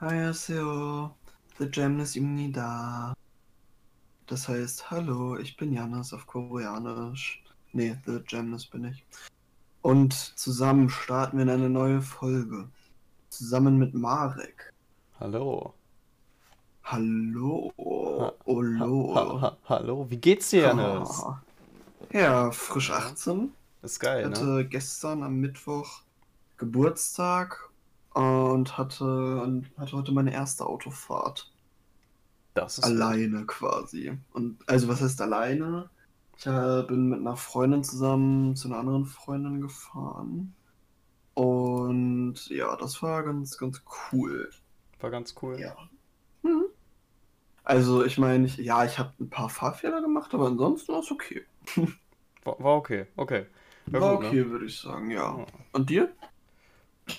Annyeonghaseyo. 0.00 1.10
The 1.58 1.68
Jamness 1.70 2.18
Das 4.26 4.48
heißt, 4.48 4.90
hallo, 4.90 5.36
ich 5.36 5.58
bin 5.58 5.74
Janis 5.74 6.14
auf 6.14 6.26
Koreanisch. 6.26 7.44
Nee, 7.72 7.96
The 8.06 8.20
Jamness 8.26 8.64
bin 8.64 8.84
ich. 8.84 9.04
Und 9.82 10.14
zusammen 10.14 10.88
starten 10.88 11.36
wir 11.36 11.42
in 11.42 11.50
eine 11.50 11.68
neue 11.68 12.00
Folge. 12.00 12.68
Zusammen 13.28 13.76
mit 13.78 13.92
Marek. 13.92 14.72
Hallo. 15.20 15.74
Hallo. 16.84 17.70
Ha, 17.78 18.32
Hallo. 18.46 19.14
Ha, 19.14 19.40
ha, 19.42 19.56
hallo. 19.66 20.06
Wie 20.08 20.16
geht's 20.16 20.48
dir, 20.48 20.62
Janis? 20.62 21.22
Ja, 22.10 22.50
frisch 22.50 22.90
18. 22.90 23.52
Ist 23.82 24.00
geil, 24.00 24.24
hatte 24.24 24.44
ne? 24.44 24.64
gestern 24.66 25.22
am 25.22 25.36
Mittwoch 25.36 26.02
Geburtstag 26.56 27.69
und 28.14 28.76
hatte, 28.76 29.62
hatte 29.76 29.92
heute 29.92 30.12
meine 30.12 30.32
erste 30.32 30.66
Autofahrt. 30.66 31.52
Das 32.54 32.78
ist 32.78 32.84
alleine 32.84 33.40
gut. 33.40 33.48
quasi. 33.48 34.18
Und 34.32 34.58
also 34.68 34.88
was 34.88 35.00
heißt 35.00 35.20
alleine? 35.20 35.88
Ich 36.36 36.46
äh, 36.46 36.82
bin 36.86 37.08
mit 37.08 37.20
einer 37.20 37.36
Freundin 37.36 37.84
zusammen 37.84 38.56
zu 38.56 38.68
einer 38.68 38.78
anderen 38.78 39.06
Freundin 39.06 39.60
gefahren. 39.60 40.54
Und 41.34 42.48
ja, 42.48 42.76
das 42.76 43.02
war 43.02 43.22
ganz, 43.22 43.56
ganz 43.56 43.82
cool. 44.12 44.50
War 45.00 45.10
ganz 45.10 45.34
cool. 45.42 45.60
Ja. 45.60 45.76
Hm. 46.42 46.64
Also 47.62 48.04
ich 48.04 48.18
meine, 48.18 48.46
ich, 48.46 48.56
ja, 48.56 48.84
ich 48.84 48.98
habe 48.98 49.12
ein 49.20 49.30
paar 49.30 49.48
Fahrfehler 49.48 50.00
gemacht, 50.00 50.34
aber 50.34 50.46
ansonsten 50.46 50.92
war 50.92 51.00
es 51.00 51.10
okay. 51.10 51.44
War, 52.42 52.58
war 52.58 52.76
okay, 52.76 53.06
okay. 53.16 53.44
War, 53.84 54.00
war 54.00 54.16
gut, 54.16 54.26
okay, 54.26 54.36
ne? 54.36 54.50
würde 54.50 54.64
ich 54.64 54.80
sagen, 54.80 55.10
ja. 55.10 55.44
Und 55.72 55.90
dir? 55.90 56.10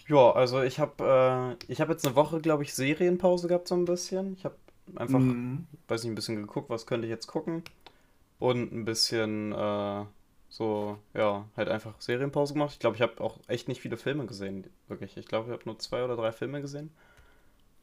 Ja, 0.07 0.31
also 0.31 0.61
ich 0.61 0.79
habe 0.79 1.57
äh, 1.59 1.71
ich 1.71 1.81
habe 1.81 1.91
jetzt 1.91 2.05
eine 2.05 2.15
Woche, 2.15 2.41
glaube 2.41 2.63
ich, 2.63 2.73
Serienpause 2.73 3.47
gehabt 3.47 3.67
so 3.67 3.75
ein 3.75 3.85
bisschen. 3.85 4.33
Ich 4.33 4.45
habe 4.45 4.55
einfach, 4.95 5.19
mhm. 5.19 5.67
weiß 5.87 6.03
nicht, 6.03 6.11
ein 6.11 6.15
bisschen 6.15 6.35
geguckt, 6.35 6.69
was 6.69 6.85
könnte 6.85 7.07
ich 7.07 7.11
jetzt 7.11 7.27
gucken 7.27 7.63
und 8.39 8.73
ein 8.73 8.85
bisschen 8.85 9.51
äh, 9.51 10.05
so, 10.49 10.97
ja, 11.13 11.45
halt 11.55 11.69
einfach 11.69 11.93
Serienpause 11.99 12.53
gemacht. 12.53 12.73
Ich 12.73 12.79
glaube, 12.79 12.97
ich 12.97 13.01
habe 13.01 13.21
auch 13.21 13.39
echt 13.47 13.67
nicht 13.67 13.81
viele 13.81 13.97
Filme 13.97 14.25
gesehen, 14.25 14.65
wirklich. 14.87 15.15
Ich 15.15 15.27
glaube, 15.27 15.47
ich 15.47 15.53
habe 15.53 15.63
nur 15.65 15.79
zwei 15.79 16.03
oder 16.03 16.17
drei 16.17 16.31
Filme 16.31 16.61
gesehen. 16.61 16.91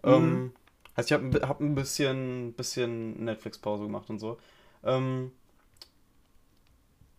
Mhm. 0.04 0.12
Ähm, 0.12 0.52
heißt, 0.96 1.10
ich 1.10 1.14
habe 1.14 1.48
hab 1.48 1.60
ein 1.60 1.74
bisschen, 1.74 2.52
bisschen 2.52 3.24
Netflix-Pause 3.24 3.84
gemacht 3.84 4.10
und 4.10 4.18
so. 4.18 4.38
Ähm, 4.84 5.32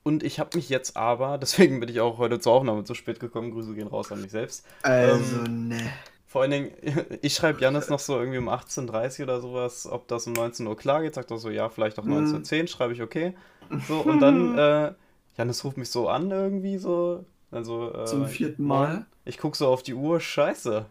und 0.09 0.23
ich 0.23 0.39
habe 0.39 0.57
mich 0.57 0.69
jetzt 0.69 0.97
aber, 0.97 1.37
deswegen 1.41 1.79
bin 1.79 1.87
ich 1.87 2.01
auch 2.01 2.17
heute 2.17 2.39
zur 2.39 2.53
Aufnahme 2.53 2.83
zu 2.83 2.95
spät 2.95 3.19
gekommen, 3.19 3.51
Grüße 3.51 3.73
gehen 3.75 3.87
raus 3.87 4.11
an 4.11 4.21
mich 4.21 4.31
selbst. 4.31 4.65
Also, 4.81 5.45
ähm, 5.45 5.69
ne. 5.69 5.79
Vor 6.25 6.41
allen 6.41 6.51
Dingen, 6.51 6.71
ich 7.21 7.35
schreibe 7.35 7.61
Janis 7.61 7.89
noch 7.89 7.99
so 7.99 8.17
irgendwie 8.17 8.39
um 8.39 8.49
18.30 8.49 9.19
Uhr 9.19 9.23
oder 9.23 9.41
sowas, 9.41 9.87
ob 9.87 10.07
das 10.07 10.27
um 10.27 10.33
19 10.33 10.67
Uhr 10.67 10.75
klar 10.75 11.01
geht. 11.01 11.15
Sagt 11.15 11.31
er 11.31 11.37
so, 11.37 11.49
ja, 11.49 11.69
vielleicht 11.69 11.99
auch 11.99 12.05
19.10 12.05 12.61
Uhr, 12.61 12.67
schreibe 12.67 12.93
ich 12.93 13.01
okay. 13.01 13.35
So, 13.87 13.99
und 13.99 14.19
dann, 14.19 14.57
äh, 14.57 14.93
Janis 15.37 15.63
ruft 15.63 15.77
mich 15.77 15.89
so 15.89 16.09
an 16.09 16.29
irgendwie 16.31 16.77
so. 16.77 17.23
Also, 17.51 17.93
äh, 17.93 18.05
Zum 18.05 18.27
vierten 18.27 18.63
Mal. 18.63 19.05
Ich 19.25 19.37
gucke 19.37 19.57
so 19.57 19.67
auf 19.67 19.83
die 19.83 19.93
Uhr, 19.93 20.19
scheiße. 20.19 20.85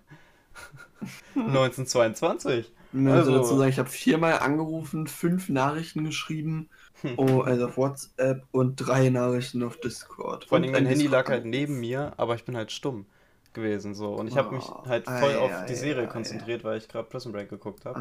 1922. 1.34 2.72
Also, 3.06 3.32
dazu 3.32 3.56
sagen, 3.56 3.70
ich 3.70 3.78
habe 3.78 3.88
viermal 3.88 4.38
angerufen, 4.38 5.06
fünf 5.06 5.48
Nachrichten 5.48 6.04
geschrieben 6.04 6.68
Oh, 7.16 7.40
also 7.40 7.66
auf 7.66 7.76
WhatsApp 7.76 8.44
und 8.50 8.76
drei 8.76 9.08
Nachrichten 9.10 9.62
auf 9.62 9.78
Discord. 9.78 10.46
Vor 10.46 10.58
allem 10.58 10.70
mein 10.70 10.86
Handy 10.86 11.06
lag 11.06 11.28
halt 11.28 11.44
neben 11.44 11.78
mir, 11.80 12.12
aber 12.16 12.34
ich 12.34 12.44
bin 12.44 12.56
halt 12.56 12.72
stumm 12.72 13.06
gewesen 13.52 13.94
so 13.94 14.14
und 14.14 14.28
ich 14.28 14.36
habe 14.36 14.54
mich 14.54 14.64
oh, 14.68 14.84
halt 14.86 15.06
voll 15.06 15.30
ei, 15.30 15.38
auf 15.38 15.50
ei, 15.50 15.66
die 15.66 15.74
Serie 15.74 16.04
ei, 16.04 16.06
konzentriert, 16.06 16.64
weil 16.64 16.78
ich 16.78 16.88
gerade 16.88 17.08
Prison 17.08 17.32
Break 17.32 17.48
geguckt 17.48 17.84
habe. 17.84 17.98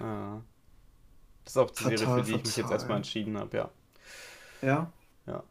Ah. 0.00 0.40
Das 1.44 1.52
ist 1.52 1.56
auch 1.58 1.70
die 1.70 1.82
fatal, 1.82 1.98
Serie, 1.98 2.14
für 2.14 2.22
die 2.22 2.32
fatal. 2.32 2.40
ich 2.40 2.46
mich 2.46 2.56
jetzt 2.56 2.70
erstmal 2.70 2.96
entschieden 2.96 3.38
habe, 3.38 3.56
ja. 3.56 3.70
Ja. 4.62 4.92
Ja. 5.26 5.42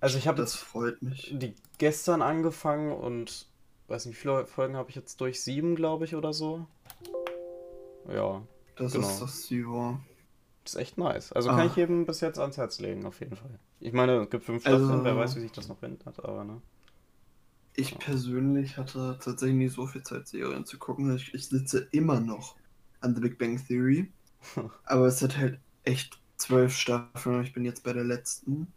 Also 0.00 0.18
ich 0.18 0.28
habe 0.28 0.38
das 0.38 0.54
freut 0.54 1.00
mich. 1.02 1.34
Die 1.34 1.54
gestern 1.78 2.22
angefangen 2.22 2.92
und 2.92 3.46
weiß 3.88 4.06
nicht, 4.06 4.16
wie 4.16 4.20
viele 4.20 4.46
Folgen 4.46 4.76
habe 4.76 4.90
ich 4.90 4.96
jetzt 4.96 5.20
durch 5.20 5.42
sieben, 5.42 5.74
glaube 5.74 6.04
ich, 6.04 6.14
oder 6.14 6.32
so. 6.32 6.66
Ja. 8.08 8.42
Das 8.76 8.92
genau. 8.92 9.08
ist 9.08 9.20
das 9.20 9.42
Zero. 9.42 9.98
Ist 10.70 10.76
echt 10.76 10.98
nice. 10.98 11.32
Also 11.32 11.48
kann 11.48 11.58
ah. 11.58 11.66
ich 11.66 11.74
jedem 11.74 12.06
bis 12.06 12.20
jetzt 12.20 12.38
ans 12.38 12.56
Herz 12.56 12.78
legen, 12.78 13.04
auf 13.04 13.18
jeden 13.18 13.34
Fall. 13.34 13.58
Ich 13.80 13.92
meine, 13.92 14.22
es 14.22 14.30
gibt 14.30 14.44
fünf 14.44 14.62
Staffeln, 14.62 14.88
also, 14.88 15.04
wer 15.04 15.16
weiß, 15.16 15.34
wie 15.34 15.40
sich 15.40 15.50
das 15.50 15.66
noch 15.66 15.82
ändert, 15.82 16.24
aber 16.24 16.44
ne. 16.44 16.62
Ich 17.74 17.90
ja. 17.90 17.98
persönlich 17.98 18.76
hatte 18.76 19.18
tatsächlich 19.20 19.56
nicht 19.56 19.74
so 19.74 19.88
viel 19.88 20.04
Zeit, 20.04 20.28
Serien 20.28 20.64
zu 20.64 20.78
gucken. 20.78 21.12
Ich, 21.16 21.34
ich 21.34 21.48
sitze 21.48 21.88
immer 21.90 22.20
noch 22.20 22.54
an 23.00 23.16
The 23.16 23.20
Big 23.20 23.36
Bang 23.36 23.60
Theory. 23.66 24.12
aber 24.84 25.06
es 25.06 25.20
hat 25.22 25.36
halt 25.36 25.58
echt 25.82 26.20
zwölf 26.36 26.76
Staffeln 26.76 27.38
und 27.38 27.42
ich 27.42 27.52
bin 27.52 27.64
jetzt 27.64 27.82
bei 27.82 27.92
der 27.92 28.04
letzten. 28.04 28.72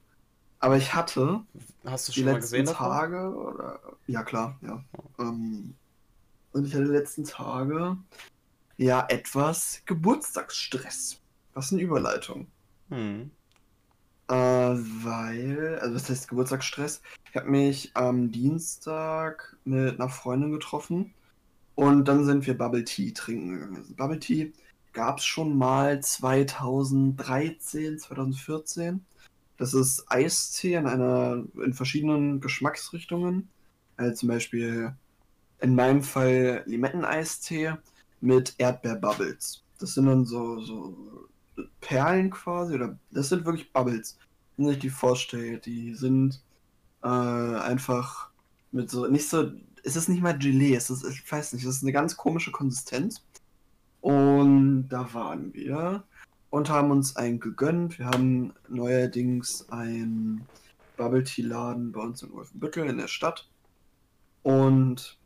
Aber 0.59 0.77
ich 0.77 0.95
hatte 0.95 1.43
Hast 1.85 2.07
du 2.07 2.13
schon 2.13 2.21
die 2.21 2.25
mal 2.25 2.35
letzten 2.37 2.57
gesehen 2.57 2.75
Tage 2.75 3.17
davon? 3.17 3.35
oder 3.35 3.79
ja 4.07 4.23
klar, 4.23 4.57
ja. 4.63 4.83
Oh. 4.97 5.21
Um, 5.21 5.75
und 6.53 6.65
ich 6.65 6.73
hatte 6.73 6.85
die 6.85 6.91
letzten 6.91 7.23
Tage 7.23 7.97
ja 8.77 9.05
etwas 9.09 9.83
Geburtstagsstress. 9.85 11.22
Was 11.53 11.71
eine 11.71 11.81
Überleitung. 11.81 12.47
Hm. 12.89 13.31
Äh, 14.27 14.33
weil, 14.33 15.79
also 15.81 15.95
was 15.95 16.09
heißt 16.09 16.27
Geburtstagsstress? 16.27 17.01
Ich 17.29 17.35
habe 17.35 17.49
mich 17.49 17.91
am 17.93 18.31
Dienstag 18.31 19.57
mit 19.65 19.99
einer 19.99 20.09
Freundin 20.09 20.51
getroffen 20.51 21.13
und 21.75 22.07
dann 22.07 22.25
sind 22.25 22.45
wir 22.47 22.57
Bubble 22.57 22.85
Tea 22.85 23.11
trinken 23.13 23.53
gegangen. 23.53 23.77
Also 23.77 23.93
Bubble 23.95 24.19
Tea 24.19 24.53
gab 24.93 25.17
es 25.17 25.25
schon 25.25 25.57
mal 25.57 26.01
2013, 26.01 27.99
2014. 27.99 29.05
Das 29.57 29.73
ist 29.73 30.05
Eistee 30.07 30.75
in 30.75 30.87
einer 30.87 31.43
in 31.63 31.73
verschiedenen 31.73 32.39
Geschmacksrichtungen. 32.39 33.49
Also 33.97 34.15
zum 34.15 34.29
Beispiel 34.29 34.95
in 35.59 35.75
meinem 35.75 36.01
Fall 36.01 36.63
Limetteneistee 36.65 37.73
mit 38.21 38.55
Erdbeerbubbles. 38.57 39.63
Das 39.79 39.95
sind 39.95 40.05
dann 40.05 40.25
so, 40.25 40.59
so 40.61 41.27
Perlen 41.81 42.29
quasi, 42.29 42.75
oder 42.75 42.97
das 43.11 43.29
sind 43.29 43.45
wirklich 43.45 43.71
Bubbles, 43.71 44.17
wenn 44.57 44.69
ich 44.69 44.79
die 44.79 44.89
vorstelle. 44.89 45.57
Die 45.59 45.93
sind 45.95 46.41
äh, 47.03 47.07
einfach 47.07 48.29
mit 48.71 48.89
so, 48.89 49.07
nicht 49.07 49.29
so, 49.29 49.51
es 49.83 49.95
ist 49.95 50.09
nicht 50.09 50.21
mal 50.21 50.37
Gelee, 50.37 50.75
es 50.75 50.89
ist, 50.89 51.05
ich 51.05 51.29
weiß 51.31 51.53
nicht, 51.53 51.65
es 51.65 51.77
ist 51.77 51.83
eine 51.83 51.91
ganz 51.91 52.17
komische 52.17 52.51
Konsistenz. 52.51 53.23
Und 54.01 54.89
da 54.89 55.13
waren 55.13 55.53
wir 55.53 56.03
und 56.49 56.69
haben 56.69 56.91
uns 56.91 57.15
einen 57.15 57.39
gegönnt. 57.39 57.99
Wir 57.99 58.07
haben 58.07 58.53
neuerdings 58.67 59.69
einen 59.69 60.45
Bubble 60.97 61.23
Tea 61.23 61.43
Laden 61.43 61.91
bei 61.91 62.01
uns 62.01 62.21
in 62.21 62.31
Wolfenbüttel 62.31 62.89
in 62.89 62.97
der 62.97 63.07
Stadt. 63.07 63.47
Und 64.43 65.17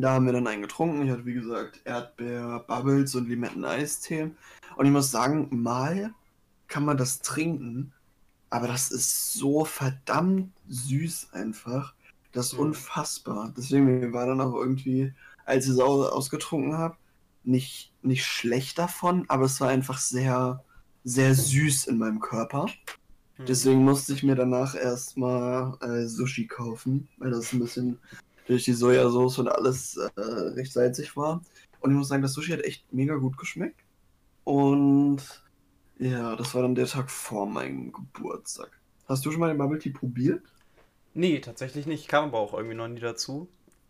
da 0.00 0.12
haben 0.12 0.26
wir 0.26 0.32
dann 0.32 0.46
einen 0.46 0.62
getrunken. 0.62 1.02
Ich 1.02 1.10
hatte, 1.10 1.26
wie 1.26 1.34
gesagt, 1.34 1.80
Erdbeer, 1.84 2.64
Bubbles 2.66 3.14
und 3.14 3.28
Limetten-Eistee. 3.28 4.30
Und 4.76 4.86
ich 4.86 4.92
muss 4.92 5.10
sagen, 5.10 5.48
mal 5.50 6.14
kann 6.68 6.84
man 6.84 6.96
das 6.96 7.20
trinken, 7.20 7.92
aber 8.50 8.68
das 8.68 8.90
ist 8.90 9.32
so 9.32 9.64
verdammt 9.64 10.52
süß 10.68 11.32
einfach. 11.32 11.94
Das 12.32 12.52
ist 12.52 12.58
unfassbar. 12.58 13.52
Deswegen 13.56 14.12
war 14.12 14.26
dann 14.26 14.40
auch 14.40 14.54
irgendwie, 14.54 15.14
als 15.44 15.66
ich 15.66 15.72
es 15.72 15.80
ausgetrunken 15.80 16.76
habe, 16.76 16.96
nicht, 17.44 17.92
nicht 18.02 18.26
schlecht 18.26 18.78
davon, 18.78 19.24
aber 19.28 19.44
es 19.44 19.60
war 19.60 19.68
einfach 19.68 19.98
sehr, 19.98 20.62
sehr 21.04 21.34
süß 21.34 21.86
in 21.86 21.98
meinem 21.98 22.20
Körper. 22.20 22.66
Hm. 23.36 23.46
Deswegen 23.46 23.84
musste 23.84 24.12
ich 24.12 24.22
mir 24.22 24.34
danach 24.34 24.74
erstmal 24.74 25.78
äh, 25.80 26.06
Sushi 26.06 26.46
kaufen, 26.46 27.08
weil 27.18 27.30
das 27.30 27.52
ein 27.52 27.60
bisschen 27.60 27.98
durch 28.46 28.64
die 28.64 28.72
Sojasauce 28.72 29.38
und 29.38 29.48
alles 29.48 29.96
äh, 29.96 30.20
recht 30.20 30.72
salzig 30.72 31.16
war. 31.16 31.42
Und 31.80 31.90
ich 31.90 31.96
muss 31.96 32.08
sagen, 32.08 32.22
das 32.22 32.32
Sushi 32.32 32.52
hat 32.52 32.64
echt 32.64 32.92
mega 32.92 33.16
gut 33.16 33.36
geschmeckt. 33.36 33.80
Und 34.44 35.22
ja, 35.98 36.36
das 36.36 36.54
war 36.54 36.62
dann 36.62 36.74
der 36.74 36.86
Tag 36.86 37.10
vor 37.10 37.46
meinem 37.46 37.92
Geburtstag. 37.92 38.70
Hast 39.08 39.24
du 39.24 39.30
schon 39.30 39.40
mal 39.40 39.48
den 39.48 39.58
Bubble 39.58 39.78
Tea 39.78 39.90
probiert? 39.90 40.42
Nee, 41.14 41.40
tatsächlich 41.40 41.86
nicht. 41.86 42.08
Kam 42.08 42.26
aber 42.26 42.38
auch 42.38 42.54
irgendwie 42.54 42.76
noch 42.76 42.88
nie 42.88 43.00
dazu. 43.00 43.48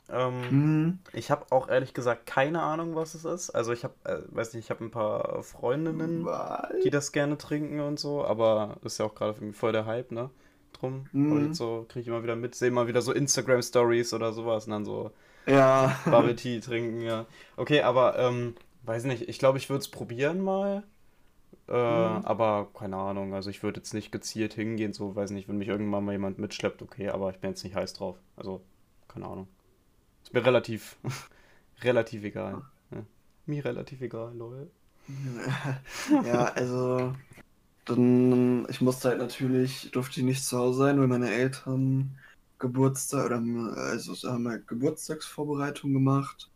Ähm, 0.09 0.41
mhm. 0.51 0.99
Ich 1.13 1.31
habe 1.31 1.47
auch 1.51 1.69
ehrlich 1.69 1.93
gesagt 1.93 2.27
keine 2.27 2.63
Ahnung, 2.63 2.95
was 2.95 3.15
es 3.15 3.25
ist. 3.25 3.51
Also 3.51 3.73
ich 3.73 3.83
habe, 3.83 3.95
äh, 4.05 4.19
weiß 4.29 4.55
nicht, 4.55 4.67
ich 4.67 4.71
habe 4.71 4.85
ein 4.85 4.91
paar 4.91 5.43
Freundinnen, 5.43 6.25
was? 6.25 6.69
die 6.85 6.91
das 6.91 7.11
gerne 7.11 7.39
trinken 7.39 7.81
und 7.81 7.99
so, 7.99 8.25
aber 8.25 8.77
ist 8.85 8.99
ja 8.99 9.07
auch 9.07 9.15
gerade 9.15 9.53
voll 9.53 9.73
der 9.73 9.87
Hype, 9.87 10.13
ne? 10.13 10.31
Drum. 10.81 11.07
Mhm. 11.13 11.33
Und 11.33 11.55
so 11.55 11.87
kriege 11.89 12.03
ich 12.03 12.09
immer 12.09 12.23
wieder 12.23 12.37
mit, 12.37 12.55
sehe 12.55 12.71
mal 12.71 12.89
wieder 12.89 13.03
so 13.03 13.13
Instagram-Stories 13.13 14.15
oder 14.15 14.33
sowas 14.33 14.67
und 14.67 14.73
dann 14.73 14.85
so 14.85 15.11
ja. 15.47 15.97
Bubble 16.05 16.37
Tea 16.37 16.61
trinken, 16.61 17.01
ja. 17.01 17.27
Okay, 17.57 17.83
aber 17.83 18.19
ähm, 18.19 18.55
weiß 18.83 19.05
nicht, 19.05 19.29
ich 19.29 19.39
glaube, 19.39 19.59
ich 19.59 19.69
würde 19.71 19.81
es 19.81 19.89
probieren 19.89 20.41
mal. 20.41 20.83
Äh, 21.69 21.73
mhm. 21.73 22.25
Aber 22.25 22.69
keine 22.75 22.97
Ahnung, 22.97 23.35
also 23.35 23.51
ich 23.51 23.63
würde 23.63 23.81
jetzt 23.81 23.95
nicht 23.95 24.13
gezielt 24.13 24.55
hingehen, 24.55 24.93
so 24.93 25.17
weiß 25.17 25.31
nicht, 25.31 25.49
wenn 25.49 25.59
mich 25.59 25.69
irgendwann 25.69 26.05
mal 26.05 26.13
jemand 26.13 26.39
mitschleppt, 26.39 26.83
okay, 26.83 27.09
aber 27.09 27.31
ich 27.31 27.39
bin 27.39 27.51
jetzt 27.51 27.65
nicht 27.65 27.75
heiß 27.75 27.95
drauf. 27.95 28.17
Also, 28.37 28.63
keine 29.09 29.27
Ahnung. 29.27 29.49
Ist 30.23 30.35
mir 30.35 30.45
relativ, 30.45 30.97
relativ 31.83 32.25
egal. 32.25 32.63
Ja. 32.91 33.03
Mir 33.47 33.65
relativ 33.65 34.01
egal, 34.01 34.35
lol. 34.37 34.71
ja, 36.25 36.47
also 36.47 37.15
dann, 37.87 38.67
ich 38.69 38.81
musste 38.81 39.09
halt 39.09 39.19
natürlich, 39.19 39.91
durfte 39.93 40.21
ich 40.21 40.27
nicht 40.27 40.45
zu 40.45 40.59
Hause 40.59 40.79
sein, 40.79 41.01
weil 41.01 41.07
meine 41.07 41.31
Eltern 41.31 42.19
Geburtstag 42.59 43.27
oder 43.27 43.43
also 43.77 44.15
haben 44.31 44.49
halt 44.49 44.67
Geburtstagsvorbereitung 44.67 45.93
gemacht. 45.93 46.51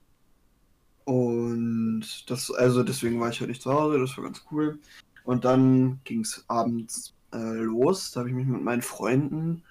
Und 1.04 2.04
das, 2.28 2.50
also 2.50 2.82
deswegen 2.82 3.20
war 3.20 3.30
ich 3.30 3.40
halt 3.40 3.50
nicht 3.50 3.62
zu 3.62 3.72
Hause, 3.72 3.98
das 3.98 4.16
war 4.16 4.24
ganz 4.24 4.44
cool. 4.50 4.78
Und 5.24 5.44
dann 5.44 6.00
ging 6.04 6.20
es 6.20 6.44
abends 6.48 7.14
äh, 7.32 7.54
los. 7.54 8.12
Da 8.12 8.20
habe 8.20 8.30
ich 8.30 8.34
mich 8.34 8.46
mit 8.46 8.62
meinen 8.62 8.82
Freunden 8.82 9.62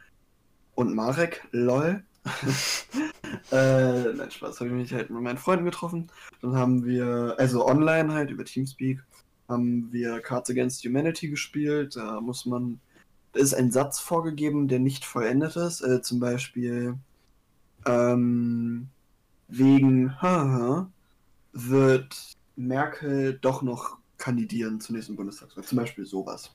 und 0.76 0.96
Marek, 0.96 1.48
lol. 1.52 2.04
äh, 3.52 4.14
nein, 4.14 4.32
Spaß, 4.32 4.60
habe 4.60 4.70
ich 4.70 4.76
mich 4.76 4.94
halt 4.94 5.10
mit 5.10 5.22
meinen 5.22 5.38
Freunden 5.38 5.66
getroffen. 5.66 6.10
Dann 6.42 6.56
haben 6.56 6.86
wir, 6.86 7.36
also 7.38 7.66
online 7.66 8.14
halt 8.14 8.30
über 8.30 8.46
Teamspeak, 8.46 9.02
haben 9.50 9.92
wir 9.92 10.22
Cards 10.22 10.50
Against 10.50 10.86
Humanity 10.86 11.28
gespielt. 11.28 11.96
Da 11.96 12.22
muss 12.22 12.46
man, 12.46 12.80
da 13.34 13.40
ist 13.40 13.54
ein 13.54 13.72
Satz 13.72 14.00
vorgegeben, 14.00 14.68
der 14.68 14.80
nicht 14.80 15.04
vollendet 15.04 15.56
ist. 15.56 15.82
Äh, 15.82 16.02
zum 16.02 16.20
Beispiel 16.20 16.96
ähm, 17.86 18.88
wegen 19.48 20.22
haha, 20.22 20.90
wird 21.54 22.38
Merkel 22.56 23.38
doch 23.42 23.62
noch 23.62 23.98
kandidieren 24.18 24.80
zur 24.80 24.96
nächsten 24.96 25.16
Bundestagswahl. 25.16 25.64
Zum 25.64 25.78
Beispiel 25.78 26.06
sowas. 26.06 26.52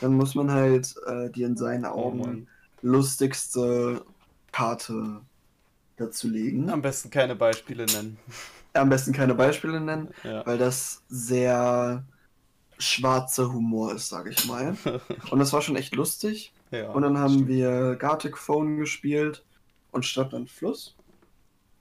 Dann 0.00 0.14
muss 0.14 0.34
man 0.34 0.50
halt 0.50 0.94
äh, 1.06 1.30
die 1.30 1.42
in 1.42 1.56
seinen 1.56 1.84
oh 1.84 1.88
Augen 1.88 2.46
oh 2.46 2.50
lustigste 2.82 4.04
Karte 4.50 5.20
dazu 5.96 6.28
legen. 6.28 6.70
Am 6.70 6.82
besten 6.82 7.10
keine 7.10 7.36
Beispiele 7.36 7.86
nennen. 7.86 8.18
Am 8.72 8.88
besten 8.88 9.12
keine 9.12 9.34
Beispiele 9.34 9.80
nennen, 9.80 10.08
ja. 10.24 10.44
weil 10.46 10.58
das 10.58 11.02
sehr 11.08 12.04
schwarzer 12.84 13.52
Humor 13.52 13.94
ist, 13.94 14.08
sage 14.08 14.30
ich 14.30 14.46
mal. 14.46 14.76
Und 15.30 15.38
das 15.38 15.52
war 15.52 15.62
schon 15.62 15.76
echt 15.76 15.94
lustig. 15.94 16.52
Ja, 16.70 16.90
und 16.90 17.02
dann 17.02 17.18
haben 17.18 17.34
stimmt. 17.34 17.48
wir 17.48 17.94
Gartic 17.96 18.36
Phone 18.36 18.78
gespielt 18.78 19.44
und 19.92 20.04
Stadt 20.04 20.34
und 20.34 20.50
Fluss. 20.50 20.96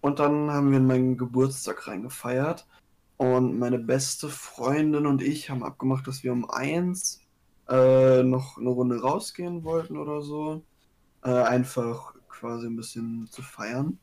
Und 0.01 0.19
dann 0.19 0.51
haben 0.51 0.69
wir 0.69 0.77
in 0.77 0.85
meinen 0.85 1.17
Geburtstag 1.17 1.88
reingefeiert. 1.88 2.67
Und 3.17 3.57
meine 3.57 3.79
beste 3.79 4.29
Freundin 4.29 5.07
und 5.07 5.23
ich 5.23 5.50
haben 5.50 5.63
abgemacht, 5.63 6.05
dass 6.07 6.23
wir 6.23 6.31
um 6.31 6.47
eins 6.50 7.21
äh, 7.69 8.21
noch 8.21 8.57
eine 8.57 8.69
Runde 8.69 9.01
rausgehen 9.01 9.63
wollten 9.63 9.97
oder 9.97 10.21
so. 10.21 10.61
Äh, 11.23 11.31
einfach 11.31 12.13
quasi 12.27 12.67
ein 12.67 12.75
bisschen 12.75 13.27
zu 13.31 13.41
feiern. 13.41 13.97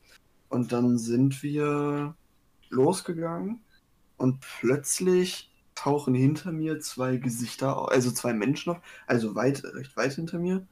Und 0.49 0.73
dann 0.73 0.97
sind 0.97 1.41
wir 1.43 2.15
losgegangen 2.69 3.61
und 4.17 4.39
plötzlich 4.59 5.50
tauchen 5.81 6.13
hinter 6.13 6.51
mir 6.51 6.79
zwei 6.79 7.17
Gesichter, 7.17 7.91
also 7.91 8.11
zwei 8.11 8.33
Menschen 8.33 8.73
auf, 8.73 8.81
also 9.07 9.35
weit, 9.35 9.63
recht 9.63 9.95
weit 9.97 10.13
hinter 10.13 10.39
mir. 10.39 10.65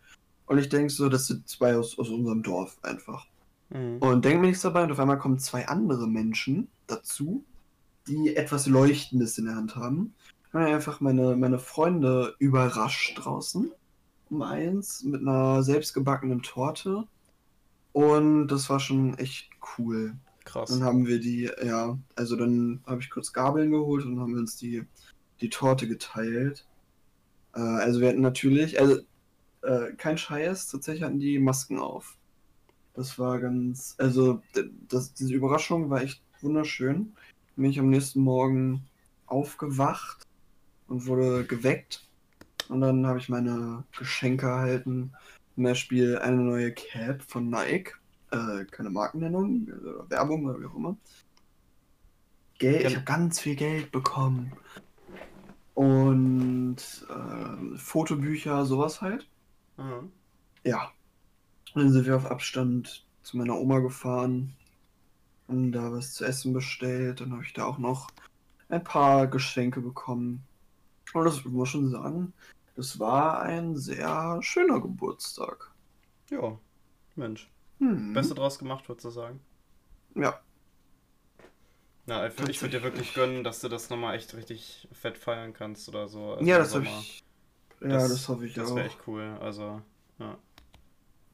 Und 0.45 0.57
ich 0.57 0.69
denke 0.69 0.91
so, 0.91 1.09
das 1.09 1.27
sind 1.27 1.47
zwei 1.47 1.75
aus, 1.75 1.97
aus 1.97 2.09
unserem 2.09 2.43
Dorf 2.43 2.77
einfach. 2.81 3.25
Mhm. 3.69 3.97
Und 3.99 4.25
denke 4.25 4.39
mir 4.39 4.47
nichts 4.47 4.61
dabei 4.61 4.83
und 4.83 4.91
auf 4.91 4.99
einmal 4.99 5.19
kommen 5.19 5.39
zwei 5.39 5.67
andere 5.67 6.07
Menschen 6.07 6.67
dazu, 6.87 7.43
die 8.07 8.35
etwas 8.35 8.67
Leuchtendes 8.67 9.37
in 9.37 9.45
der 9.45 9.55
Hand 9.55 9.75
haben. 9.75 10.13
Und 10.51 10.61
einfach 10.61 10.99
meine, 10.99 11.35
meine 11.35 11.59
Freunde 11.59 12.35
überrascht 12.39 13.19
draußen 13.23 13.71
um 14.29 14.41
eins 14.43 15.03
mit 15.03 15.21
einer 15.21 15.63
selbstgebackenen 15.63 16.41
Torte. 16.43 17.05
Und 17.93 18.47
das 18.47 18.69
war 18.69 18.79
schon 18.79 19.17
echt 19.17 19.49
cool. 19.77 20.15
Krass. 20.49 20.71
Dann 20.71 20.83
haben 20.83 21.05
wir 21.05 21.19
die, 21.19 21.47
ja, 21.63 21.99
also 22.15 22.35
dann 22.35 22.81
habe 22.87 23.01
ich 23.01 23.11
kurz 23.11 23.33
Gabeln 23.33 23.69
geholt 23.69 24.03
und 24.03 24.19
haben 24.19 24.33
uns 24.33 24.57
die, 24.57 24.83
die 25.41 25.49
Torte 25.49 25.87
geteilt. 25.87 26.65
Äh, 27.53 27.59
also 27.59 28.01
wir 28.01 28.09
hatten 28.09 28.21
natürlich, 28.21 28.79
also 28.79 28.99
äh, 29.61 29.93
kein 29.95 30.17
Scheiß, 30.17 30.69
tatsächlich 30.69 31.03
hatten 31.03 31.19
die 31.19 31.37
Masken 31.37 31.77
auf. 31.77 32.17
Das 32.95 33.19
war 33.19 33.39
ganz, 33.39 33.93
also 33.99 34.41
das, 34.87 35.13
diese 35.13 35.35
Überraschung 35.35 35.91
war 35.91 36.01
echt 36.01 36.23
wunderschön. 36.41 37.13
Bin 37.55 37.65
ich 37.65 37.79
am 37.79 37.91
nächsten 37.91 38.21
Morgen 38.21 38.87
aufgewacht 39.27 40.25
und 40.87 41.05
wurde 41.05 41.45
geweckt. 41.45 42.07
Und 42.69 42.81
dann 42.81 43.05
habe 43.05 43.19
ich 43.19 43.29
meine 43.29 43.83
Geschenke 43.95 44.47
erhalten. 44.47 45.13
Zum 45.53 45.63
Beispiel 45.63 46.17
eine 46.17 46.37
neue 46.37 46.71
Cap 46.71 47.21
von 47.21 47.51
Nike. 47.51 47.98
Äh, 48.31 48.65
keine 48.65 48.89
Markennennung, 48.89 49.67
äh, 49.67 50.09
Werbung 50.09 50.45
oder 50.45 50.59
wie 50.59 50.65
auch 50.65 50.75
immer. 50.75 50.97
Geld, 52.59 52.85
ich 52.85 52.95
habe 52.95 53.05
ganz 53.05 53.39
viel 53.39 53.55
Geld 53.55 53.91
bekommen. 53.91 54.51
Und 55.73 56.77
äh, 57.09 57.77
Fotobücher, 57.77 58.65
sowas 58.65 59.01
halt. 59.01 59.27
Mhm. 59.77 60.11
Ja, 60.63 60.91
und 61.73 61.83
dann 61.83 61.91
sind 61.91 62.05
wir 62.05 62.15
auf 62.15 62.25
Abstand 62.25 63.05
zu 63.23 63.37
meiner 63.37 63.55
Oma 63.55 63.79
gefahren 63.79 64.55
und 65.47 65.71
da 65.71 65.91
was 65.91 66.13
zu 66.13 66.25
essen 66.25 66.53
bestellt. 66.53 67.21
Dann 67.21 67.31
habe 67.31 67.43
ich 67.43 67.53
da 67.53 67.65
auch 67.65 67.77
noch 67.77 68.09
ein 68.69 68.83
paar 68.83 69.27
Geschenke 69.27 69.81
bekommen. 69.81 70.43
Und 71.13 71.25
das 71.25 71.43
muss 71.45 71.69
schon 71.69 71.89
sagen, 71.89 72.33
das 72.75 72.99
war 72.99 73.41
ein 73.41 73.75
sehr 73.77 74.39
schöner 74.41 74.79
Geburtstag. 74.79 75.71
Ja, 76.29 76.57
Mensch. 77.15 77.49
Hm. 77.79 78.13
Beste 78.13 78.35
draus 78.35 78.59
gemacht, 78.59 78.87
würdest 78.87 79.05
du 79.05 79.09
sagen? 79.09 79.39
Ja. 80.15 80.39
Na, 82.05 82.27
ich, 82.27 82.61
würde 82.61 82.79
dir 82.79 82.83
wirklich 82.83 83.13
gönnen, 83.13 83.43
dass 83.43 83.61
du 83.61 83.69
das 83.69 83.89
nochmal 83.89 84.15
echt 84.15 84.33
richtig 84.33 84.87
fett 84.91 85.17
feiern 85.17 85.53
kannst 85.53 85.87
oder 85.89 86.07
so. 86.07 86.33
Also 86.33 86.45
ja, 86.45 86.57
das 86.57 86.73
habe 86.73 86.85
ich. 86.85 87.23
Ja, 87.81 87.89
das, 87.89 88.09
das 88.09 88.27
hoffe 88.27 88.47
ich 88.47 88.53
das 88.55 88.65
auch. 88.65 88.69
Das 88.69 88.75
wäre 88.77 88.87
echt 88.87 89.07
cool. 89.07 89.37
Also, 89.39 89.81
ja. 90.17 90.37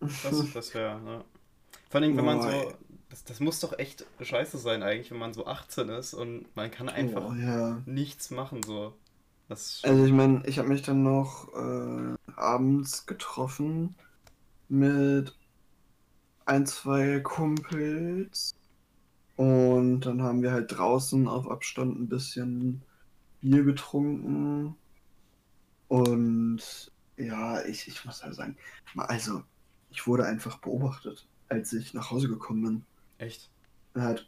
Das, 0.01 0.21
das 0.53 0.73
wäre, 0.73 0.99
ne? 0.99 1.23
Vor 1.89 2.01
allem, 2.01 2.17
wenn 2.17 2.25
man 2.25 2.41
so. 2.41 2.73
Das, 3.09 3.23
das 3.23 3.39
muss 3.39 3.61
doch 3.61 3.79
echt 3.79 4.05
scheiße 4.19 4.57
sein, 4.57 4.83
eigentlich, 4.83 5.11
wenn 5.11 5.19
man 5.19 5.33
so 5.33 5.45
18 5.45 5.87
ist 5.89 6.13
und 6.13 6.53
man 6.55 6.69
kann 6.71 6.89
einfach 6.89 7.29
oh, 7.29 7.33
ja. 7.33 7.81
nichts 7.85 8.29
machen, 8.31 8.61
so. 8.61 8.93
also, 9.47 10.05
ich 10.05 10.11
meine, 10.11 10.45
ich 10.45 10.59
habe 10.59 10.67
mich 10.67 10.81
dann 10.81 11.03
noch 11.03 11.47
äh, 11.53 12.15
abends 12.35 13.05
getroffen 13.05 13.95
mit 14.67 15.33
ein, 16.45 16.65
zwei 16.65 17.19
Kumpels. 17.19 18.55
Und 19.35 20.01
dann 20.01 20.21
haben 20.21 20.41
wir 20.41 20.51
halt 20.51 20.77
draußen 20.77 21.27
auf 21.27 21.49
Abstand 21.49 21.99
ein 21.99 22.07
bisschen 22.07 22.81
Bier 23.41 23.63
getrunken. 23.63 24.75
Und 25.87 26.91
ja, 27.17 27.63
ich, 27.65 27.87
ich 27.87 28.05
muss 28.05 28.23
halt 28.23 28.35
sagen, 28.35 28.57
also 28.95 29.43
ich 29.91 30.07
wurde 30.07 30.25
einfach 30.25 30.57
beobachtet, 30.59 31.27
als 31.49 31.73
ich 31.73 31.93
nach 31.93 32.11
Hause 32.11 32.27
gekommen 32.27 32.63
bin. 32.63 32.85
Echt? 33.17 33.49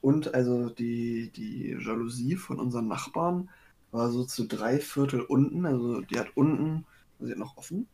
Und 0.01 0.33
also 0.33 0.69
die, 0.69 1.29
die 1.35 1.77
Jalousie 1.79 2.35
von 2.35 2.59
unseren 2.59 2.87
Nachbarn 2.87 3.49
war 3.91 4.11
so 4.11 4.23
zu 4.23 4.45
drei 4.45 4.79
Viertel 4.79 5.21
unten. 5.21 5.65
Also 5.65 6.01
die 6.01 6.19
hat 6.19 6.35
unten, 6.35 6.85
sie 7.19 7.31
hat 7.31 7.37
noch 7.37 7.57
offen. 7.57 7.87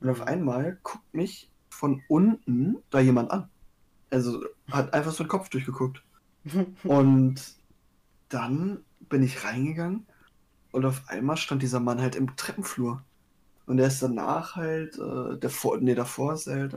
Und 0.00 0.08
auf 0.10 0.18
mhm. 0.18 0.24
einmal 0.24 0.78
guckt 0.82 1.14
mich 1.14 1.50
von 1.68 2.02
unten 2.08 2.78
da 2.90 3.00
jemand 3.00 3.30
an. 3.30 3.48
Also 4.12 4.44
hat 4.70 4.92
einfach 4.92 5.12
so 5.12 5.24
den 5.24 5.28
Kopf 5.28 5.48
durchgeguckt. 5.48 6.02
und 6.84 7.34
dann 8.28 8.84
bin 9.08 9.22
ich 9.22 9.44
reingegangen 9.44 10.06
und 10.72 10.84
auf 10.84 11.02
einmal 11.08 11.36
stand 11.36 11.62
dieser 11.62 11.80
Mann 11.80 12.00
halt 12.00 12.16
im 12.16 12.36
Treppenflur. 12.36 13.02
Und 13.66 13.78
er 13.78 13.86
ist 13.86 14.02
danach 14.02 14.56
halt, 14.56 14.98
äh, 14.98 15.38
davor, 15.38 15.78
nee, 15.78 15.94
davor 15.94 16.34
ist 16.34 16.46
er 16.46 16.60
halt 16.60 16.76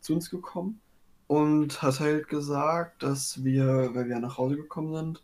zu 0.00 0.14
uns 0.14 0.30
gekommen 0.30 0.80
und 1.26 1.82
hat 1.82 2.00
halt 2.00 2.28
gesagt, 2.28 3.02
dass 3.02 3.44
wir, 3.44 3.94
weil 3.94 4.08
wir 4.08 4.18
nach 4.18 4.38
Hause 4.38 4.56
gekommen 4.56 4.94
sind, 4.94 5.22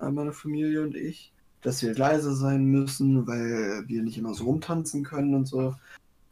äh, 0.00 0.10
meine 0.10 0.32
Familie 0.32 0.82
und 0.82 0.94
ich, 0.94 1.32
dass 1.62 1.82
wir 1.82 1.94
leise 1.94 2.34
sein 2.34 2.64
müssen, 2.66 3.26
weil 3.26 3.84
wir 3.88 4.02
nicht 4.02 4.18
immer 4.18 4.34
so 4.34 4.44
rumtanzen 4.44 5.04
können 5.04 5.34
und 5.34 5.46
so. 5.46 5.74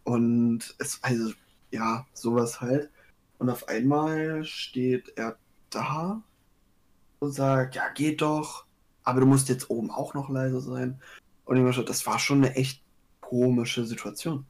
Und 0.04 0.75
es, 0.78 0.99
also, 1.02 1.32
ja, 1.70 2.06
sowas 2.12 2.61
halt. 2.61 2.90
Und 3.45 3.51
auf 3.51 3.69
einmal 3.69 4.43
steht 4.47 5.13
er 5.19 5.37
da 5.69 6.23
und 7.19 7.33
sagt, 7.33 7.75
ja, 7.75 7.91
geht 7.91 8.23
doch, 8.23 8.65
aber 9.03 9.21
du 9.21 9.27
musst 9.27 9.51
jetzt 9.51 9.69
oben 9.69 9.91
auch 9.91 10.15
noch 10.15 10.31
leise 10.31 10.63
sein. 10.63 10.99
Und 11.45 11.59
ich 11.59 11.63
mir 11.63 11.85
das 11.85 12.07
war 12.07 12.19
schon 12.19 12.39
eine 12.39 12.57
echt 12.57 12.83
komische 13.21 13.85
Situation. 13.85 14.47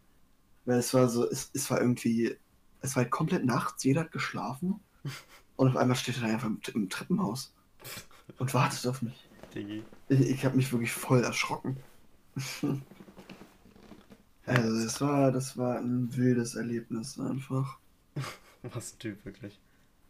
Weil 0.64 0.78
es 0.78 0.94
war 0.94 1.08
so, 1.08 1.28
es, 1.28 1.50
es 1.54 1.68
war 1.72 1.80
irgendwie, 1.80 2.36
es 2.82 2.94
war 2.94 3.02
halt 3.02 3.10
komplett 3.10 3.44
nachts, 3.44 3.82
jeder 3.82 4.02
hat 4.02 4.12
geschlafen 4.12 4.78
und 5.56 5.70
auf 5.70 5.76
einmal 5.76 5.96
steht 5.96 6.22
er 6.22 6.28
einfach 6.28 6.46
im, 6.46 6.60
im 6.72 6.88
Treppenhaus 6.88 7.52
und 8.38 8.54
wartet 8.54 8.86
auf 8.86 9.02
mich. 9.02 9.28
Digi. 9.56 9.82
Ich, 10.08 10.20
ich 10.20 10.44
habe 10.44 10.56
mich 10.56 10.70
wirklich 10.70 10.92
voll 10.92 11.24
erschrocken. 11.24 11.78
also 14.46 14.84
das 14.84 15.00
war, 15.00 15.32
das 15.32 15.58
war 15.58 15.78
ein 15.78 16.16
wildes 16.16 16.54
Erlebnis 16.54 17.18
einfach. 17.18 17.80
Was 18.72 18.94
ein 18.94 18.98
Typ, 18.98 19.24
wirklich. 19.24 19.60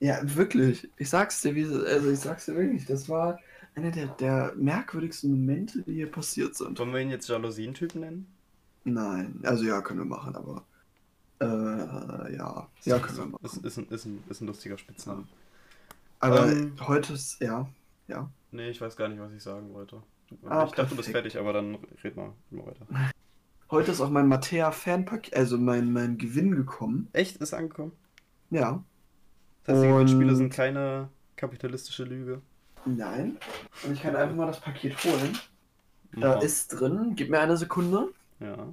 Ja, 0.00 0.18
wirklich. 0.22 0.88
Ich 0.96 1.08
sag's 1.08 1.40
dir, 1.40 1.54
wie, 1.54 1.64
also 1.64 2.10
ich 2.10 2.18
sag's 2.18 2.46
dir 2.46 2.54
wirklich, 2.54 2.86
das 2.86 3.08
war 3.08 3.38
einer 3.74 3.90
der, 3.90 4.06
der 4.06 4.52
merkwürdigsten 4.56 5.30
Momente, 5.30 5.82
die 5.82 5.94
hier 5.94 6.10
passiert 6.10 6.54
sind. 6.54 6.78
Wollen 6.78 6.92
wir 6.92 7.00
ihn 7.00 7.10
jetzt 7.10 7.28
Jalousien-Typ 7.28 7.94
nennen? 7.94 8.26
Nein, 8.84 9.40
also 9.42 9.64
ja, 9.64 9.80
können 9.80 10.00
wir 10.00 10.04
machen, 10.04 10.36
aber. 10.36 10.64
Äh, 11.40 12.36
ja. 12.36 12.68
Ja, 12.84 12.98
können 12.98 13.18
wir 13.18 13.26
machen. 13.26 13.44
Ist, 13.44 13.56
ist, 13.56 13.78
ein, 13.78 13.88
ist, 13.88 14.04
ein, 14.04 14.22
ist 14.28 14.40
ein 14.40 14.46
lustiger 14.46 14.78
Spitzname. 14.78 15.24
Aber 16.20 16.52
ähm, 16.52 16.74
heute 16.80 17.14
ist, 17.14 17.40
ja, 17.40 17.68
ja. 18.08 18.30
Nee, 18.52 18.70
ich 18.70 18.80
weiß 18.80 18.96
gar 18.96 19.08
nicht, 19.08 19.20
was 19.20 19.32
ich 19.32 19.42
sagen 19.42 19.72
wollte. 19.74 20.02
Ah, 20.46 20.64
ich 20.64 20.72
dachte, 20.72 20.90
du 20.90 20.96
bist 20.96 21.10
fertig, 21.10 21.38
aber 21.38 21.52
dann 21.52 21.78
red 22.02 22.16
mal, 22.16 22.32
red 22.50 22.58
mal 22.58 22.66
weiter. 22.66 22.86
Heute 23.70 23.90
ist 23.90 24.00
auch 24.00 24.10
mein 24.10 24.28
Mattea 24.28 24.70
Fanpaket, 24.70 25.34
also 25.34 25.58
mein, 25.58 25.92
mein 25.92 26.18
Gewinn 26.18 26.54
gekommen. 26.54 27.08
Echt? 27.12 27.38
Ist 27.38 27.54
angekommen? 27.54 27.92
Ja. 28.54 28.84
Das 29.64 29.74
heißt, 29.74 29.84
die 29.84 29.88
Gewinnspiele 29.88 30.36
sind 30.36 30.52
keine 30.52 31.08
kapitalistische 31.34 32.04
Lüge. 32.04 32.40
Nein. 32.84 33.36
Und 33.84 33.94
ich 33.94 34.00
kann 34.00 34.14
einfach 34.14 34.36
mal 34.36 34.46
das 34.46 34.60
Paket 34.60 34.96
holen. 35.02 35.36
Da 36.12 36.34
ist 36.38 36.68
drin. 36.68 37.14
Gib 37.16 37.30
mir 37.30 37.40
eine 37.40 37.56
Sekunde. 37.56 38.10
Ja. 38.38 38.68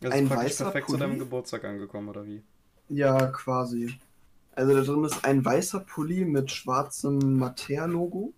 Also 0.00 0.16
ein 0.16 0.30
weißer 0.30 0.64
perfekt 0.64 0.86
Pulli? 0.86 0.98
zu 0.98 1.04
deinem 1.04 1.18
Geburtstag 1.18 1.64
angekommen, 1.64 2.08
oder 2.08 2.24
wie? 2.24 2.42
Ja, 2.88 3.26
quasi. 3.26 3.98
Also 4.58 4.74
da 4.74 4.80
drin 4.80 5.04
ist 5.04 5.24
ein 5.24 5.44
weißer 5.44 5.78
Pulli 5.78 6.24
mit 6.24 6.50
schwarzem 6.50 7.38
Mattea-Logo. 7.38 8.32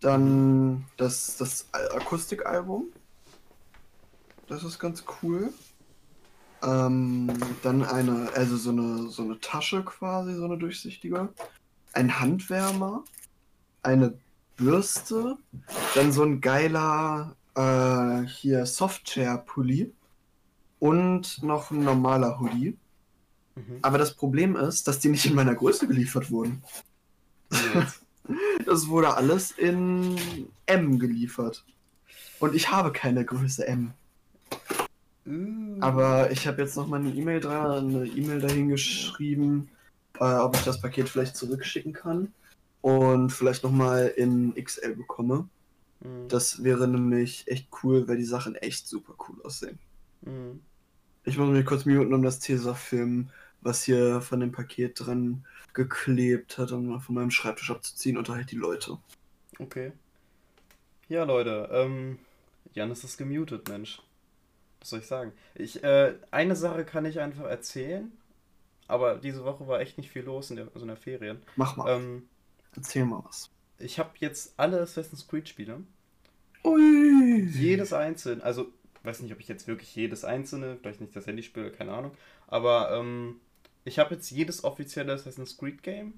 Dann 0.00 0.84
das, 0.96 1.36
das 1.36 1.68
Akustikalbum. 1.72 2.86
Das 4.48 4.64
ist 4.64 4.80
ganz 4.80 5.04
cool. 5.22 5.52
Ähm, 6.64 7.32
dann 7.62 7.84
eine, 7.84 8.32
also 8.34 8.56
so 8.56 8.70
eine, 8.70 9.08
so 9.10 9.22
eine 9.22 9.38
Tasche 9.38 9.84
quasi, 9.84 10.34
so 10.34 10.46
eine 10.46 10.58
durchsichtige. 10.58 11.28
Ein 11.92 12.18
Handwärmer. 12.18 13.04
Eine 13.84 14.18
Bürste. 14.56 15.36
Dann 15.94 16.10
so 16.10 16.24
ein 16.24 16.40
geiler 16.40 17.36
äh, 17.54 18.26
hier 18.26 18.66
Softshare-Pulli. 18.66 19.94
Und 20.80 21.44
noch 21.44 21.70
ein 21.70 21.84
normaler 21.84 22.40
Hoodie. 22.40 22.76
Mhm. 23.58 23.78
Aber 23.82 23.98
das 23.98 24.14
Problem 24.14 24.56
ist, 24.56 24.88
dass 24.88 25.00
die 25.00 25.08
nicht 25.08 25.26
in 25.26 25.34
meiner 25.34 25.54
Größe 25.54 25.86
geliefert 25.86 26.30
wurden. 26.30 26.62
Das 28.66 28.88
wurde 28.88 29.16
alles 29.16 29.52
in 29.52 30.16
M 30.66 30.98
geliefert. 30.98 31.64
Und 32.38 32.54
ich 32.54 32.70
habe 32.70 32.92
keine 32.92 33.24
Größe 33.24 33.66
M. 33.66 33.94
Mm. 35.24 35.82
Aber 35.82 36.30
ich 36.30 36.46
habe 36.46 36.62
jetzt 36.62 36.76
noch 36.76 36.86
mal 36.86 37.00
eine 37.00 37.10
E-Mail 37.10 37.40
dran, 37.40 37.88
eine 37.88 38.06
E-Mail 38.06 38.40
dahin 38.40 38.68
geschrieben, 38.68 39.70
äh, 40.20 40.34
ob 40.34 40.56
ich 40.56 40.62
das 40.62 40.80
Paket 40.80 41.08
vielleicht 41.08 41.36
zurückschicken 41.36 41.92
kann 41.92 42.32
und 42.80 43.30
vielleicht 43.30 43.64
noch 43.64 43.72
mal 43.72 44.06
in 44.08 44.54
XL 44.54 44.94
bekomme. 44.94 45.48
Mm. 46.00 46.28
Das 46.28 46.62
wäre 46.62 46.86
nämlich 46.86 47.48
echt 47.48 47.68
cool, 47.82 48.06
weil 48.08 48.18
die 48.18 48.24
Sachen 48.24 48.54
echt 48.56 48.86
super 48.86 49.14
cool 49.28 49.36
aussehen. 49.42 49.78
Mm. 50.22 50.60
Ich 51.24 51.36
muss 51.36 51.50
mich 51.50 51.66
kurz 51.66 51.84
muten, 51.84 52.14
um 52.14 52.22
das 52.22 52.38
Tesafilm, 52.38 53.30
was 53.60 53.82
hier 53.82 54.20
von 54.20 54.40
dem 54.40 54.52
Paket 54.52 55.00
dran 55.00 55.44
geklebt 55.74 56.58
hat, 56.58 56.72
um 56.72 57.00
von 57.00 57.14
meinem 57.14 57.30
Schreibtisch 57.30 57.70
abzuziehen, 57.70 58.16
unterhält 58.16 58.50
die 58.50 58.56
Leute. 58.56 58.98
Okay. 59.58 59.92
Ja, 61.08 61.24
Leute, 61.24 61.68
ähm, 61.72 62.18
Janis 62.72 63.04
ist 63.04 63.18
gemutet, 63.18 63.68
Mensch. 63.68 64.02
Was 64.80 64.90
soll 64.90 65.00
ich 65.00 65.06
sagen? 65.06 65.32
Ich, 65.54 65.82
äh, 65.82 66.14
eine 66.30 66.54
Sache 66.54 66.84
kann 66.84 67.04
ich 67.04 67.20
einfach 67.20 67.44
erzählen, 67.44 68.12
aber 68.86 69.16
diese 69.16 69.44
Woche 69.44 69.66
war 69.66 69.80
echt 69.80 69.98
nicht 69.98 70.10
viel 70.10 70.22
los 70.22 70.50
in 70.50 70.56
der, 70.56 70.66
also 70.66 70.80
in 70.80 70.88
der 70.88 70.96
Ferien. 70.96 71.42
Mach 71.56 71.76
mal. 71.76 71.90
Ähm, 71.90 72.28
Erzähl 72.76 73.04
mal 73.04 73.22
was. 73.24 73.50
Ich 73.78 73.98
habe 73.98 74.10
jetzt 74.18 74.54
alle 74.56 74.80
Assassin's 74.80 75.26
Creed 75.26 75.48
Spiele. 75.48 75.82
Ui. 76.64 77.48
Jedes 77.52 77.92
einzelne, 77.92 78.42
also 78.42 78.66
weiß 79.02 79.20
nicht, 79.20 79.32
ob 79.32 79.40
ich 79.40 79.48
jetzt 79.48 79.66
wirklich 79.66 79.94
jedes 79.94 80.24
einzelne, 80.24 80.76
vielleicht 80.76 81.00
nicht 81.00 81.14
das 81.14 81.26
Handyspiel, 81.26 81.70
keine 81.70 81.92
Ahnung, 81.92 82.12
aber 82.46 82.92
ähm, 82.92 83.40
ich 83.88 83.98
habe 83.98 84.14
jetzt 84.14 84.30
jedes 84.30 84.64
offizielle 84.64 85.12
Assassin's 85.12 85.56
Creed 85.56 85.82
Game 85.82 86.14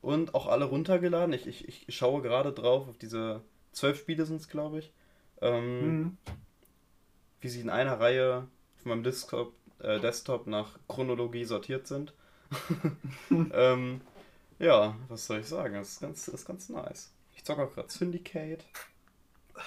und 0.00 0.34
auch 0.34 0.46
alle 0.46 0.64
runtergeladen. 0.64 1.32
Ich, 1.34 1.46
ich, 1.46 1.88
ich 1.88 1.94
schaue 1.94 2.22
gerade 2.22 2.52
drauf 2.52 2.88
auf 2.88 2.98
diese 2.98 3.42
zwölf 3.72 3.98
Spiele 3.98 4.24
sind 4.24 4.40
es, 4.40 4.48
glaube 4.48 4.80
ich. 4.80 4.92
Ähm, 5.40 5.86
mhm. 5.86 6.18
Wie 7.40 7.48
sie 7.48 7.60
in 7.60 7.70
einer 7.70 8.00
Reihe 8.00 8.48
auf 8.78 8.84
meinem 8.84 9.02
Desktop, 9.02 9.54
äh, 9.80 10.00
Desktop 10.00 10.46
nach 10.46 10.78
Chronologie 10.88 11.44
sortiert 11.44 11.86
sind. 11.86 12.14
ähm, 13.30 14.00
ja, 14.58 14.96
was 15.08 15.26
soll 15.26 15.40
ich 15.40 15.46
sagen? 15.46 15.74
Das 15.74 15.92
ist 15.92 16.00
ganz, 16.00 16.24
das 16.24 16.34
ist 16.34 16.46
ganz 16.46 16.68
nice. 16.68 17.12
Ich 17.34 17.44
zocke 17.44 17.64
auch 17.64 17.74
gerade 17.74 17.90
Syndicate. 17.90 18.64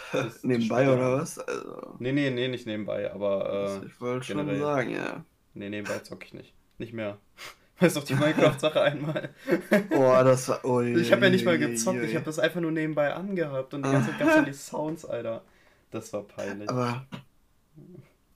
nebenbei 0.41 0.91
oder 0.91 1.19
was? 1.19 1.37
Also... 1.37 1.95
Nee, 1.99 2.11
nee, 2.11 2.31
nee, 2.31 2.47
nicht 2.47 2.65
nebenbei, 2.65 3.11
aber. 3.11 3.81
Äh, 3.83 3.85
ich 3.85 4.01
wollte 4.01 4.25
schon 4.25 4.59
sagen, 4.59 4.89
ja. 4.89 5.23
Nee, 5.53 5.69
nebenbei 5.69 5.99
zocke 5.99 6.25
ich 6.25 6.33
nicht. 6.33 6.54
Nicht 6.77 6.93
mehr. 6.93 7.17
Weißt 7.79 7.95
du, 7.95 7.99
auf 7.99 8.05
die 8.05 8.15
Minecraft-Sache 8.15 8.81
einmal. 8.81 9.29
Boah, 9.89 10.23
das 10.23 10.47
war. 10.47 10.63
Oh, 10.63 10.79
ich 10.79 11.11
habe 11.11 11.25
ja 11.25 11.29
nicht 11.29 11.43
mal 11.43 11.57
gezockt, 11.57 12.03
ich 12.03 12.15
habe 12.15 12.23
das 12.23 12.39
einfach 12.39 12.61
nur 12.61 12.71
nebenbei 12.71 13.13
angehabt 13.13 13.73
und 13.73 13.85
die 13.85 13.91
ganze 13.91 14.11
Zeit 14.11 14.19
gab 14.19 14.45
die 14.45 14.53
Sounds, 14.53 15.03
Alter. 15.03 15.43
Das 15.91 16.13
war 16.13 16.23
peinlich. 16.23 16.69
Aber 16.69 17.05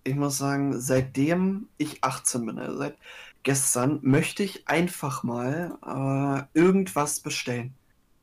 ich 0.04 0.16
muss 0.16 0.38
sagen, 0.38 0.80
seitdem 0.80 1.68
ich 1.78 2.04
18 2.04 2.46
bin, 2.46 2.60
also 2.60 2.78
seit 2.78 2.98
gestern, 3.44 4.00
möchte 4.02 4.44
ich 4.44 4.68
einfach 4.68 5.24
mal 5.24 6.48
äh, 6.54 6.60
irgendwas 6.60 7.22
bestellen. 7.22 7.74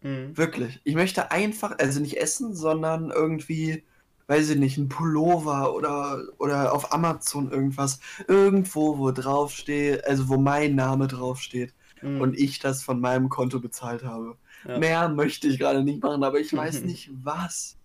Mhm. 0.02 0.37
Wirklich. 0.37 0.80
Ich 0.85 0.94
möchte 0.94 1.30
einfach, 1.30 1.78
also 1.78 2.00
nicht 2.00 2.18
essen, 2.18 2.54
sondern 2.54 3.11
irgendwie 3.11 3.82
weiß 4.28 4.50
ich 4.50 4.59
nicht, 4.59 4.76
ein 4.76 4.88
Pullover 4.88 5.75
oder, 5.75 6.21
oder 6.38 6.73
auf 6.73 6.92
Amazon 6.92 7.50
irgendwas, 7.50 8.00
irgendwo, 8.26 8.99
wo 8.99 9.11
draufsteht, 9.12 10.04
also 10.04 10.28
wo 10.28 10.37
mein 10.37 10.75
Name 10.75 11.06
draufsteht 11.06 11.75
mhm. 12.02 12.21
und 12.21 12.38
ich 12.38 12.59
das 12.59 12.83
von 12.83 13.00
meinem 13.00 13.28
Konto 13.28 13.61
bezahlt 13.61 14.04
habe. 14.04 14.37
Ja. 14.66 14.78
Mehr 14.78 15.09
möchte 15.09 15.49
ich 15.49 15.59
gerade 15.59 15.83
nicht 15.85 16.02
machen, 16.02 16.25
aber 16.25 16.40
ich 16.40 16.52
weiß 16.56 16.83
nicht 16.83 17.11
was. 17.23 17.76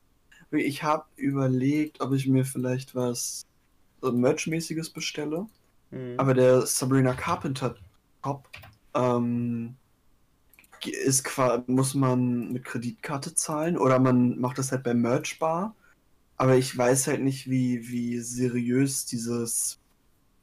Ich 0.51 0.83
habe 0.83 1.05
überlegt, 1.15 2.01
ob 2.01 2.11
ich 2.13 2.27
mir 2.27 2.43
vielleicht 2.43 2.95
was 2.95 3.45
so 4.01 4.11
Merch-mäßiges 4.11 4.91
bestelle. 4.91 5.45
Mhm. 5.91 6.15
Aber 6.17 6.33
der 6.33 6.65
Sabrina 6.65 7.13
Carpenter 7.13 7.75
Top 8.23 8.47
ähm, 8.93 9.75
ist 10.85 11.29
muss 11.67 11.93
man 11.93 12.51
mit 12.51 12.65
Kreditkarte 12.65 13.35
zahlen 13.35 13.77
oder 13.77 13.99
man 13.99 14.39
macht 14.39 14.57
das 14.57 14.71
halt 14.71 14.83
beim 14.83 15.01
Merch 15.01 15.37
Bar. 15.39 15.75
Aber 16.41 16.57
ich 16.57 16.75
weiß 16.75 17.05
halt 17.05 17.21
nicht, 17.21 17.51
wie, 17.51 17.87
wie 17.87 18.17
seriös 18.17 19.05
dieses 19.05 19.77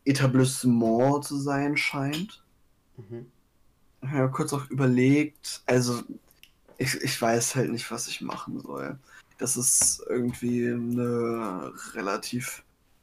Etablissement 0.05 1.25
zu 1.25 1.40
sein 1.40 1.76
scheint. 1.76 2.40
Mhm. 2.97 3.26
Ich 4.02 4.09
habe 4.11 4.31
kurz 4.31 4.52
auch 4.52 4.71
überlegt, 4.71 5.61
also 5.67 6.00
ich, 6.76 6.95
ich 7.02 7.21
weiß 7.21 7.57
halt 7.57 7.73
nicht, 7.73 7.90
was 7.90 8.07
ich 8.07 8.21
machen 8.21 8.61
soll. 8.61 8.97
Das 9.38 9.57
ist 9.57 10.00
irgendwie 10.09 10.69
eine 10.69 11.73
relativ 11.95 12.62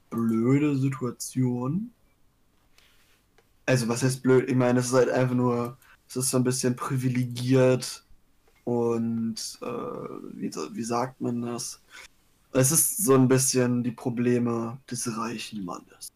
blöde 0.10 0.78
Situation. 0.78 1.92
Also 3.66 3.90
was 3.90 4.04
heißt 4.04 4.24
blöd? 4.24 4.50
Ich 4.50 4.56
meine, 4.56 4.80
es 4.80 4.86
ist 4.86 4.94
halt 4.94 5.10
einfach 5.10 5.36
nur, 5.36 5.78
es 6.08 6.16
ist 6.16 6.30
so 6.30 6.38
ein 6.38 6.46
bisschen 6.46 6.78
privilegiert 6.78 8.06
und 8.64 9.36
äh, 9.62 9.66
wie, 9.66 10.50
wie 10.50 10.84
sagt 10.84 11.20
man 11.20 11.42
das? 11.42 11.82
Es 12.56 12.72
ist 12.72 13.04
so 13.04 13.16
ein 13.16 13.28
bisschen 13.28 13.84
die 13.84 13.92
Probleme 13.92 14.78
des 14.90 15.18
reichen 15.18 15.66
Mannes. 15.66 16.08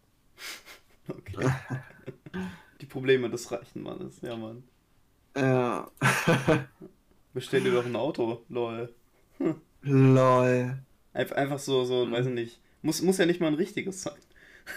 Okay. 1.10 1.52
die 2.80 2.86
Probleme 2.86 3.30
des 3.30 3.52
reichen 3.52 3.84
Mannes, 3.84 4.22
ja, 4.22 4.38
Mann. 4.38 4.64
Ja. 5.36 5.92
Bestell 7.34 7.62
dir 7.62 7.74
doch 7.74 7.86
ein 7.86 7.96
Auto, 7.98 8.46
lol. 8.48 8.94
lol. 9.82 10.80
Einfach, 11.12 11.36
einfach 11.36 11.60
so, 11.60 11.84
so, 11.84 12.10
weiß 12.10 12.28
ich 12.28 12.34
nicht. 12.34 12.62
Muss, 12.84 13.02
muss 13.02 13.18
ja 13.18 13.26
nicht 13.26 13.42
mal 13.42 13.48
ein 13.48 13.56
richtiges 13.56 14.02
sein. 14.02 14.14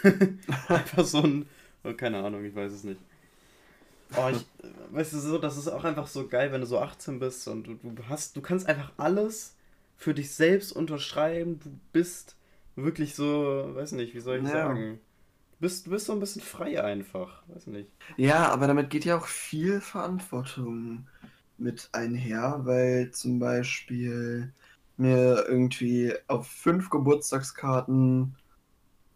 einfach 0.69 1.04
so 1.04 1.23
ein. 1.23 1.47
Oh, 1.85 1.92
keine 1.92 2.25
Ahnung, 2.25 2.45
ich 2.45 2.57
weiß 2.57 2.73
es 2.73 2.83
nicht. 2.83 3.00
Oh, 4.16 4.28
ich, 4.33 4.45
weißt 4.90 5.12
du 5.12 5.19
so, 5.21 5.38
das 5.38 5.57
ist 5.57 5.69
auch 5.69 5.85
einfach 5.85 6.09
so 6.09 6.26
geil, 6.26 6.50
wenn 6.50 6.62
du 6.62 6.66
so 6.66 6.81
18 6.81 7.21
bist 7.21 7.47
und 7.47 7.69
du, 7.69 7.75
du 7.75 8.09
hast, 8.09 8.35
du 8.37 8.40
kannst 8.40 8.66
einfach 8.66 8.90
alles 8.97 9.54
für 10.02 10.14
dich 10.14 10.35
selbst 10.35 10.73
unterschreiben. 10.73 11.61
Du 11.61 11.71
bist 11.92 12.37
wirklich 12.76 13.14
so, 13.14 13.71
weiß 13.75 13.92
nicht, 13.92 14.14
wie 14.14 14.21
soll 14.21 14.38
ich 14.38 14.44
ja. 14.44 14.50
sagen? 14.50 15.00
Du 15.52 15.59
bist, 15.61 15.87
du 15.87 15.90
bist 15.90 16.06
so 16.06 16.12
ein 16.12 16.21
bisschen 16.21 16.42
frei 16.42 16.82
einfach, 16.82 17.42
weiß 17.49 17.68
nicht. 17.68 17.90
Ja, 18.16 18.49
aber 18.49 18.66
damit 18.66 18.90
geht 18.90 19.04
ja 19.04 19.16
auch 19.16 19.26
viel 19.26 19.80
Verantwortung 19.80 21.06
mit 21.56 21.88
einher, 21.92 22.61
weil 22.64 23.12
zum 23.12 23.38
Beispiel 23.38 24.52
mir 24.97 25.44
irgendwie 25.49 26.12
auf 26.26 26.49
fünf 26.49 26.90
Geburtstagskarten 26.90 28.35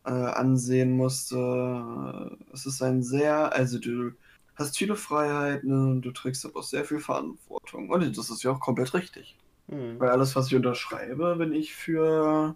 äh, 0.04 0.10
ansehen 0.10 0.92
musste. 0.92 2.36
Es 2.52 2.64
ist 2.64 2.80
ein 2.80 3.02
sehr, 3.02 3.52
also 3.52 3.78
du 3.78 4.12
hast 4.54 4.78
viele 4.78 4.96
Freiheiten, 4.96 6.00
du 6.00 6.10
trägst 6.12 6.46
aber 6.46 6.60
auch 6.60 6.64
sehr 6.64 6.84
viel 6.84 7.00
Verantwortung. 7.00 7.90
Und 7.90 8.16
das 8.16 8.30
ist 8.30 8.42
ja 8.44 8.52
auch 8.52 8.60
komplett 8.60 8.94
richtig. 8.94 9.36
Mhm. 9.68 9.98
Weil 9.98 10.10
alles, 10.10 10.36
was 10.36 10.46
ich 10.46 10.54
unterschreibe, 10.54 11.36
bin 11.36 11.52
ich 11.52 11.74
für 11.74 12.54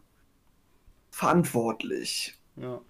verantwortlich. 1.11 2.39
Ja. 2.57 2.81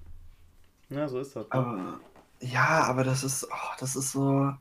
Ja, 0.90 1.08
so 1.08 1.20
ist 1.20 1.36
das. 1.36 1.46
Ne? 1.46 1.52
Aber, 1.52 2.00
ja, 2.40 2.84
aber 2.84 3.04
das 3.04 3.24
ist, 3.24 3.46
oh, 3.50 3.74
das 3.78 3.96
ist 3.96 4.12
so. 4.12 4.52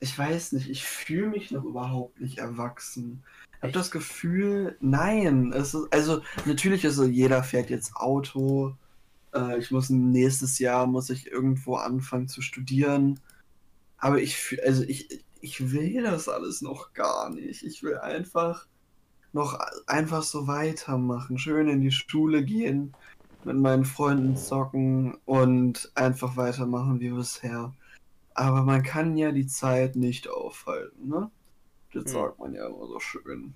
Ich 0.00 0.16
weiß 0.16 0.52
nicht, 0.52 0.68
ich 0.68 0.84
fühle 0.84 1.28
mich 1.28 1.50
noch 1.50 1.64
überhaupt 1.64 2.20
nicht 2.20 2.38
erwachsen. 2.38 3.24
Ich 3.56 3.62
habe 3.62 3.72
das 3.72 3.90
Gefühl, 3.90 4.76
nein. 4.80 5.52
Es 5.52 5.74
ist, 5.74 5.92
also, 5.92 6.22
natürlich 6.44 6.84
ist 6.84 6.94
so, 6.94 7.04
jeder 7.04 7.42
fährt 7.42 7.70
jetzt 7.70 7.96
Auto. 7.96 8.76
Äh, 9.34 9.58
ich 9.58 9.72
muss 9.72 9.90
nächstes 9.90 10.60
Jahr 10.60 10.86
muss 10.86 11.10
ich 11.10 11.26
irgendwo 11.26 11.76
anfangen 11.76 12.28
zu 12.28 12.42
studieren. 12.42 13.18
Aber 13.96 14.20
ich, 14.20 14.56
also 14.64 14.84
ich, 14.84 15.24
ich 15.40 15.72
will 15.72 16.02
das 16.02 16.28
alles 16.28 16.62
noch 16.62 16.92
gar 16.92 17.30
nicht. 17.30 17.62
Ich 17.64 17.82
will 17.82 17.98
einfach 17.98 18.66
noch 19.32 19.58
einfach 19.86 20.22
so 20.22 20.46
weitermachen. 20.46 21.38
Schön 21.38 21.68
in 21.68 21.80
die 21.80 21.90
Schule 21.90 22.44
gehen, 22.44 22.94
mit 23.44 23.56
meinen 23.56 23.84
Freunden 23.84 24.36
zocken 24.36 25.16
und 25.24 25.90
einfach 25.94 26.36
weitermachen 26.36 27.00
wie 27.00 27.10
bisher. 27.10 27.74
Aber 28.34 28.62
man 28.62 28.82
kann 28.82 29.16
ja 29.16 29.32
die 29.32 29.46
Zeit 29.46 29.96
nicht 29.96 30.28
aufhalten, 30.28 31.08
ne? 31.08 31.30
Das 31.92 32.04
hm. 32.04 32.12
sagt 32.12 32.38
man 32.38 32.54
ja 32.54 32.66
immer 32.66 32.86
so 32.86 33.00
schön. 33.00 33.54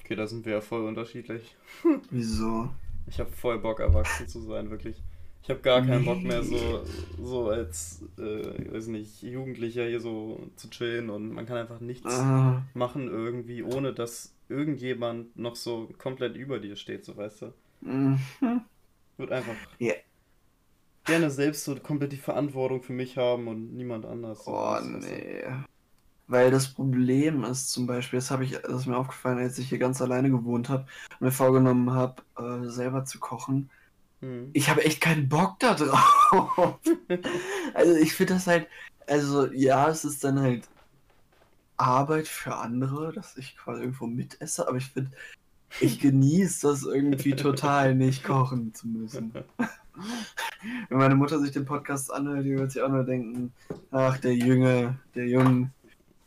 Okay, 0.00 0.16
da 0.16 0.26
sind 0.26 0.44
wir 0.44 0.54
ja 0.54 0.60
voll 0.60 0.84
unterschiedlich. 0.84 1.56
Wieso? 2.10 2.70
Ich 3.06 3.20
habe 3.20 3.30
voll 3.30 3.58
Bock, 3.58 3.80
erwachsen 3.80 4.28
zu 4.28 4.40
sein, 4.40 4.70
wirklich. 4.70 5.02
Ich 5.42 5.50
habe 5.50 5.60
gar 5.60 5.84
keinen 5.84 6.04
Bock 6.04 6.22
mehr, 6.22 6.44
so, 6.44 6.84
so 7.20 7.48
als, 7.48 8.04
äh, 8.16 8.72
weiß 8.72 8.86
nicht, 8.86 9.22
Jugendlicher 9.22 9.84
hier 9.86 10.00
so 10.00 10.48
zu 10.54 10.70
chillen 10.70 11.10
und 11.10 11.32
man 11.32 11.46
kann 11.46 11.56
einfach 11.56 11.80
nichts 11.80 12.06
ah. 12.06 12.62
machen 12.74 13.08
irgendwie, 13.08 13.64
ohne 13.64 13.92
dass 13.92 14.34
irgendjemand 14.48 15.36
noch 15.36 15.56
so 15.56 15.90
komplett 15.98 16.36
über 16.36 16.60
dir 16.60 16.76
steht, 16.76 17.04
so 17.04 17.16
weißt 17.16 17.42
du. 17.42 17.54
Mhm. 17.80 18.20
Wird 19.16 19.32
einfach 19.32 19.56
yeah. 19.80 19.96
gerne 21.04 21.28
selbst 21.28 21.64
so 21.64 21.74
komplett 21.74 22.12
die 22.12 22.18
Verantwortung 22.18 22.80
für 22.80 22.92
mich 22.92 23.16
haben 23.16 23.48
und 23.48 23.74
niemand 23.74 24.06
anders. 24.06 24.44
So 24.44 24.52
oh, 24.52 24.78
nee. 24.80 25.42
Weil 26.28 26.52
das 26.52 26.72
Problem 26.72 27.42
ist 27.42 27.72
zum 27.72 27.88
Beispiel, 27.88 28.20
das 28.20 28.30
habe 28.30 28.44
ich, 28.44 28.52
das 28.52 28.72
ist 28.72 28.86
mir 28.86 28.96
aufgefallen, 28.96 29.38
als 29.38 29.58
ich 29.58 29.68
hier 29.68 29.78
ganz 29.78 30.00
alleine 30.00 30.30
gewohnt 30.30 30.68
habe 30.68 30.86
und 31.18 31.22
mir 31.22 31.32
vorgenommen 31.32 31.90
habe, 31.90 32.22
äh, 32.38 32.68
selber 32.68 33.04
zu 33.04 33.18
kochen 33.18 33.70
hm. 34.22 34.50
Ich 34.52 34.70
habe 34.70 34.84
echt 34.84 35.00
keinen 35.00 35.28
Bock 35.28 35.58
da 35.58 35.74
drauf. 35.74 36.78
also 37.74 37.94
ich 37.96 38.14
finde 38.14 38.34
das 38.34 38.46
halt, 38.46 38.68
also 39.06 39.52
ja, 39.52 39.88
es 39.88 40.04
ist 40.04 40.22
dann 40.22 40.40
halt 40.40 40.68
Arbeit 41.76 42.28
für 42.28 42.54
andere, 42.54 43.12
dass 43.12 43.36
ich 43.36 43.56
quasi 43.56 43.82
irgendwo 43.82 44.06
mitesse, 44.06 44.66
aber 44.68 44.76
ich 44.76 44.86
finde, 44.86 45.10
ich 45.80 45.98
genieße 45.98 46.68
das 46.68 46.84
irgendwie 46.84 47.34
total, 47.34 47.96
nicht 47.96 48.22
kochen 48.22 48.72
zu 48.72 48.86
müssen. 48.86 49.32
Wenn 50.88 50.98
meine 50.98 51.16
Mutter 51.16 51.40
sich 51.40 51.50
den 51.50 51.64
Podcast 51.64 52.12
anhört, 52.12 52.44
die 52.44 52.56
wird 52.56 52.70
sich 52.70 52.82
auch 52.82 52.88
nur 52.88 53.04
denken, 53.04 53.52
ach, 53.90 54.18
der 54.18 54.34
Junge, 54.34 54.98
der 55.16 55.26
Junge, 55.26 55.70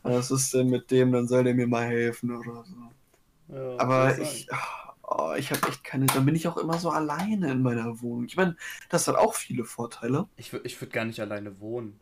was 0.04 0.32
ist 0.32 0.54
denn 0.54 0.70
mit 0.70 0.92
dem, 0.92 1.14
dann 1.14 1.28
soll 1.30 1.46
der 1.46 1.56
mir 1.56 1.68
mal 1.68 1.86
helfen 1.86 2.36
oder 2.36 2.66
so. 2.66 3.56
Ja, 3.56 3.80
aber 3.80 4.20
ich, 4.20 4.48
ach, 4.52 4.85
oh, 5.08 5.34
ich 5.38 5.52
habe 5.52 5.68
echt 5.68 5.84
keine, 5.84 6.06
dann 6.08 6.26
bin 6.26 6.36
ich 6.36 6.48
auch 6.48 6.58
immer 6.58 6.78
so 6.78 6.90
alleine 6.90 7.52
in 7.52 7.62
meiner 7.62 8.02
Wohnung. 8.02 8.26
Ich 8.26 8.38
meine, 8.38 8.56
das 8.90 9.08
hat 9.08 9.16
auch 9.16 9.34
viele 9.34 9.66
Vorteile. 9.66 10.28
Ich, 10.38 10.54
ich 10.64 10.80
würde 10.82 10.92
gar 10.92 11.06
nicht 11.06 11.20
alleine 11.20 11.60
wohnen. 11.60 12.00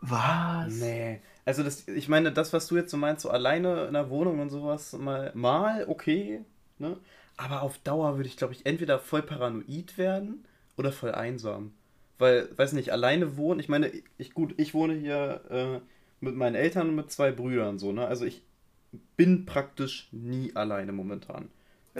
Was? 0.00 0.74
Nee. 0.74 1.20
Also 1.44 1.62
das, 1.62 1.88
ich 1.88 2.08
meine, 2.08 2.32
das, 2.32 2.52
was 2.52 2.66
du 2.66 2.76
jetzt 2.76 2.90
so 2.90 2.96
meinst, 2.96 3.22
so 3.22 3.30
alleine 3.30 3.86
in 3.86 3.94
der 3.94 4.10
Wohnung 4.10 4.38
und 4.40 4.50
sowas, 4.50 4.92
mal, 4.92 5.32
mal 5.34 5.86
okay, 5.88 6.44
ne? 6.78 6.98
Aber 7.36 7.62
auf 7.62 7.78
Dauer 7.78 8.16
würde 8.16 8.28
ich, 8.28 8.36
glaube 8.36 8.52
ich, 8.52 8.66
entweder 8.66 8.98
voll 8.98 9.22
paranoid 9.22 9.96
werden 9.96 10.44
oder 10.76 10.92
voll 10.92 11.12
einsam. 11.12 11.72
Weil, 12.18 12.48
weiß 12.56 12.72
nicht, 12.72 12.92
alleine 12.92 13.36
wohnen, 13.36 13.60
ich 13.60 13.68
meine, 13.68 13.92
ich 14.18 14.34
gut, 14.34 14.54
ich 14.58 14.74
wohne 14.74 14.94
hier 14.94 15.40
äh, 15.50 15.80
mit 16.20 16.34
meinen 16.34 16.56
Eltern 16.56 16.88
und 16.88 16.96
mit 16.96 17.12
zwei 17.12 17.30
Brüdern 17.30 17.78
so, 17.78 17.92
ne? 17.92 18.06
Also 18.06 18.24
ich 18.24 18.42
bin 19.16 19.46
praktisch 19.46 20.08
nie 20.12 20.54
alleine 20.56 20.92
momentan. 20.92 21.50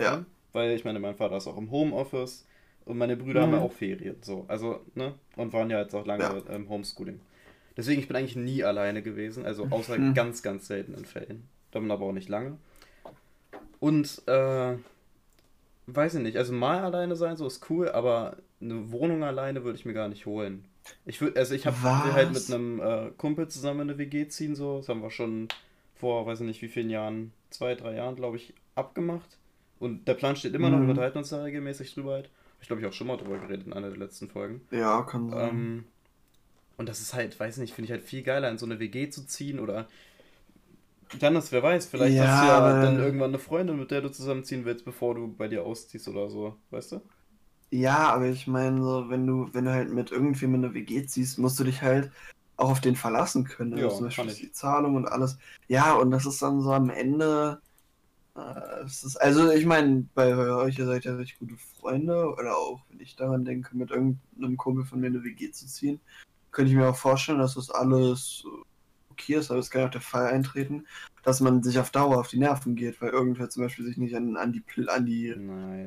Ja. 0.01 0.25
Weil 0.53 0.71
ich 0.71 0.83
meine, 0.83 0.99
mein 0.99 1.15
Vater 1.15 1.37
ist 1.37 1.47
auch 1.47 1.57
im 1.57 1.71
Homeoffice 1.71 2.45
und 2.85 2.97
meine 2.97 3.15
Brüder 3.15 3.41
mhm. 3.41 3.53
haben 3.53 3.59
ja 3.59 3.65
auch 3.65 3.71
Ferien. 3.71 4.17
So, 4.21 4.45
also, 4.47 4.81
ne? 4.95 5.13
Und 5.35 5.53
waren 5.53 5.69
ja 5.69 5.81
jetzt 5.81 5.93
auch 5.93 6.05
lange 6.05 6.23
ja. 6.23 6.55
im 6.55 6.69
Homeschooling. 6.69 7.19
Deswegen, 7.77 8.01
ich 8.01 8.07
bin 8.07 8.17
eigentlich 8.17 8.35
nie 8.35 8.63
alleine 8.63 9.01
gewesen, 9.01 9.45
also 9.45 9.67
außer 9.69 9.97
mhm. 9.97 10.13
ganz, 10.13 10.41
ganz 10.41 10.67
seltenen 10.67 11.05
Fällen. 11.05 11.47
Dann 11.71 11.89
aber 11.91 12.05
auch 12.05 12.11
nicht 12.11 12.29
lange. 12.29 12.57
Und, 13.79 14.21
äh, 14.27 14.75
weiß 15.87 16.15
ich 16.15 16.21
nicht, 16.21 16.37
also 16.37 16.53
mal 16.53 16.83
alleine 16.83 17.15
sein, 17.15 17.37
so 17.37 17.47
ist 17.47 17.69
cool, 17.69 17.89
aber 17.89 18.37
eine 18.61 18.91
Wohnung 18.91 19.23
alleine 19.23 19.63
würde 19.63 19.77
ich 19.77 19.85
mir 19.85 19.93
gar 19.93 20.09
nicht 20.09 20.25
holen. 20.25 20.65
Ich 21.05 21.21
würde, 21.21 21.39
also 21.39 21.53
ich 21.53 21.65
habe 21.67 21.81
halt 21.83 22.33
mit 22.33 22.51
einem 22.51 22.79
äh, 22.79 23.11
Kumpel 23.17 23.47
zusammen 23.47 23.81
in 23.81 23.89
eine 23.89 23.97
WG 23.97 24.27
ziehen, 24.27 24.55
so. 24.55 24.77
Das 24.77 24.89
haben 24.89 25.01
wir 25.01 25.11
schon 25.11 25.47
vor, 25.95 26.25
weiß 26.25 26.41
ich 26.41 26.47
nicht 26.47 26.61
wie 26.61 26.67
vielen 26.67 26.89
Jahren, 26.89 27.31
zwei, 27.49 27.75
drei 27.75 27.95
Jahren, 27.95 28.15
glaube 28.15 28.37
ich, 28.37 28.53
abgemacht. 28.75 29.37
Und 29.79 30.07
der 30.07 30.13
Plan 30.13 30.35
steht 30.35 30.53
immer 30.53 30.69
noch, 30.69 30.79
mhm. 30.79 30.83
wir 30.83 30.89
unterhalten 30.91 31.19
uns 31.19 31.29
da 31.29 31.43
regelmäßig 31.43 31.93
drüber 31.93 32.13
halt. 32.13 32.29
Ich 32.61 32.67
glaube, 32.67 32.81
ich 32.81 32.87
auch 32.87 32.93
schon 32.93 33.07
mal 33.07 33.17
drüber 33.17 33.37
geredet 33.39 33.67
in 33.67 33.73
einer 33.73 33.89
der 33.89 33.97
letzten 33.97 34.29
Folgen. 34.29 34.61
Ja, 34.71 35.01
kann 35.03 35.29
sein. 35.29 35.49
Ähm, 35.49 35.83
und 36.77 36.89
das 36.89 36.99
ist 36.99 37.13
halt, 37.13 37.39
weiß 37.39 37.57
nicht, 37.57 37.73
finde 37.73 37.85
ich 37.85 37.91
halt 37.91 38.03
viel 38.03 38.23
geiler, 38.23 38.49
in 38.49 38.57
so 38.57 38.65
eine 38.65 38.79
WG 38.79 39.09
zu 39.09 39.25
ziehen 39.25 39.59
oder 39.59 39.87
Janis, 41.19 41.51
wer 41.51 41.63
weiß, 41.63 41.87
vielleicht 41.87 42.15
ja, 42.15 42.27
hast 42.27 42.43
du 42.43 42.47
ja 42.47 42.81
dann 42.83 42.99
irgendwann 42.99 43.31
eine 43.31 43.39
Freundin, 43.39 43.79
mit 43.79 43.89
der 43.91 44.01
du 44.01 44.11
zusammenziehen 44.11 44.65
willst, 44.65 44.85
bevor 44.85 45.15
du 45.15 45.33
bei 45.33 45.47
dir 45.47 45.63
ausziehst 45.63 46.07
oder 46.07 46.29
so, 46.29 46.55
weißt 46.69 46.93
du? 46.93 47.01
Ja, 47.71 48.09
aber 48.13 48.27
ich 48.27 48.47
meine, 48.47 48.81
so, 48.81 49.09
wenn 49.09 49.25
du, 49.25 49.49
wenn 49.53 49.65
du 49.65 49.71
halt 49.71 49.91
mit 49.91 50.11
irgendwem 50.11 50.55
in 50.55 50.65
eine 50.65 50.73
WG 50.73 51.05
ziehst, 51.05 51.39
musst 51.39 51.59
du 51.59 51.63
dich 51.63 51.81
halt 51.81 52.11
auch 52.57 52.71
auf 52.71 52.81
den 52.81 52.95
verlassen 52.95 53.45
können. 53.45 53.77
Ja, 53.77 53.89
zum 53.89 54.05
Beispiel 54.05 54.33
die 54.33 54.51
Zahlung 54.51 54.95
und 54.95 55.07
alles. 55.07 55.37
Ja, 55.67 55.93
und 55.93 56.11
das 56.11 56.25
ist 56.25 56.41
dann 56.41 56.61
so 56.61 56.71
am 56.71 56.89
Ende, 56.89 57.23
äh, 57.23 57.59
ist, 57.59 57.68
also 59.19 59.51
ich 59.51 59.65
meine, 59.65 60.05
bei 60.13 60.35
euch 60.35 60.77
ihr 60.77 60.85
seid 60.85 61.05
ja 61.05 61.15
richtig 61.15 61.39
gute 61.39 61.55
Freunde 61.79 62.33
oder 62.33 62.55
auch, 62.55 62.81
wenn 62.89 62.99
ich 62.99 63.15
daran 63.15 63.45
denke, 63.45 63.75
mit 63.75 63.91
irgendeinem 63.91 64.57
Kumpel 64.57 64.85
von 64.85 64.99
mir 64.99 65.07
eine 65.07 65.23
WG 65.23 65.51
zu 65.51 65.67
ziehen, 65.67 65.99
könnte 66.51 66.71
ich 66.71 66.77
mir 66.77 66.89
auch 66.89 66.95
vorstellen, 66.95 67.39
dass 67.39 67.55
das 67.55 67.69
alles 67.69 68.43
okay 69.11 69.35
ist, 69.35 69.51
aber 69.51 69.59
es 69.59 69.69
kann 69.69 69.83
auch 69.85 69.91
der 69.91 70.01
Fall 70.01 70.27
eintreten, 70.27 70.85
dass 71.23 71.41
man 71.41 71.61
sich 71.63 71.79
auf 71.79 71.91
Dauer 71.91 72.19
auf 72.19 72.29
die 72.29 72.39
Nerven 72.39 72.75
geht, 72.75 73.01
weil 73.01 73.09
irgendwer 73.09 73.49
zum 73.49 73.63
Beispiel 73.63 73.85
sich 73.85 73.97
nicht 73.97 74.15
an, 74.15 74.37
an 74.37 74.53
die, 74.53 74.63
an 74.87 75.05
die 75.05 75.35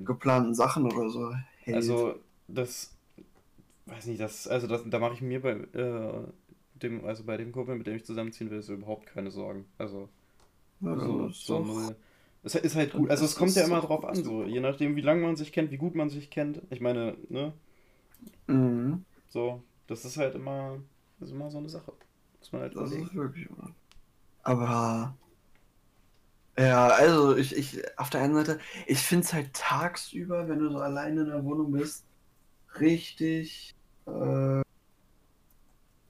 geplanten 0.05 0.55
Sachen 0.55 0.85
oder 0.85 1.09
so 1.09 1.33
hält. 1.61 1.77
Also 1.77 2.17
das, 2.49 2.95
weiß 3.87 4.07
nicht, 4.07 4.21
das, 4.21 4.47
also 4.47 4.67
das, 4.67 4.83
da 4.87 4.99
mache 4.99 5.15
ich 5.15 5.23
mir 5.23 5.41
bei 5.41 5.53
äh, 5.53 6.25
dem, 6.83 7.05
also 7.05 7.25
bei 7.25 7.37
dem 7.37 7.53
Kumpel, 7.53 7.77
mit 7.77 7.87
dem 7.87 7.97
ich 7.97 8.05
zusammenziehen 8.05 8.51
will, 8.51 8.63
so 8.63 8.75
überhaupt 8.75 9.07
keine 9.07 9.31
Sorgen. 9.31 9.65
Also 9.79 10.09
ja, 10.81 10.99
so, 10.99 11.29
so 11.31 11.59
null. 11.61 11.97
Es 12.45 12.55
ist 12.57 12.75
halt 12.75 12.93
gut. 12.93 13.11
Also 13.11 13.25
es 13.25 13.37
kommt 13.37 13.55
ja 13.55 13.65
immer 13.65 13.81
drauf 13.81 14.05
an, 14.05 14.17
so. 14.17 14.45
Je 14.45 14.61
nachdem, 14.61 14.97
wie 14.97 15.01
lange 15.01 15.23
man 15.23 15.37
sich 15.37 15.53
kennt, 15.53 15.71
wie 15.71 15.77
gut 15.77 15.95
man 15.95 16.11
sich 16.11 16.31
kennt. 16.31 16.61
Ich 16.71 16.81
meine, 16.81 17.17
ne? 17.29 17.53
Mhm. 18.49 19.05
So, 19.29 19.63
das 19.87 20.05
ist 20.05 20.17
halt 20.17 20.35
immer, 20.35 20.79
das 21.21 21.29
ist 21.29 21.35
immer 21.35 21.51
so 21.51 21.59
eine 21.59 21.69
Sache. 21.69 21.93
Muss 22.41 22.53
man 22.53 22.63
halt 22.63 22.75
das 22.75 22.91
überlegen. 22.91 23.07
ist 23.07 23.15
wirklich 23.15 23.49
immer. 23.49 23.71
Aber 24.43 25.17
ja, 26.59 26.89
also 26.89 27.37
ich, 27.37 27.57
ich, 27.57 27.99
auf 27.99 28.11
der 28.11 28.23
einen 28.23 28.35
Seite, 28.35 28.59
ich 28.87 28.99
finde 28.99 29.25
es 29.25 29.33
halt 29.33 29.55
tagsüber, 29.55 30.49
wenn 30.49 30.59
du 30.59 30.71
so 30.71 30.79
alleine 30.79 31.23
in 31.23 31.29
der 31.29 31.45
Wohnung 31.45 31.73
bist, 31.73 32.05
richtig 32.79 33.75
äh, 34.07 34.63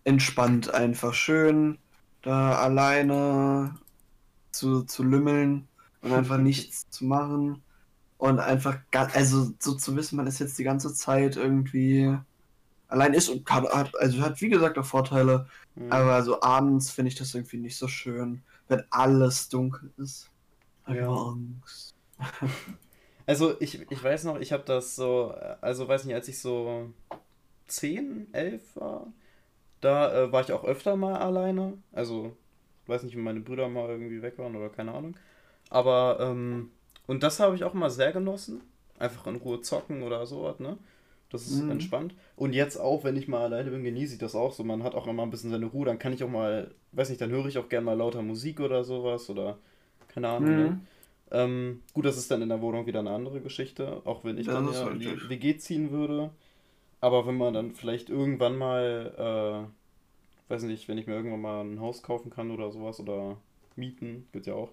entspannt 0.04 0.72
einfach. 0.72 1.14
Schön 1.14 1.78
da 2.22 2.56
alleine 2.56 3.74
zu, 4.50 4.82
zu 4.82 5.02
lümmeln 5.02 5.68
und 6.02 6.12
einfach 6.12 6.38
nichts 6.38 6.88
zu 6.90 7.04
machen 7.04 7.62
und 8.18 8.38
einfach, 8.38 8.78
also 8.92 9.52
so 9.58 9.74
zu 9.74 9.96
wissen, 9.96 10.16
man 10.16 10.26
ist 10.26 10.38
jetzt 10.38 10.58
die 10.58 10.64
ganze 10.64 10.92
Zeit 10.94 11.36
irgendwie 11.36 12.16
allein 12.92 13.14
ist 13.14 13.28
und 13.28 13.46
kann, 13.46 13.66
hat, 13.68 13.98
also 13.98 14.20
hat 14.20 14.40
wie 14.40 14.50
gesagt 14.50 14.78
auch 14.78 14.84
Vorteile, 14.84 15.46
mhm. 15.74 15.90
aber 15.90 16.22
so 16.22 16.42
abends 16.42 16.90
finde 16.90 17.08
ich 17.08 17.14
das 17.14 17.34
irgendwie 17.34 17.56
nicht 17.56 17.76
so 17.76 17.88
schön, 17.88 18.42
wenn 18.68 18.84
alles 18.90 19.48
dunkel 19.48 19.90
ist. 19.96 20.30
Ja. 20.86 21.08
Angst. 21.08 21.94
also 23.26 23.54
ich, 23.60 23.80
ich 23.90 24.04
weiß 24.04 24.24
noch, 24.24 24.38
ich 24.38 24.52
habe 24.52 24.64
das 24.64 24.94
so, 24.94 25.34
also 25.60 25.88
weiß 25.88 26.04
nicht, 26.04 26.14
als 26.14 26.28
ich 26.28 26.38
so 26.38 26.90
10, 27.68 28.28
11 28.32 28.76
war, 28.76 29.06
da 29.80 30.14
äh, 30.14 30.32
war 30.32 30.42
ich 30.42 30.52
auch 30.52 30.64
öfter 30.64 30.96
mal 30.96 31.16
alleine, 31.16 31.78
also 31.92 32.36
weiß 32.86 33.04
nicht, 33.04 33.16
wenn 33.16 33.24
meine 33.24 33.40
Brüder 33.40 33.68
mal 33.68 33.88
irgendwie 33.88 34.22
weg 34.22 34.38
waren 34.38 34.54
oder 34.54 34.68
keine 34.68 34.92
Ahnung. 34.92 35.16
Aber, 35.72 36.18
ähm, 36.20 36.70
und 37.06 37.22
das 37.22 37.40
habe 37.40 37.56
ich 37.56 37.64
auch 37.64 37.72
mal 37.72 37.88
sehr 37.88 38.12
genossen. 38.12 38.60
Einfach 38.98 39.26
in 39.26 39.36
Ruhe 39.36 39.62
zocken 39.62 40.02
oder 40.02 40.26
sowas, 40.26 40.60
ne? 40.60 40.76
Das 41.30 41.46
ist 41.46 41.62
mhm. 41.62 41.70
entspannt. 41.70 42.14
Und 42.36 42.52
jetzt 42.52 42.76
auch, 42.76 43.04
wenn 43.04 43.16
ich 43.16 43.26
mal 43.26 43.40
alleine 43.40 43.70
bin, 43.70 43.82
genieße 43.82 44.12
ich 44.12 44.18
das 44.18 44.34
auch 44.34 44.52
so. 44.52 44.64
Man 44.64 44.82
hat 44.82 44.94
auch 44.94 45.06
immer 45.06 45.22
ein 45.22 45.30
bisschen 45.30 45.50
seine 45.50 45.64
Ruhe. 45.64 45.86
Dann 45.86 45.98
kann 45.98 46.12
ich 46.12 46.22
auch 46.22 46.28
mal, 46.28 46.74
weiß 46.92 47.08
nicht, 47.08 47.22
dann 47.22 47.30
höre 47.30 47.46
ich 47.46 47.56
auch 47.56 47.70
gerne 47.70 47.86
mal 47.86 47.96
lauter 47.96 48.20
Musik 48.20 48.60
oder 48.60 48.84
sowas 48.84 49.30
oder 49.30 49.56
keine 50.08 50.28
Ahnung. 50.28 50.50
Ne? 50.50 50.56
Mhm. 50.56 50.62
Ne? 50.62 50.80
Ähm, 51.30 51.82
gut, 51.94 52.04
das 52.04 52.18
ist 52.18 52.30
dann 52.30 52.42
in 52.42 52.50
der 52.50 52.60
Wohnung 52.60 52.84
wieder 52.84 53.00
eine 53.00 53.12
andere 53.12 53.40
Geschichte, 53.40 54.02
auch 54.04 54.24
wenn 54.24 54.36
ich 54.36 54.48
ja, 54.48 54.52
dann 54.52 54.70
ja 54.70 54.88
in 54.90 55.00
die 55.00 55.28
WG 55.30 55.56
ziehen 55.56 55.90
würde. 55.90 56.28
Aber 57.00 57.26
wenn 57.26 57.38
man 57.38 57.54
dann 57.54 57.72
vielleicht 57.72 58.10
irgendwann 58.10 58.58
mal, 58.58 59.66
äh, 60.50 60.52
weiß 60.52 60.64
nicht, 60.64 60.86
wenn 60.88 60.98
ich 60.98 61.06
mir 61.06 61.14
irgendwann 61.14 61.40
mal 61.40 61.64
ein 61.64 61.80
Haus 61.80 62.02
kaufen 62.02 62.28
kann 62.28 62.50
oder 62.50 62.70
sowas 62.70 63.00
oder 63.00 63.38
mieten, 63.74 64.28
gibt 64.32 64.46
ja 64.46 64.52
auch. 64.52 64.68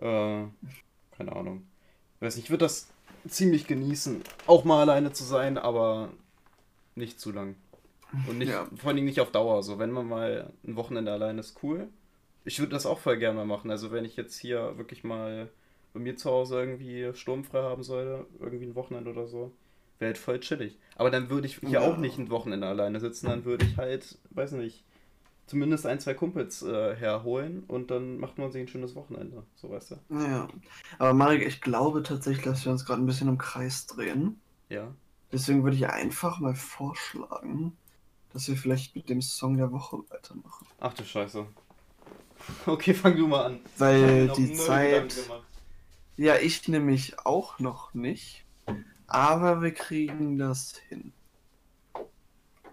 Äh, 0.00 0.44
keine 1.16 1.32
Ahnung. 1.36 1.66
Weiß 2.20 2.36
nicht, 2.36 2.46
ich 2.46 2.50
würde 2.50 2.64
das 2.64 2.88
ziemlich 3.28 3.66
genießen, 3.66 4.22
auch 4.46 4.64
mal 4.64 4.80
alleine 4.80 5.12
zu 5.12 5.24
sein, 5.24 5.58
aber 5.58 6.10
nicht 6.94 7.20
zu 7.20 7.32
lang. 7.32 7.56
Und 8.26 8.38
nicht, 8.38 8.50
ja. 8.50 8.66
vor 8.76 8.90
allem 8.90 9.04
nicht 9.04 9.20
auf 9.20 9.30
Dauer. 9.30 9.62
So, 9.62 9.78
wenn 9.78 9.90
man 9.90 10.08
mal 10.08 10.52
ein 10.66 10.76
Wochenende 10.76 11.12
alleine 11.12 11.40
ist, 11.40 11.62
cool. 11.62 11.88
Ich 12.44 12.58
würde 12.58 12.72
das 12.72 12.86
auch 12.86 12.98
voll 12.98 13.18
gerne 13.18 13.36
mal 13.36 13.46
machen. 13.46 13.70
Also 13.70 13.92
wenn 13.92 14.04
ich 14.04 14.16
jetzt 14.16 14.36
hier 14.38 14.76
wirklich 14.78 15.04
mal 15.04 15.48
bei 15.92 16.00
mir 16.00 16.16
zu 16.16 16.30
Hause 16.30 16.58
irgendwie 16.58 17.10
sturmfrei 17.14 17.62
haben 17.62 17.82
sollte, 17.82 18.26
irgendwie 18.38 18.64
ein 18.64 18.74
Wochenende 18.74 19.10
oder 19.10 19.26
so, 19.26 19.52
wäre 19.98 20.10
halt 20.10 20.18
voll 20.18 20.40
chillig. 20.40 20.78
Aber 20.96 21.10
dann 21.10 21.30
würde 21.30 21.46
ich 21.46 21.58
hier 21.58 21.70
ja. 21.70 21.80
auch 21.80 21.96
nicht 21.96 22.18
ein 22.18 22.30
Wochenende 22.30 22.66
alleine 22.66 23.00
sitzen, 23.00 23.26
dann 23.26 23.44
würde 23.44 23.66
ich 23.66 23.76
halt, 23.76 24.18
weiß 24.30 24.52
nicht, 24.52 24.84
zumindest 25.50 25.84
ein, 25.84 25.98
zwei 25.98 26.14
Kumpels 26.14 26.62
äh, 26.62 26.94
herholen 26.94 27.64
und 27.66 27.90
dann 27.90 28.18
macht 28.18 28.38
man 28.38 28.52
sich 28.52 28.62
ein 28.62 28.68
schönes 28.68 28.94
Wochenende, 28.94 29.42
so 29.56 29.68
weißt 29.68 29.90
du. 29.90 29.96
Ja, 30.10 30.46
aber 31.00 31.12
Marek, 31.12 31.44
ich 31.44 31.60
glaube 31.60 32.04
tatsächlich, 32.04 32.44
dass 32.44 32.64
wir 32.64 32.70
uns 32.70 32.84
gerade 32.84 33.02
ein 33.02 33.06
bisschen 33.06 33.26
im 33.26 33.36
Kreis 33.36 33.86
drehen. 33.86 34.40
Ja. 34.68 34.94
Deswegen 35.32 35.64
würde 35.64 35.76
ich 35.76 35.88
einfach 35.88 36.38
mal 36.38 36.54
vorschlagen, 36.54 37.76
dass 38.32 38.46
wir 38.46 38.56
vielleicht 38.56 38.94
mit 38.94 39.08
dem 39.08 39.20
Song 39.20 39.56
der 39.56 39.72
Woche 39.72 39.98
weitermachen. 40.08 40.68
Ach 40.78 40.94
du 40.94 41.04
Scheiße. 41.04 41.44
Okay, 42.64 42.94
fang 42.94 43.16
du 43.18 43.26
mal 43.28 43.44
an. 43.44 43.60
Weil 43.76 44.28
die 44.28 44.54
Zeit. 44.54 45.14
Ja, 46.16 46.36
ich 46.36 46.66
nämlich 46.68 47.18
auch 47.18 47.58
noch 47.58 47.92
nicht. 47.92 48.46
Aber 49.06 49.60
wir 49.60 49.74
kriegen 49.74 50.38
das 50.38 50.78
hin. 50.88 51.12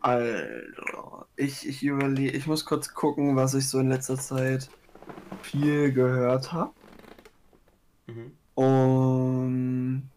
Also, 0.02 1.26
ich, 1.36 1.68
ich 1.68 1.84
überlege, 1.84 2.36
ich 2.36 2.48
muss 2.48 2.66
kurz 2.66 2.94
gucken, 2.94 3.36
was 3.36 3.54
ich 3.54 3.68
so 3.68 3.80
in 3.80 3.90
letzter 3.90 4.18
Zeit 4.18 4.70
viel 5.42 5.92
gehört 5.92 6.52
habe. 6.54 6.72
Mhm. 8.08 8.32
Und 8.56 10.10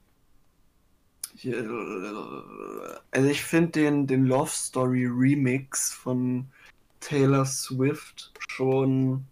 also 3.13 3.29
ich 3.29 3.43
finde 3.43 3.71
den, 3.71 4.07
den 4.07 4.27
Love 4.27 4.51
Story 4.51 5.07
Remix 5.07 5.93
von 5.93 6.47
Taylor 7.01 7.47
Swift 7.47 8.33
schon 8.49 9.25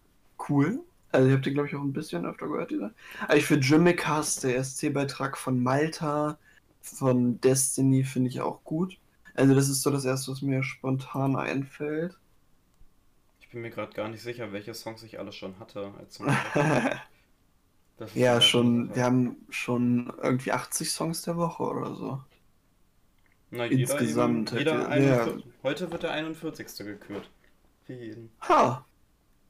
cool. 0.48 0.80
Also 1.12 1.28
ich 1.28 1.32
habe 1.32 1.42
den 1.42 1.54
glaube 1.54 1.68
ich 1.68 1.74
auch 1.74 1.82
ein 1.82 1.92
bisschen 1.92 2.24
öfter 2.24 2.48
gehört, 2.48 2.70
dieser. 2.70 2.92
Aber 3.22 3.37
ich 3.37 3.44
finde 3.44 3.66
Jimmy 3.66 3.94
Cast, 3.94 4.44
der 4.44 4.62
SC-Beitrag 4.62 5.37
von 5.37 5.62
Malta, 5.62 6.38
von 6.82 7.40
Destiny, 7.40 8.04
finde 8.04 8.30
ich 8.30 8.40
auch 8.40 8.62
gut. 8.64 8.96
Also 9.38 9.55
das 9.55 9.68
ist 9.68 9.83
so 9.83 9.90
das 9.90 10.05
erste, 10.05 10.33
was 10.33 10.42
mir 10.42 10.64
spontan 10.64 11.37
einfällt. 11.37 12.18
Ich 13.40 13.48
bin 13.51 13.61
mir 13.61 13.70
gerade 13.70 13.92
gar 13.92 14.09
nicht 14.09 14.20
sicher, 14.20 14.53
welche 14.53 14.74
Songs 14.74 15.05
ich 15.05 15.20
alle 15.20 15.31
schon 15.31 15.61
hatte. 15.61 15.92
Als 15.96 16.18
ja, 18.14 18.40
schon, 18.40 18.92
wir 18.96 19.05
haben 19.05 19.37
schon 19.48 20.12
irgendwie 20.20 20.51
80 20.51 20.90
Songs 20.90 21.22
der 21.22 21.37
Woche 21.37 21.62
oder 21.62 21.94
so. 21.94 22.20
Na, 23.53 23.66
Insgesamt. 23.66 24.51
Jeder, 24.51 24.72
jeder 24.72 24.88
41, 24.88 25.44
ja. 25.44 25.53
Heute 25.62 25.92
wird 25.92 26.03
der 26.03 26.11
41. 26.11 26.66
gekürt. 26.79 27.31
Für 27.85 27.94
jeden. 27.94 28.31
Ha! 28.40 28.85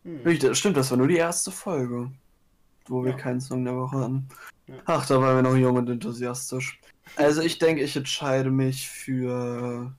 Hm. 0.05 0.55
Stimmt, 0.55 0.77
das 0.77 0.91
war 0.91 0.99
nur 0.99 1.09
die 1.09 1.17
erste 1.17 1.51
Folge, 1.51 2.13
wo 2.89 3.05
wir 3.05 3.13
ja. 3.13 3.17
keinen 3.17 3.41
Song 3.41 3.65
der 3.65 3.75
Woche 3.75 3.97
hatten. 3.97 4.29
Ja. 4.67 4.75
Ach, 4.85 5.07
da 5.07 5.19
waren 5.19 5.37
wir 5.37 5.51
noch 5.51 5.57
jung 5.57 5.77
und 5.77 5.89
enthusiastisch. 5.89 6.79
Also 7.17 7.43
ich 7.43 7.59
denke, 7.59 7.83
ich 7.83 7.97
entscheide 7.97 8.51
mich 8.51 8.89
für 8.89 9.93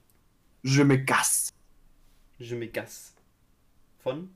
Je 0.62 0.84
me 0.84 1.02
gas. 1.02 1.52
Je 2.38 2.54
me 2.54 2.68
gas. 2.68 3.14
Von? 3.98 4.34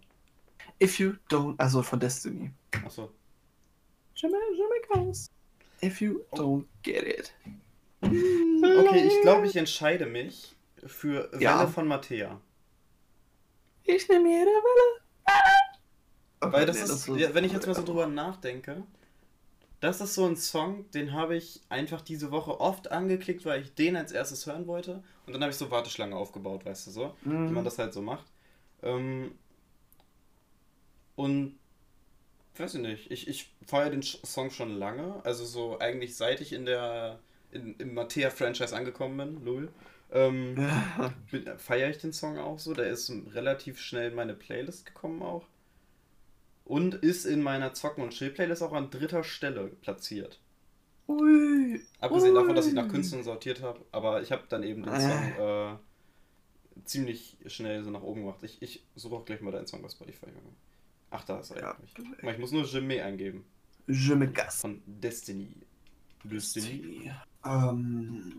If 0.82 0.98
you 0.98 1.14
don't, 1.28 1.58
also 1.60 1.82
von 1.82 2.00
Destiny. 2.00 2.50
Achso. 2.84 3.10
Je 4.14 4.28
me, 4.28 4.38
je 4.54 4.62
me 4.62 5.06
gas. 5.06 5.30
If 5.82 6.00
you 6.00 6.24
oh. 6.30 6.36
don't 6.36 6.66
get 6.82 7.04
it. 7.04 7.32
Okay, 8.02 9.06
ich 9.06 9.22
glaube, 9.22 9.46
ich 9.46 9.56
entscheide 9.56 10.06
mich 10.06 10.54
für 10.86 11.30
Welle 11.32 11.42
ja. 11.42 11.66
von 11.66 11.88
Mattea. 11.88 12.40
Ich 13.84 14.08
nehme 14.08 14.28
jede 14.28 14.46
Welle. 14.46 15.00
Weil 16.52 16.66
das 16.66 16.76
nee, 16.76 16.82
ist, 16.82 16.90
das 16.90 17.08
ist 17.08 17.34
wenn 17.34 17.44
ich 17.44 17.52
jetzt 17.52 17.66
mal 17.66 17.74
so 17.74 17.82
drüber 17.82 18.06
nachdenke, 18.06 18.82
das 19.84 20.00
ist 20.00 20.14
so 20.14 20.24
ein 20.24 20.36
Song, 20.36 20.90
den 20.92 21.12
habe 21.12 21.36
ich 21.36 21.60
einfach 21.68 22.00
diese 22.00 22.30
Woche 22.30 22.58
oft 22.58 22.90
angeklickt, 22.90 23.44
weil 23.44 23.60
ich 23.60 23.74
den 23.74 23.96
als 23.96 24.12
erstes 24.12 24.46
hören 24.46 24.66
wollte. 24.66 25.02
Und 25.26 25.34
dann 25.34 25.42
habe 25.42 25.50
ich 25.50 25.58
so 25.58 25.70
Warteschlange 25.70 26.16
aufgebaut, 26.16 26.64
weißt 26.64 26.86
du 26.86 26.90
so, 26.90 27.14
mhm. 27.22 27.50
wie 27.50 27.52
man 27.52 27.64
das 27.64 27.78
halt 27.78 27.92
so 27.92 28.00
macht. 28.00 28.24
Ähm, 28.82 29.32
und 31.16 31.58
weiß 32.56 32.76
ich 32.76 32.80
nicht, 32.80 33.10
ich, 33.10 33.28
ich 33.28 33.52
feiere 33.66 33.90
den 33.90 34.02
Song 34.02 34.50
schon 34.50 34.70
lange. 34.70 35.20
Also 35.22 35.44
so 35.44 35.78
eigentlich 35.78 36.16
seit 36.16 36.40
ich 36.40 36.54
in 36.54 36.64
der 36.64 37.18
in, 37.52 37.74
im 37.76 37.92
Mattea-Franchise 37.92 38.74
angekommen 38.74 39.18
bin, 39.18 39.44
lol. 39.44 39.68
Ähm, 40.12 40.56
feiere 41.58 41.90
ich 41.90 41.98
den 41.98 42.14
Song 42.14 42.38
auch 42.38 42.58
so. 42.58 42.72
Der 42.72 42.86
ist 42.86 43.12
relativ 43.34 43.78
schnell 43.78 44.10
in 44.10 44.16
meine 44.16 44.32
Playlist 44.32 44.86
gekommen 44.86 45.22
auch 45.22 45.44
und 46.64 46.94
ist 46.94 47.24
in 47.24 47.42
meiner 47.42 47.74
Zocken- 47.74 48.02
und 48.02 48.10
Chill-Playlist 48.10 48.62
auch 48.62 48.72
an 48.72 48.90
dritter 48.90 49.24
Stelle 49.24 49.66
platziert. 49.66 50.40
Ui, 51.06 51.80
Abgesehen 52.00 52.32
ui. 52.32 52.40
davon, 52.40 52.56
dass 52.56 52.66
ich 52.66 52.72
nach 52.72 52.88
Künstlern 52.88 53.22
sortiert 53.22 53.60
habe, 53.62 53.84
aber 53.92 54.22
ich 54.22 54.32
habe 54.32 54.44
dann 54.48 54.62
eben 54.62 54.82
den 54.82 55.00
Song 55.00 55.32
äh, 55.38 55.76
ziemlich 56.84 57.36
schnell 57.46 57.84
so 57.84 57.90
nach 57.90 58.02
oben 58.02 58.22
gemacht. 58.22 58.42
Ich, 58.42 58.62
ich 58.62 58.84
suche 58.94 59.16
auch 59.16 59.24
gleich 59.24 59.40
mal 59.40 59.50
deinen 59.50 59.66
Song 59.66 59.82
bei 59.82 59.88
Spotify. 59.88 60.26
Ach, 61.10 61.24
da 61.24 61.38
ist 61.40 61.50
er 61.50 61.60
ja. 61.60 61.70
eigentlich. 61.72 62.34
Ich 62.34 62.38
muss 62.38 62.52
nur 62.52 62.64
Jimmy 62.64 63.00
eingeben. 63.00 63.44
Jimmy 63.86 64.28
Gas. 64.28 64.62
Von 64.62 64.82
Destiny. 64.86 65.54
Destiny. 66.24 67.12
Ähm, 67.44 68.32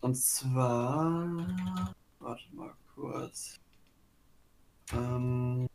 und 0.00 0.16
zwar. 0.16 1.94
Warte 2.18 2.44
mal 2.52 2.74
kurz. 2.94 3.60
Ähm, 4.92 5.68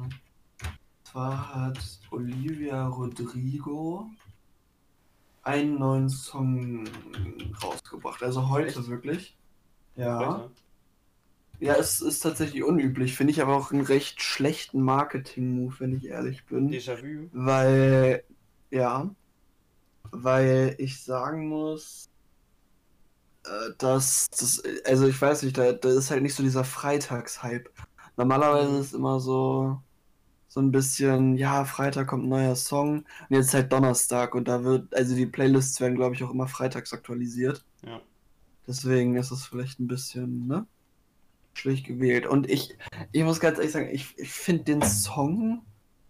zwar 1.04 1.56
hat 1.56 1.80
Olivia 2.12 2.88
Rodrigo 2.88 4.10
einen 5.44 5.80
neuen 5.80 6.10
Song 6.10 6.90
rausgebracht. 7.64 8.22
Also 8.24 8.50
heute 8.50 8.80
Echt? 8.80 8.88
wirklich. 8.90 9.38
Ja. 9.96 10.20
Heute? 10.20 10.52
Ja, 11.60 11.76
es 11.76 12.02
ist 12.02 12.20
tatsächlich 12.20 12.64
unüblich, 12.64 13.16
finde 13.16 13.32
ich 13.32 13.42
aber 13.42 13.56
auch 13.56 13.72
einen 13.72 13.86
recht 13.86 14.22
schlechten 14.22 14.82
Marketing-Move, 14.82 15.76
wenn 15.80 15.96
ich 15.96 16.06
ehrlich 16.06 16.46
bin. 16.46 16.70
Déjà-vu. 16.70 17.30
Weil, 17.32 18.24
ja, 18.72 19.10
weil 20.12 20.76
ich 20.80 21.02
sagen 21.02 21.48
muss, 21.48 22.10
äh, 23.46 23.72
dass 23.78 24.28
das, 24.32 24.62
also 24.86 25.08
ich 25.08 25.22
weiß 25.22 25.44
nicht, 25.44 25.58
da, 25.58 25.72
da 25.72 25.90
ist 25.90 26.12
halt 26.12 26.24
nicht 26.24 26.36
so 26.36 26.44
dieser 26.44 26.66
Freitagshype. 26.66 27.70
Normalerweise 28.18 28.78
ist 28.78 28.94
immer 28.94 29.20
so, 29.20 29.82
so 30.48 30.62
ein 30.62 30.72
bisschen, 30.72 31.38
ja, 31.38 31.66
Freitag 31.66 32.08
kommt 32.08 32.26
ein 32.26 32.30
neuer 32.30 32.56
Song 32.56 33.06
und 33.30 33.36
jetzt 33.36 33.54
halt 33.54 33.72
Donnerstag 33.72 34.36
und 34.36 34.48
da 34.48 34.64
wird, 34.64 34.96
also 34.96 35.16
die 35.16 35.26
Playlists 35.26 35.80
werden, 35.82 35.96
glaube 35.96 36.16
ich, 36.16 36.24
auch 36.24 36.32
immer 36.32 36.48
freitags 36.48 36.94
aktualisiert. 36.94 37.66
Ja. 37.86 38.00
Deswegen 38.68 39.16
ist 39.16 39.32
es 39.32 39.46
vielleicht 39.46 39.80
ein 39.80 39.88
bisschen, 39.88 40.48
ne? 40.48 40.66
Schlecht 41.54 41.86
gewählt. 41.86 42.26
Und 42.26 42.50
ich, 42.50 42.78
ich 43.12 43.24
muss 43.24 43.40
ganz 43.40 43.58
ehrlich 43.58 43.72
sagen, 43.72 43.90
ich, 43.92 44.18
ich 44.18 44.30
finde 44.30 44.64
den 44.64 44.82
Song 44.82 45.62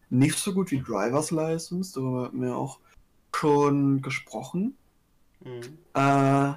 nicht 0.09 0.37
so 0.37 0.53
gut 0.53 0.71
wie 0.71 0.81
Driver's 0.81 1.31
License, 1.31 1.93
darüber 1.93 2.25
haben 2.25 2.41
wir 2.41 2.55
auch 2.55 2.79
schon 3.35 4.01
gesprochen. 4.01 4.75
Mhm. 5.43 5.77
Äh, 5.93 6.53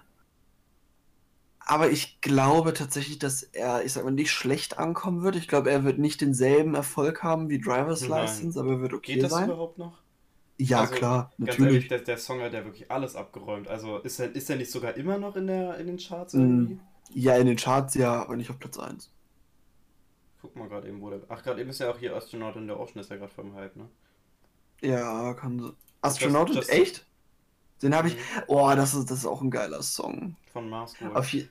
aber 1.69 1.91
ich 1.91 2.21
glaube 2.23 2.73
tatsächlich, 2.73 3.19
dass 3.19 3.43
er, 3.43 3.85
ich 3.85 3.93
sag 3.93 4.03
mal, 4.05 4.11
nicht 4.11 4.31
schlecht 4.31 4.79
ankommen 4.79 5.23
wird. 5.23 5.37
Ich 5.37 5.49
glaube, 5.49 5.71
er 5.71 5.85
wird 5.85 5.99
nicht 5.99 6.23
denselben 6.23 6.75
Erfolg 6.75 7.23
haben 7.23 7.51
wie 7.51 7.61
Driver's 7.61 8.09
Nein. 8.09 8.23
License, 8.23 8.59
aber 8.59 8.73
er 8.73 8.81
wird 8.81 8.95
okay 8.95 9.15
Geht 9.15 9.25
das 9.25 9.33
sein. 9.33 9.51
überhaupt 9.51 9.77
noch? 9.77 9.99
Ja, 10.57 10.81
also, 10.81 10.95
klar, 10.95 11.33
natürlich. 11.37 11.59
Ganz 11.59 11.69
ehrlich, 11.69 11.89
der, 11.89 11.99
der, 12.01 12.17
Song 12.17 12.41
hat 12.41 12.55
ja 12.55 12.65
wirklich 12.65 12.91
alles 12.91 13.15
abgeräumt. 13.15 13.69
Also 13.69 13.99
ist 13.99 14.19
er, 14.19 14.35
ist 14.35 14.49
er 14.49 14.57
nicht 14.57 14.71
sogar 14.71 14.97
immer 14.97 15.19
noch 15.19 15.37
in, 15.37 15.47
der, 15.47 15.77
in 15.77 15.87
den 15.87 15.99
Charts 15.99 16.35
irgendwie? 16.35 16.75
Mm, 16.75 16.81
ja, 17.13 17.37
in 17.37 17.47
den 17.47 17.57
Charts 17.57 17.95
ja, 17.95 18.23
aber 18.23 18.35
nicht 18.37 18.49
auf 18.49 18.59
Platz 18.59 18.79
1. 18.79 19.13
Guck 20.41 20.57
mal 20.57 20.69
gerade 20.69 20.89
eben, 20.89 21.03
wo 21.03 21.11
der. 21.11 21.21
Ach, 21.29 21.43
gerade 21.43 21.61
eben 21.61 21.69
ist 21.69 21.81
ja 21.81 21.91
auch 21.91 21.99
hier 21.99 22.17
Astronaut 22.17 22.57
in 22.57 22.67
der 22.67 22.81
Ocean, 22.81 23.01
ist 23.01 23.11
ja 23.11 23.17
gerade 23.17 23.33
vom 23.33 23.55
Hype, 23.55 23.77
ne? 23.77 23.89
Ja, 24.81 25.35
kann 25.35 25.61
so. 25.61 25.75
Astronaut 26.01 26.49
just, 26.49 26.61
just, 26.61 26.73
echt? 26.73 27.07
Den 27.83 27.95
habe 27.95 28.09
ich. 28.09 28.15
Mhm. 28.15 28.43
Oh, 28.47 28.73
das 28.75 28.95
ist, 28.95 29.11
das 29.11 29.19
ist 29.19 29.27
auch 29.27 29.43
ein 29.43 29.51
geiler 29.51 29.83
Song. 29.83 30.35
Von 30.53 30.69
Mars 30.69 30.95
Auf 31.15 31.33
je, 31.33 31.47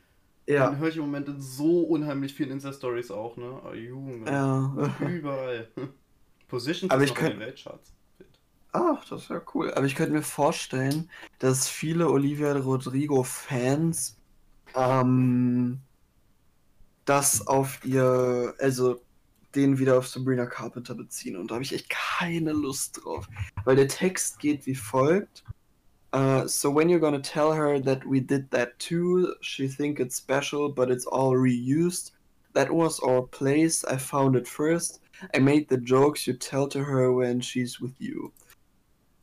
ja. 0.47 0.69
Den 0.69 0.79
höre 0.79 0.89
ich 0.89 0.97
im 0.97 1.03
Moment 1.03 1.27
in 1.27 1.41
so 1.41 1.81
unheimlich 1.83 2.33
vielen 2.33 2.51
Insta-Stories 2.51 3.11
auch, 3.11 3.37
ne? 3.37 3.61
Oh, 3.65 3.73
Junge. 3.73 4.29
Ja. 4.29 4.91
Überall. 5.07 5.67
Position 6.47 6.89
Aber 6.89 7.03
ich 7.03 7.13
könnt... 7.13 7.33
in 7.33 7.39
den 7.39 7.47
Weltcharts. 7.47 7.93
Ach, 8.71 9.03
das 9.09 9.23
ist 9.23 9.29
ja 9.29 9.41
cool. 9.53 9.73
Aber 9.73 9.85
ich 9.85 9.95
könnte 9.95 10.13
mir 10.13 10.21
vorstellen, 10.21 11.09
dass 11.39 11.67
viele 11.67 12.09
Olivia 12.09 12.53
Rodrigo-Fans 12.53 14.17
ähm, 14.75 15.79
das 17.05 17.47
auf 17.47 17.83
ihr, 17.83 18.53
also 18.59 19.01
den 19.55 19.79
wieder 19.79 19.97
auf 19.97 20.07
Sabrina 20.07 20.45
Carpenter 20.45 20.93
beziehen. 20.93 21.37
Und 21.37 21.49
da 21.49 21.55
habe 21.55 21.63
ich 21.63 21.73
echt 21.73 21.89
keine 21.89 22.51
Lust 22.51 23.03
drauf. 23.03 23.27
Weil 23.63 23.75
der 23.77 23.87
Text 23.87 24.39
geht 24.39 24.65
wie 24.65 24.75
folgt. 24.75 25.43
Uh, 26.13 26.47
so 26.47 26.69
when 26.69 26.89
you're 26.89 26.99
gonna 26.99 27.19
tell 27.19 27.51
her 27.51 27.79
that 27.79 28.05
we 28.05 28.19
did 28.19 28.49
that 28.51 28.77
too, 28.79 29.35
she 29.41 29.67
think 29.67 29.99
it's 29.99 30.15
special, 30.15 30.69
but 30.69 30.89
it's 30.89 31.05
all 31.05 31.33
reused. 31.33 32.11
That 32.53 32.71
was 32.71 32.99
our 33.01 33.23
place. 33.23 33.83
I 33.85 33.97
found 33.97 34.35
it 34.35 34.47
first. 34.47 35.01
I 35.35 35.39
made 35.39 35.67
the 35.67 35.77
jokes 35.77 36.25
you 36.25 36.33
tell 36.33 36.67
to 36.69 36.83
her 36.83 37.11
when 37.11 37.41
she's 37.41 37.79
with 37.79 37.93
you. 37.99 38.31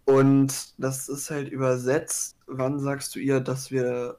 Und 0.07 0.75
das 0.79 1.09
ist 1.09 1.31
halt 1.31 1.49
übersetzt. 1.51 2.37
Wann 2.47 2.79
sagst 2.79 3.15
du 3.15 3.21
ihr, 3.21 3.41
dass 3.41 3.71
wir, 3.71 4.19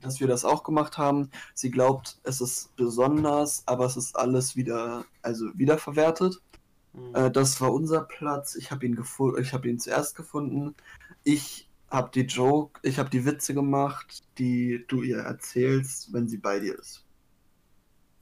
dass 0.00 0.20
wir 0.20 0.26
das 0.26 0.44
auch 0.44 0.64
gemacht 0.64 0.98
haben? 0.98 1.30
Sie 1.54 1.70
glaubt, 1.70 2.18
es 2.24 2.40
ist 2.40 2.76
besonders, 2.76 3.62
aber 3.66 3.86
es 3.86 3.96
ist 3.96 4.14
alles 4.16 4.54
wieder, 4.54 5.04
also 5.22 5.46
wiederverwertet. 5.54 6.40
Mhm. 6.92 7.14
Äh, 7.14 7.30
das 7.30 7.60
war 7.60 7.72
unser 7.72 8.02
Platz. 8.02 8.54
Ich 8.54 8.70
habe 8.70 8.84
ihn 8.84 8.94
gefunden, 8.94 9.40
ich 9.40 9.54
habe 9.54 9.68
ihn 9.68 9.78
zuerst 9.78 10.14
gefunden 10.14 10.74
ich 11.24 11.68
habe 11.90 12.10
die 12.14 12.22
Joke, 12.22 12.80
ich 12.82 12.98
habe 12.98 13.10
die 13.10 13.24
Witze 13.24 13.54
gemacht, 13.54 14.24
die 14.38 14.84
du 14.88 15.02
ihr 15.02 15.18
erzählst, 15.18 16.12
wenn 16.12 16.26
sie 16.26 16.38
bei 16.38 16.58
dir 16.58 16.78
ist. 16.78 17.04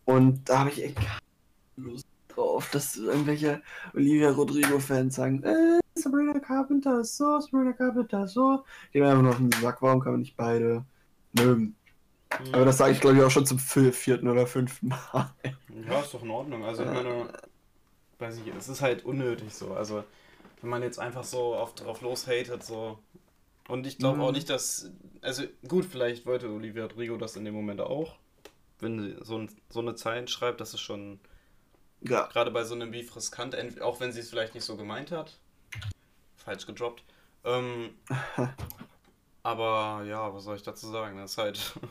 Und 0.04 0.48
da 0.48 0.60
habe 0.60 0.70
ich 0.70 0.82
echt 0.82 0.96
keine 0.96 1.20
Lust 1.76 2.06
drauf, 2.28 2.68
dass 2.70 2.96
irgendwelche 2.96 3.62
Olivia 3.94 4.30
Rodrigo-Fans 4.30 5.14
sagen, 5.14 5.42
äh, 5.44 5.78
Sabrina 5.94 6.38
Carpenter 6.38 7.00
ist 7.00 7.16
so, 7.16 7.38
Sabrina 7.38 7.72
Carpenter 7.72 8.24
ist 8.24 8.32
so. 8.32 8.64
Gehen 8.92 9.02
wir 9.02 9.10
einfach 9.10 9.30
auf 9.30 9.36
den 9.36 9.52
Sack, 9.52 9.82
warum 9.82 10.00
kann 10.00 10.12
man 10.12 10.20
nicht 10.20 10.36
beide 10.36 10.84
mögen? 11.32 11.76
Ja. 12.44 12.54
Aber 12.54 12.64
das 12.64 12.78
sage 12.78 12.92
ich, 12.92 13.00
glaube 13.00 13.16
ich, 13.16 13.22
auch 13.22 13.30
schon 13.30 13.46
zum 13.46 13.58
vierten 13.58 14.28
oder 14.28 14.46
fünften 14.46 14.88
Mal. 14.88 15.34
Ja, 15.88 16.00
ist 16.00 16.14
doch 16.14 16.22
in 16.22 16.30
Ordnung. 16.30 16.64
Also, 16.64 16.84
ich 16.84 16.88
meine, 16.90 17.28
weiß 18.18 18.38
ich, 18.38 18.54
es 18.54 18.68
ist 18.68 18.82
halt 18.82 19.04
unnötig 19.04 19.52
so. 19.52 19.74
Also, 19.74 20.04
wenn 20.60 20.70
man 20.70 20.82
jetzt 20.82 20.98
einfach 20.98 21.24
so 21.24 21.54
auf, 21.54 21.74
drauf 21.74 22.00
loshatet, 22.00 22.62
so. 22.64 22.98
Und 23.68 23.86
ich 23.86 23.98
glaube 23.98 24.18
mhm. 24.18 24.24
auch 24.24 24.32
nicht, 24.32 24.50
dass. 24.50 24.90
Also 25.22 25.44
gut, 25.66 25.84
vielleicht 25.84 26.26
wollte 26.26 26.50
Olivia 26.50 26.84
Rodrigo 26.84 27.16
das 27.16 27.36
in 27.36 27.44
dem 27.44 27.54
Moment 27.54 27.80
auch. 27.80 28.16
Wenn 28.78 28.98
sie 28.98 29.16
so, 29.22 29.38
ein, 29.38 29.50
so 29.68 29.80
eine 29.80 29.94
Zeilen 29.94 30.28
schreibt, 30.28 30.60
das 30.60 30.74
ist 30.74 30.80
schon. 30.80 31.20
Ja. 32.02 32.26
Gerade 32.28 32.50
bei 32.50 32.64
so 32.64 32.74
einem 32.74 32.90
Beef 32.90 33.14
riskant, 33.14 33.54
auch 33.82 34.00
wenn 34.00 34.12
sie 34.12 34.20
es 34.20 34.30
vielleicht 34.30 34.54
nicht 34.54 34.64
so 34.64 34.76
gemeint 34.76 35.10
hat. 35.10 35.38
Falsch 36.36 36.66
gedroppt. 36.66 37.04
Ähm, 37.44 37.90
aber 39.42 40.04
ja, 40.06 40.32
was 40.32 40.44
soll 40.44 40.56
ich 40.56 40.62
dazu 40.62 40.88
sagen? 40.88 41.16
Das 41.16 41.32
ist 41.32 41.38
halt. 41.38 41.72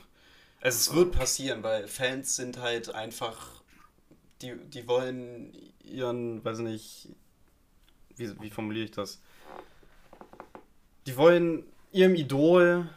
Also 0.62 0.76
es 0.78 0.94
wird 0.94 1.14
passieren, 1.14 1.64
weil 1.64 1.88
Fans 1.88 2.36
sind 2.36 2.60
halt 2.60 2.94
einfach. 2.94 3.64
Die, 4.42 4.58
die 4.58 4.90
wollen 4.90 5.54
ihren, 5.82 6.44
weiß 6.44 6.60
nicht, 6.60 7.08
wie, 8.20 8.42
wie 8.42 8.50
formuliere 8.50 8.86
ich 8.86 8.92
das? 8.92 9.22
Die 11.08 11.18
wollen 11.18 11.64
ihrem 11.92 12.16
Idol 12.16 12.90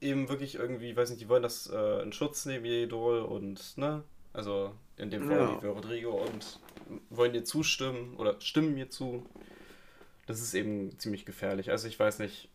eben 0.00 0.28
wirklich 0.28 0.54
irgendwie, 0.54 0.96
weiß 0.96 1.10
nicht, 1.10 1.20
die 1.20 1.28
wollen 1.28 1.42
das 1.42 1.68
äh, 1.68 2.02
in 2.02 2.12
Schutz 2.12 2.46
nehmen, 2.46 2.64
ihr 2.64 2.84
Idol 2.84 3.22
und, 3.22 3.76
ne? 3.76 4.04
Also 4.32 4.72
in 4.96 5.10
dem 5.10 5.26
Fall 5.26 5.38
ja. 5.38 5.58
für 5.58 5.68
Rodrigo 5.68 6.12
und 6.12 6.60
wollen 7.10 7.34
ihr 7.34 7.44
zustimmen 7.44 8.16
oder 8.16 8.40
stimmen 8.40 8.74
mir 8.74 8.90
zu. 8.90 9.26
Das 10.26 10.40
ist 10.40 10.54
eben 10.54 10.98
ziemlich 10.98 11.24
gefährlich. 11.24 11.70
Also 11.70 11.88
ich 11.88 11.98
weiß 11.98 12.18
nicht. 12.18 12.48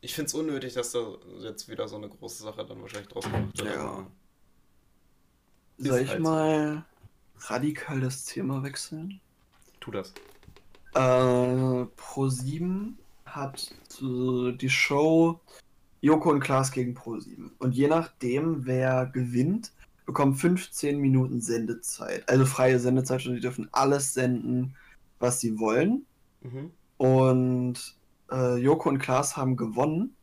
Ich 0.00 0.14
finde 0.14 0.28
es 0.28 0.34
unnötig, 0.34 0.72
dass 0.72 0.92
da 0.92 1.14
jetzt 1.40 1.68
wieder 1.68 1.86
so 1.86 1.96
eine 1.96 2.08
große 2.08 2.42
Sache 2.42 2.64
dann 2.64 2.80
wahrscheinlich 2.80 3.08
draus 3.08 3.24
gemacht 3.24 3.58
wird. 3.58 3.74
Ja. 3.74 4.06
Soll 5.76 6.00
ich 6.00 6.08
halt 6.08 6.20
mal 6.20 6.84
radikal 7.40 8.00
das 8.00 8.24
Thema 8.24 8.62
wechseln? 8.62 9.20
Tu 9.80 9.90
das. 9.90 10.14
Äh, 10.94 10.98
Pro7 10.98 12.92
hat 13.24 13.74
die 14.00 14.70
Show 14.70 15.40
Joko 16.00 16.30
und 16.30 16.40
Klaas 16.40 16.72
gegen 16.72 16.96
Pro7. 16.96 17.50
Und 17.58 17.74
je 17.74 17.88
nachdem, 17.88 18.64
wer 18.66 19.06
gewinnt, 19.06 19.72
bekommt 20.06 20.38
15 20.38 20.98
Minuten 20.98 21.40
Sendezeit. 21.40 22.28
Also 22.28 22.46
freie 22.46 22.78
Sendezeit 22.78 23.26
und 23.26 23.34
die 23.34 23.40
dürfen 23.40 23.68
alles 23.72 24.14
senden, 24.14 24.74
was 25.18 25.40
sie 25.40 25.58
wollen. 25.58 26.06
Mhm. 26.40 26.70
Und 26.96 27.96
äh, 28.30 28.56
Joko 28.56 28.88
und 28.88 28.98
Klaas 28.98 29.36
haben 29.36 29.56
gewonnen. 29.56 30.16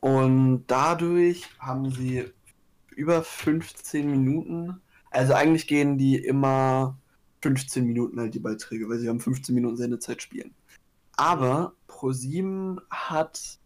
Und 0.00 0.64
dadurch 0.66 1.48
haben 1.58 1.90
sie 1.90 2.24
über 2.96 3.22
15 3.22 4.10
Minuten. 4.10 4.80
Also 5.10 5.34
eigentlich 5.34 5.66
gehen 5.66 5.98
die 5.98 6.16
immer 6.16 6.96
15 7.42 7.84
Minuten 7.84 8.20
halt 8.20 8.34
die 8.34 8.40
Beiträge, 8.40 8.88
weil 8.88 8.98
sie 8.98 9.08
haben 9.08 9.20
15 9.20 9.54
Minuten 9.54 9.76
Sendezeit 9.76 10.22
spielen. 10.22 10.54
Aber 11.16 11.74
ProSieben 11.86 12.80
hat 12.90 13.58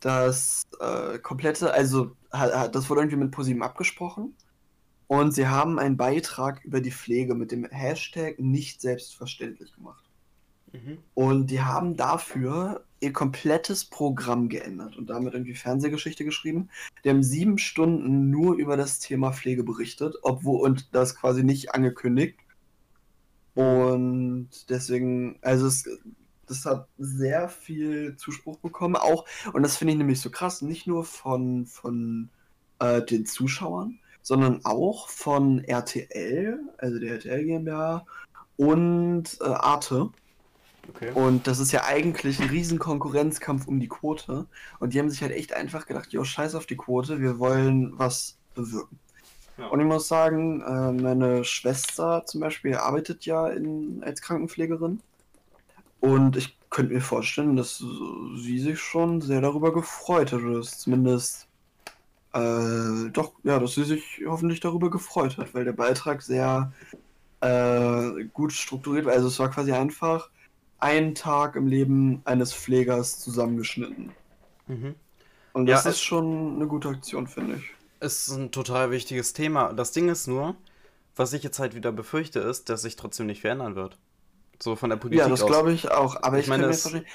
das 0.00 0.62
äh, 0.80 1.18
komplette, 1.18 1.72
also 1.74 2.12
hat, 2.32 2.74
das 2.74 2.88
wurde 2.88 3.02
irgendwie 3.02 3.18
mit 3.18 3.32
ProSieben 3.32 3.62
abgesprochen 3.62 4.34
und 5.06 5.34
sie 5.34 5.48
haben 5.48 5.78
einen 5.78 5.96
Beitrag 5.96 6.64
über 6.64 6.80
die 6.80 6.92
Pflege 6.92 7.34
mit 7.34 7.52
dem 7.52 7.64
Hashtag 7.64 8.38
nicht 8.38 8.80
selbstverständlich 8.80 9.74
gemacht. 9.74 10.04
Mhm. 10.72 10.98
Und 11.14 11.48
die 11.48 11.62
haben 11.62 11.96
dafür 11.96 12.84
ihr 13.00 13.12
komplettes 13.12 13.84
Programm 13.84 14.48
geändert 14.48 14.96
und 14.96 15.08
damit 15.10 15.34
irgendwie 15.34 15.54
Fernsehgeschichte 15.54 16.24
geschrieben. 16.24 16.68
Die 17.04 17.10
haben 17.10 17.22
sieben 17.22 17.58
Stunden 17.58 18.30
nur 18.30 18.54
über 18.54 18.76
das 18.76 18.98
Thema 18.98 19.32
Pflege 19.32 19.64
berichtet, 19.64 20.16
obwohl 20.22 20.60
und 20.60 20.94
das 20.94 21.16
quasi 21.16 21.42
nicht 21.42 21.74
angekündigt. 21.74 22.38
Und 23.54 24.48
deswegen, 24.68 25.38
also 25.42 25.66
es, 25.66 25.88
das 26.46 26.64
hat 26.64 26.88
sehr 26.98 27.48
viel 27.48 28.16
Zuspruch 28.16 28.58
bekommen, 28.58 28.96
auch, 28.96 29.24
und 29.52 29.62
das 29.62 29.76
finde 29.76 29.92
ich 29.92 29.98
nämlich 29.98 30.20
so 30.20 30.30
krass, 30.30 30.62
nicht 30.62 30.86
nur 30.86 31.04
von, 31.04 31.66
von 31.66 32.30
äh, 32.78 33.02
den 33.02 33.26
Zuschauern, 33.26 33.98
sondern 34.22 34.64
auch 34.64 35.08
von 35.08 35.64
RTL, 35.64 36.58
also 36.78 36.98
der 36.98 37.12
RTL 37.12 37.44
GmbH 37.44 38.04
und 38.56 39.38
äh, 39.40 39.44
Arte. 39.44 40.10
Okay. 40.88 41.12
Und 41.14 41.46
das 41.46 41.60
ist 41.60 41.72
ja 41.72 41.84
eigentlich 41.84 42.40
ein 42.40 42.48
riesen 42.48 42.78
Konkurrenzkampf 42.78 43.68
um 43.68 43.78
die 43.78 43.88
Quote. 43.88 44.46
Und 44.80 44.92
die 44.92 44.98
haben 44.98 45.10
sich 45.10 45.22
halt 45.22 45.32
echt 45.32 45.52
einfach 45.52 45.86
gedacht, 45.86 46.12
jo, 46.12 46.24
scheiß 46.24 46.54
auf 46.54 46.66
die 46.66 46.76
Quote, 46.76 47.20
wir 47.20 47.38
wollen 47.38 47.98
was 47.98 48.38
bewirken. 48.54 48.98
Ja. 49.60 49.66
Und 49.66 49.80
ich 49.80 49.86
muss 49.86 50.08
sagen, 50.08 50.62
äh, 50.62 50.92
meine 50.92 51.44
Schwester 51.44 52.24
zum 52.24 52.40
Beispiel 52.40 52.76
arbeitet 52.76 53.26
ja 53.26 53.48
in, 53.48 54.02
als 54.02 54.22
Krankenpflegerin. 54.22 55.00
Und 56.00 56.36
ich 56.36 56.58
könnte 56.70 56.94
mir 56.94 57.02
vorstellen, 57.02 57.56
dass 57.56 57.84
sie 58.36 58.58
sich 58.58 58.80
schon 58.80 59.20
sehr 59.20 59.42
darüber 59.42 59.72
gefreut 59.72 60.32
hat. 60.32 60.40
Oder 60.40 60.62
zumindest 60.62 61.46
äh, 62.32 63.10
doch, 63.12 63.32
ja, 63.42 63.58
dass 63.58 63.74
sie 63.74 63.84
sich 63.84 64.22
hoffentlich 64.26 64.60
darüber 64.60 64.88
gefreut 64.88 65.36
hat, 65.36 65.52
weil 65.52 65.64
der 65.64 65.72
Beitrag 65.72 66.22
sehr 66.22 66.72
äh, 67.40 68.24
gut 68.32 68.52
strukturiert 68.52 69.04
war. 69.04 69.12
Also 69.12 69.28
es 69.28 69.38
war 69.38 69.50
quasi 69.50 69.72
einfach 69.72 70.30
ein 70.78 71.14
Tag 71.14 71.54
im 71.56 71.66
Leben 71.66 72.22
eines 72.24 72.54
Pflegers 72.54 73.20
zusammengeschnitten. 73.20 74.12
Mhm. 74.68 74.94
Und 75.52 75.66
das 75.66 75.84
ja, 75.84 75.90
ist 75.90 76.00
schon 76.00 76.54
eine 76.54 76.66
gute 76.66 76.88
Aktion, 76.88 77.26
finde 77.26 77.56
ich 77.56 77.79
ist 78.00 78.28
ein 78.30 78.50
total 78.50 78.90
wichtiges 78.90 79.32
Thema. 79.32 79.72
Das 79.72 79.92
Ding 79.92 80.08
ist 80.08 80.26
nur, 80.26 80.56
was 81.16 81.32
ich 81.32 81.42
jetzt 81.42 81.58
halt 81.58 81.74
wieder 81.74 81.92
befürchte, 81.92 82.40
ist, 82.40 82.68
dass 82.68 82.82
sich 82.82 82.96
trotzdem 82.96 83.26
nicht 83.26 83.42
verändern 83.42 83.76
wird. 83.76 83.98
So 84.58 84.76
von 84.76 84.90
der 84.90 84.96
Politik 84.96 85.22
aus. 85.22 85.28
Ja, 85.28 85.36
das 85.36 85.46
glaube 85.46 85.72
ich 85.72 85.90
auch. 85.90 86.22
Aber 86.22 86.38
ich, 86.38 86.44
ich 86.44 86.48
meine, 86.48 86.62
kann 86.62 86.70
mir 86.70 86.76
vorstellen, 86.76 87.06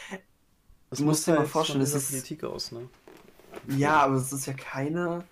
es 0.92 1.00
muss 1.00 1.26
dir 1.26 1.32
mal 1.32 1.40
halt 1.40 1.50
vorstellen, 1.50 1.82
es 1.82 1.94
ist 1.94 2.10
Politik 2.10 2.44
aus, 2.44 2.72
ne? 2.72 2.88
Ja, 3.68 4.02
aber 4.02 4.16
es 4.16 4.32
ist 4.32 4.46
ja 4.46 4.54
keine 4.54 5.24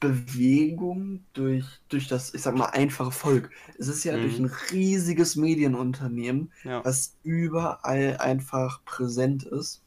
Bewegung 0.00 1.24
durch, 1.32 1.64
durch 1.88 2.08
das, 2.08 2.34
ich 2.34 2.42
sag 2.42 2.54
mal, 2.54 2.66
einfache 2.66 3.10
Volk. 3.10 3.50
Es 3.78 3.88
ist 3.88 4.04
ja 4.04 4.16
mhm. 4.16 4.22
durch 4.22 4.38
ein 4.38 4.52
riesiges 4.72 5.36
Medienunternehmen, 5.36 6.52
ja. 6.64 6.84
was 6.84 7.16
überall 7.24 8.16
einfach 8.18 8.84
präsent 8.84 9.44
ist. 9.44 9.82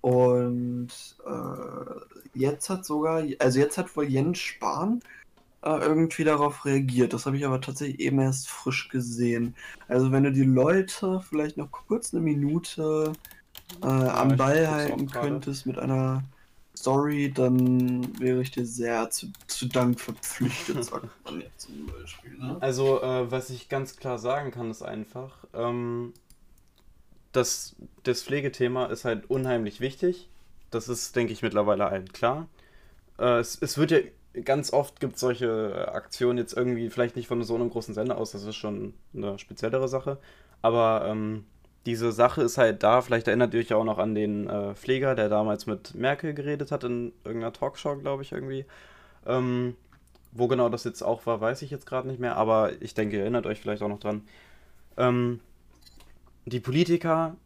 Und 0.00 0.90
äh, 1.24 2.13
jetzt 2.34 2.70
hat 2.70 2.84
sogar, 2.84 3.24
also 3.38 3.58
jetzt 3.58 3.78
hat 3.78 3.96
wohl 3.96 4.04
Jens 4.04 4.38
Spahn 4.38 5.00
äh, 5.62 5.78
irgendwie 5.78 6.24
darauf 6.24 6.64
reagiert. 6.64 7.12
Das 7.12 7.26
habe 7.26 7.36
ich 7.36 7.46
aber 7.46 7.60
tatsächlich 7.60 8.00
eben 8.00 8.18
erst 8.20 8.48
frisch 8.48 8.88
gesehen. 8.88 9.54
Also 9.88 10.12
wenn 10.12 10.24
du 10.24 10.32
die 10.32 10.44
Leute 10.44 11.22
vielleicht 11.28 11.56
noch 11.56 11.70
kurz 11.70 12.12
eine 12.12 12.22
Minute 12.22 13.12
äh, 13.82 13.86
ja, 13.86 14.20
am 14.20 14.36
Ball 14.36 14.70
halten 14.70 15.10
könntest 15.10 15.66
mit 15.66 15.78
einer 15.78 16.22
Story, 16.76 17.32
dann 17.32 18.20
wäre 18.20 18.42
ich 18.42 18.50
dir 18.50 18.66
sehr 18.66 19.08
zu, 19.10 19.28
zu 19.46 19.66
Dank 19.66 20.00
verpflichtet, 20.00 20.84
sagt 20.84 21.08
man 21.24 21.40
jetzt 21.40 21.62
zum 21.62 21.86
Beispiel. 21.86 22.36
Ne? 22.36 22.56
Also, 22.60 23.00
äh, 23.00 23.30
was 23.30 23.50
ich 23.50 23.68
ganz 23.68 23.96
klar 23.96 24.18
sagen 24.18 24.50
kann, 24.50 24.70
ist 24.70 24.82
einfach, 24.82 25.32
ähm, 25.54 26.12
dass 27.32 27.76
das 28.02 28.22
Pflegethema 28.22 28.86
ist 28.86 29.04
halt 29.04 29.30
unheimlich 29.30 29.80
wichtig. 29.80 30.28
Das 30.74 30.88
ist, 30.88 31.16
denke 31.16 31.32
ich, 31.32 31.42
mittlerweile 31.42 31.86
allen 31.86 32.08
klar. 32.12 32.48
Äh, 33.18 33.38
es, 33.38 33.60
es 33.60 33.78
wird 33.78 33.90
ja 33.90 33.98
ganz 34.44 34.72
oft 34.72 35.00
gibt 35.00 35.18
solche 35.18 35.92
Aktionen 35.92 36.38
jetzt 36.38 36.56
irgendwie, 36.56 36.90
vielleicht 36.90 37.16
nicht 37.16 37.28
von 37.28 37.42
so 37.42 37.54
einem 37.54 37.70
großen 37.70 37.94
Sender 37.94 38.18
aus, 38.18 38.32
das 38.32 38.42
ist 38.42 38.56
schon 38.56 38.94
eine 39.14 39.38
speziellere 39.38 39.88
Sache. 39.88 40.18
Aber 40.62 41.06
ähm, 41.06 41.44
diese 41.86 42.12
Sache 42.12 42.42
ist 42.42 42.58
halt 42.58 42.82
da. 42.82 43.02
Vielleicht 43.02 43.28
erinnert 43.28 43.54
ihr 43.54 43.60
euch 43.60 43.74
auch 43.74 43.84
noch 43.84 43.98
an 43.98 44.14
den 44.14 44.48
äh, 44.48 44.74
Pfleger, 44.74 45.14
der 45.14 45.28
damals 45.28 45.66
mit 45.66 45.94
Merkel 45.94 46.34
geredet 46.34 46.72
hat 46.72 46.84
in 46.84 47.12
irgendeiner 47.24 47.52
Talkshow, 47.52 47.96
glaube 47.96 48.22
ich, 48.22 48.32
irgendwie. 48.32 48.64
Ähm, 49.26 49.76
wo 50.32 50.48
genau 50.48 50.68
das 50.68 50.84
jetzt 50.84 51.02
auch 51.02 51.26
war, 51.26 51.40
weiß 51.40 51.62
ich 51.62 51.70
jetzt 51.70 51.86
gerade 51.86 52.08
nicht 52.08 52.18
mehr, 52.18 52.36
aber 52.36 52.82
ich 52.82 52.94
denke, 52.94 53.16
ihr 53.16 53.22
erinnert 53.22 53.46
euch 53.46 53.60
vielleicht 53.60 53.82
auch 53.82 53.88
noch 53.88 54.00
dran. 54.00 54.22
Ähm, 54.96 55.40
die 56.44 56.60
Politiker, 56.60 57.36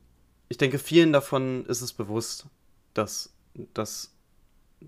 ich 0.49 0.57
denke, 0.57 0.79
vielen 0.79 1.13
davon 1.13 1.67
ist 1.67 1.83
es 1.83 1.93
bewusst, 1.93 2.47
dass 2.95 3.33
das 3.75 4.15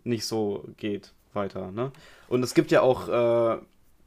nicht 0.04 0.26
so 0.26 0.68
geht 0.76 1.12
weiter. 1.32 1.70
Ne? 1.70 1.92
Und 2.28 2.42
es 2.42 2.54
gibt 2.54 2.70
ja 2.70 2.82
auch 2.82 3.08
äh, 3.08 3.60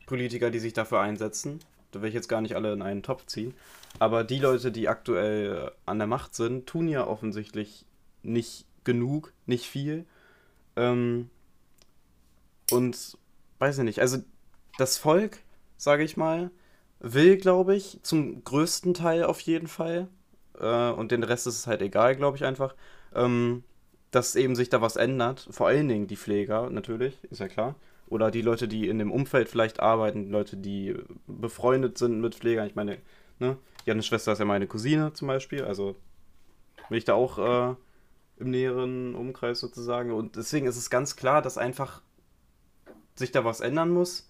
Politiker, 0.06 0.49
die 0.51 0.60
sich 0.60 0.73
dafür 0.73 0.99
einsetzen. 0.99 1.60
Da 1.91 2.01
will 2.01 2.10
ich 2.10 2.15
jetzt 2.15 2.27
gar 2.27 2.41
nicht 2.41 2.56
alle 2.56 2.73
in 2.73 2.82
einen 2.82 3.03
Topf 3.03 3.25
ziehen. 3.25 3.53
Aber 3.99 4.23
die 4.23 4.39
Leute, 4.39 4.71
die 4.71 4.89
aktuell 4.89 5.71
an 5.86 5.99
der 5.99 6.08
Macht 6.08 6.36
sind, 6.36 6.67
tun 6.67 6.88
ja 6.88 7.06
offensichtlich 7.06 7.86
nicht 8.23 8.65
genug, 8.84 9.34
nicht 9.45 9.65
viel. 9.65 10.06
Ähm, 10.75 11.29
und 12.71 13.17
weiß 13.60 13.77
ich 13.77 13.84
nicht, 13.84 13.99
also 13.99 14.17
das 14.77 14.97
Volk, 14.97 15.39
sage 15.77 16.03
ich 16.03 16.17
mal, 16.17 16.49
will, 16.99 17.38
glaube 17.38 17.75
ich, 17.75 17.99
zum 18.01 18.43
größten 18.43 18.93
Teil 18.93 19.25
auf 19.25 19.39
jeden 19.41 19.67
Fall, 19.67 20.08
äh, 20.60 20.89
und 20.89 21.12
den 21.12 21.23
Rest 21.23 21.47
ist 21.47 21.60
es 21.60 21.67
halt 21.67 21.82
egal, 21.82 22.15
glaube 22.15 22.38
ich 22.38 22.45
einfach, 22.45 22.75
ähm, 23.13 23.63
dass 24.13 24.36
eben 24.36 24.56
sich 24.56 24.69
da 24.69 24.80
was 24.80 24.95
ändert. 24.95 25.47
Vor 25.49 25.67
allen 25.67 25.88
Dingen 25.88 26.08
die 26.08 26.15
Pfleger, 26.15 26.69
natürlich, 26.69 27.17
ist 27.32 27.39
ja 27.39 27.47
klar. 27.47 27.76
Oder 28.08 28.30
die 28.30 28.43
Leute, 28.43 28.67
die 28.67 28.88
in 28.88 28.99
dem 28.99 29.12
Umfeld 29.12 29.49
vielleicht 29.49 29.80
arbeiten, 29.80 30.30
Leute, 30.30 30.56
die 30.56 30.95
befreundet 31.26 31.97
sind 31.97 32.21
mit 32.21 32.36
Pflegern. 32.36 32.67
Ich 32.67 32.76
meine, 32.76 32.99
ne, 33.39 33.58
Jannes 33.86 34.06
Schwester 34.06 34.34
ist 34.34 34.39
ja 34.39 34.45
meine 34.45 34.67
Cousine 34.67 35.13
zum 35.13 35.28
Beispiel, 35.30 35.63
also 35.63 35.95
bin 36.89 36.99
ich 36.99 37.06
da 37.06 37.15
auch 37.15 37.39
äh, 37.39 37.76
im 38.38 38.52
näheren 38.52 39.15
Umkreis 39.15 39.60
sozusagen. 39.60 40.12
Und 40.12 40.36
deswegen 40.36 40.67
ist 40.67 40.78
es 40.78 40.91
ganz 40.91 41.15
klar, 41.15 41.41
dass 41.41 41.58
einfach 41.58 42.04
sich 43.15 43.32
da 43.32 43.43
was 43.43 43.62
ändern 43.62 43.89
muss. 43.89 44.30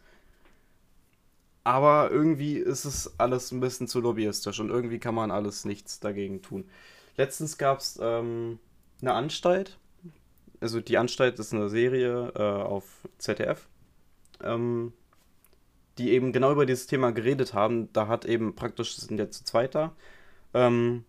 Aber 1.65 2.09
irgendwie 2.09 2.57
ist 2.57 2.85
es 2.85 3.19
alles 3.19 3.51
ein 3.51 3.59
bisschen 3.59 3.89
zu 3.89 3.99
lobbyistisch 3.99 4.61
und 4.61 4.69
irgendwie 4.69 4.99
kann 4.99 5.15
man 5.15 5.29
alles 5.29 5.65
nichts 5.65 5.99
dagegen 5.99 6.41
tun. 6.41 6.69
Letztens 7.17 7.57
gab 7.57 7.79
es 7.79 7.99
ähm, 8.01 8.59
eine 9.03 9.13
Anstalt. 9.13 9.77
Also 10.61 10.79
die 10.79 10.97
Anstalt 10.97 11.37
ist 11.39 11.53
eine 11.53 11.69
Serie 11.69 12.31
äh, 12.35 12.41
auf 12.41 13.07
ZDF, 13.17 13.67
ähm, 14.41 14.93
die 15.97 16.11
eben 16.11 16.31
genau 16.31 16.53
über 16.53 16.65
dieses 16.65 16.87
Thema 16.87 17.11
geredet 17.11 17.53
haben. 17.53 17.91
Da 17.93 18.07
hat 18.07 18.25
eben 18.25 18.55
praktisch, 18.55 18.95
sind 18.95 19.17
jetzt 19.17 19.39
zu 19.39 19.43
zweit 19.43 19.75
da. 19.75 19.93
Ähm, 20.53 21.03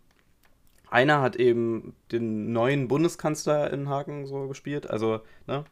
einer 0.91 1.21
hat 1.23 1.37
eben 1.37 1.95
den 2.13 2.53
neuen 2.53 2.89
Bundeskanzler 2.89 3.73
in 3.73 3.89
Haken 3.89 4.27
so 4.27 4.49
gespielt, 4.49 4.89
also, 4.91 5.21
ne? 5.47 5.65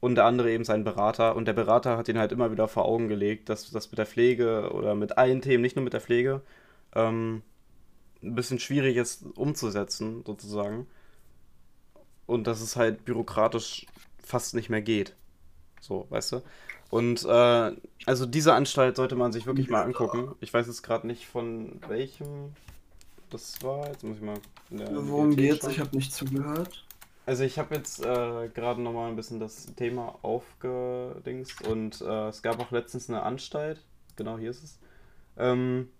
Und 0.00 0.14
der 0.14 0.24
andere 0.24 0.50
eben 0.50 0.64
seinen 0.64 0.84
Berater. 0.84 1.36
Und 1.36 1.46
der 1.46 1.52
Berater 1.52 1.98
hat 1.98 2.08
ihn 2.08 2.18
halt 2.18 2.32
immer 2.32 2.50
wieder 2.50 2.68
vor 2.68 2.86
Augen 2.86 3.08
gelegt, 3.08 3.50
dass 3.50 3.70
das 3.70 3.90
mit 3.90 3.98
der 3.98 4.06
Pflege 4.06 4.70
oder 4.72 4.94
mit 4.94 5.18
allen 5.18 5.42
Themen, 5.42 5.62
nicht 5.62 5.76
nur 5.76 5.84
mit 5.84 5.92
der 5.92 6.00
Pflege, 6.00 6.40
ähm, 6.94 7.42
ein 8.22 8.34
bisschen 8.34 8.58
schwierig 8.58 8.96
ist 8.96 9.24
umzusetzen, 9.36 10.22
sozusagen 10.26 10.86
und 12.30 12.46
dass 12.46 12.60
es 12.60 12.76
halt 12.76 13.04
bürokratisch 13.04 13.86
fast 14.22 14.54
nicht 14.54 14.70
mehr 14.70 14.82
geht. 14.82 15.14
So, 15.80 16.06
weißt 16.10 16.32
du? 16.32 16.42
Und 16.90 17.24
äh, 17.24 17.72
also 18.06 18.26
diese 18.26 18.54
Anstalt 18.54 18.96
sollte 18.96 19.16
man 19.16 19.32
sich 19.32 19.46
wirklich 19.46 19.68
mal 19.68 19.82
angucken. 19.82 20.34
Ich 20.40 20.52
weiß 20.52 20.66
jetzt 20.66 20.82
gerade 20.82 21.06
nicht 21.06 21.26
von 21.26 21.80
welchem 21.88 22.54
das 23.30 23.62
war. 23.62 23.86
Jetzt 23.88 24.02
muss 24.04 24.16
ich 24.16 24.22
mal. 24.22 24.38
Worum 24.70 25.36
geht's? 25.36 25.66
Ich 25.66 25.78
habe 25.80 25.96
nicht 25.96 26.12
zugehört. 26.12 26.84
Also 27.26 27.44
ich 27.44 27.58
habe 27.58 27.74
jetzt 27.74 28.04
äh, 28.04 28.48
gerade 28.48 28.80
nochmal 28.80 29.08
ein 29.08 29.16
bisschen 29.16 29.38
das 29.38 29.66
Thema 29.76 30.18
aufgedingst 30.22 31.66
und 31.66 32.00
äh, 32.00 32.28
es 32.28 32.42
gab 32.42 32.58
auch 32.58 32.72
letztens 32.72 33.08
eine 33.08 33.22
Anstalt, 33.22 33.84
genau 34.16 34.36
hier 34.36 34.50
ist 34.50 34.64
es, 34.64 34.78
ähm, 35.36 35.90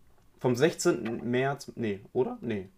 vom 0.40 0.57
16. 0.57 1.31
März, 1.31 1.71
nee, 1.77 2.01
oder? 2.12 2.38
Nee, 2.40 2.69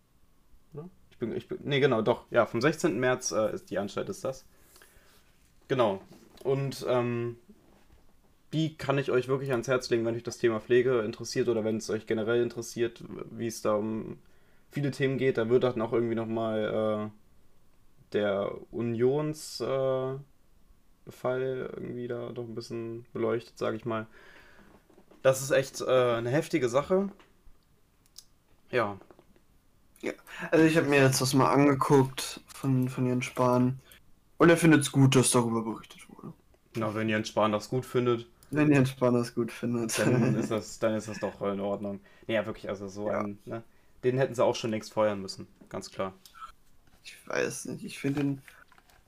bin, 1.23 1.37
ich 1.37 1.47
bin, 1.47 1.59
nee, 1.63 1.79
genau, 1.79 2.03
doch. 2.03 2.25
Ja, 2.31 2.47
vom 2.47 2.61
16. 2.61 2.99
März 2.99 3.31
äh, 3.31 3.55
ist 3.55 3.71
die 3.71 3.79
Anstalt, 3.79 4.09
ist 4.09 4.25
das. 4.25 4.45
Genau. 5.69 6.03
Und 6.43 6.85
ähm, 6.89 7.37
die 8.53 8.77
kann 8.77 8.99
ich 8.99 9.11
euch 9.13 9.29
wirklich 9.29 9.53
ans 9.53 9.69
Herz 9.69 9.89
legen, 9.89 10.05
wenn 10.05 10.17
euch 10.17 10.25
das 10.25 10.39
Thema 10.39 10.61
Pflege 10.61 11.01
interessiert 11.01 11.49
oder 11.49 11.65
wenn 11.65 11.77
es 11.77 11.89
euch 11.91 12.07
generell 12.07 12.43
interessiert, 12.43 13.03
wie 13.31 13.47
es 13.47 13.63
da 13.63 13.75
um 13.75 14.19
viele 14.71 14.91
Themen 14.91 15.17
geht. 15.17 15.39
Da 15.39 15.49
wird 15.49 15.63
dann 15.63 15.81
auch 15.81 15.93
irgendwie 15.93 16.17
nochmal 16.17 17.11
äh, 17.13 18.13
der 18.13 18.53
Unionsfall 18.73 20.21
äh, 21.31 21.77
irgendwie 21.77 22.09
da 22.09 22.31
doch 22.33 22.45
ein 22.45 22.57
bisschen 22.57 23.07
beleuchtet, 23.13 23.57
sage 23.57 23.77
ich 23.77 23.85
mal. 23.85 24.07
Das 25.23 25.41
ist 25.41 25.53
echt 25.53 25.81
äh, 25.81 25.85
eine 26.15 26.31
heftige 26.31 26.69
Sache. 26.69 27.09
Ja, 28.73 28.99
ja, 30.03 30.13
also 30.51 30.65
ich 30.65 30.77
habe 30.77 30.89
mir 30.89 31.01
jetzt 31.01 31.21
das 31.21 31.33
mal 31.33 31.51
angeguckt 31.51 32.41
von, 32.47 32.89
von 32.89 33.07
Jens 33.07 33.25
Spahn 33.25 33.81
und 34.39 34.51
er 34.51 34.57
findet 34.57 34.83
es 34.83 34.93
gut, 34.93 35.15
dass 35.15 35.31
darüber 35.31 35.63
berichtet 35.63 36.09
wurde. 36.09 36.35
Na, 36.75 36.95
wenn 36.95 37.09
Jens 37.09 37.29
Spahn 37.29 37.53
das 37.53 37.69
gut 37.69 37.87
findet. 37.87 38.27
Wenn 38.51 38.73
Jens 38.73 38.91
Spahn 38.91 39.15
das 39.15 39.35
gut 39.35 39.53
findet. 39.53 39.97
Dann 39.99 40.35
ist 40.39 40.51
das, 40.51 40.79
dann 40.79 40.95
ist 40.95 41.09
das 41.09 41.21
doch 41.21 41.41
in 41.43 41.61
Ordnung. 41.61 42.01
Nee, 42.27 42.35
ja, 42.35 42.45
wirklich, 42.45 42.69
also 42.69 42.89
so 42.89 43.09
ja. 43.09 43.21
ein, 43.21 43.39
ne? 43.45 43.63
Den 44.03 44.19
hätten 44.19 44.35
sie 44.35 44.45
auch 44.45 44.57
schon 44.57 44.73
längst 44.73 44.93
feuern 44.93 45.23
müssen, 45.23 45.47
ganz 45.69 45.91
klar. 45.91 46.13
Ich 47.05 47.17
weiß 47.27 47.67
nicht, 47.67 47.85
ich 47.85 47.99
finde 47.99 48.21
ihn. 48.21 48.43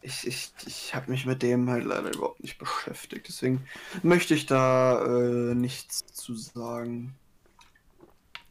Ich, 0.03 0.27
ich, 0.27 0.53
ich 0.67 0.95
habe 0.95 1.11
mich 1.11 1.25
mit 1.25 1.43
dem 1.43 1.71
halt 1.71 1.85
leider 1.85 2.13
überhaupt 2.15 2.43
nicht 2.43 2.59
beschäftigt. 2.59 3.27
Deswegen 3.27 3.67
möchte 4.03 4.35
ich 4.35 4.47
da 4.47 5.03
äh, 5.05 5.55
nichts 5.55 6.05
zu 6.07 6.37
sagen. 6.37 7.15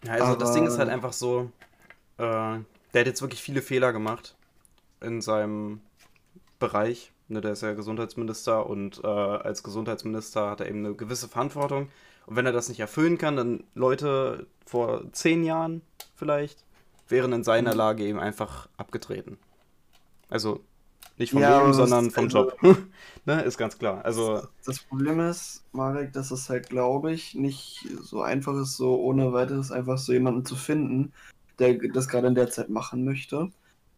Ja, 0.04 0.14
also 0.14 0.26
Aber... 0.26 0.38
das 0.38 0.54
Ding 0.54 0.66
ist 0.66 0.80
halt 0.80 0.90
einfach 0.90 1.14
so, 1.14 1.52
äh, 2.18 2.60
der 2.94 3.02
hat 3.02 3.08
jetzt 3.08 3.22
wirklich 3.22 3.42
viele 3.42 3.62
Fehler 3.62 3.94
gemacht 3.94 4.36
in 5.02 5.22
seinem 5.22 5.82
Bereich. 6.60 7.12
Ne, 7.28 7.42
der 7.42 7.54
ist 7.54 7.64
ja 7.64 7.74
Gesundheitsminister 7.74 8.68
und 8.68 9.02
äh, 9.04 9.08
als 9.08 9.64
Gesundheitsminister 9.64 10.50
hat 10.50 10.60
er 10.60 10.68
eben 10.68 10.86
eine 10.86 10.96
gewisse 10.96 11.28
Verantwortung. 11.28 11.90
Und 12.26 12.36
wenn 12.36 12.46
er 12.46 12.52
das 12.52 12.70
nicht 12.70 12.80
erfüllen 12.80 13.18
kann, 13.18 13.36
dann 13.36 13.64
Leute 13.74 14.48
vor 14.66 15.12
zehn 15.12 15.44
Jahren 15.44 15.82
vielleicht 16.16 16.64
wären 17.08 17.34
in 17.34 17.44
seiner 17.44 17.72
mhm. 17.72 17.78
Lage 17.78 18.04
eben 18.04 18.20
einfach 18.20 18.70
abgetreten. 18.78 19.38
Also 20.30 20.62
nicht 21.18 21.32
vom 21.32 21.42
ja, 21.42 21.60
Leben, 21.60 21.74
sondern 21.74 22.12
vom 22.12 22.26
also, 22.26 22.50
Job. 22.50 22.58
ne, 23.26 23.42
ist 23.44 23.58
ganz 23.58 23.78
klar. 23.78 24.04
Also 24.04 24.48
das 24.66 24.80
Problem 24.80 25.20
ist, 25.20 25.64
Marek, 25.72 26.12
dass 26.14 26.32
es 26.32 26.50
halt, 26.50 26.70
glaube 26.70 27.14
ich, 27.14 27.36
nicht 27.36 27.88
so 28.02 28.22
einfach 28.22 28.56
ist, 28.56 28.78
so 28.78 29.00
ohne 29.00 29.32
weiteres 29.32 29.72
einfach 29.72 29.98
so 29.98 30.12
jemanden 30.12 30.46
zu 30.46 30.56
finden, 30.56 31.14
der 31.64 31.90
das 31.94 32.08
gerade 32.08 32.28
in 32.28 32.36
der 32.36 32.50
Zeit 32.50 32.70
machen 32.70 33.04
möchte. 33.04 33.50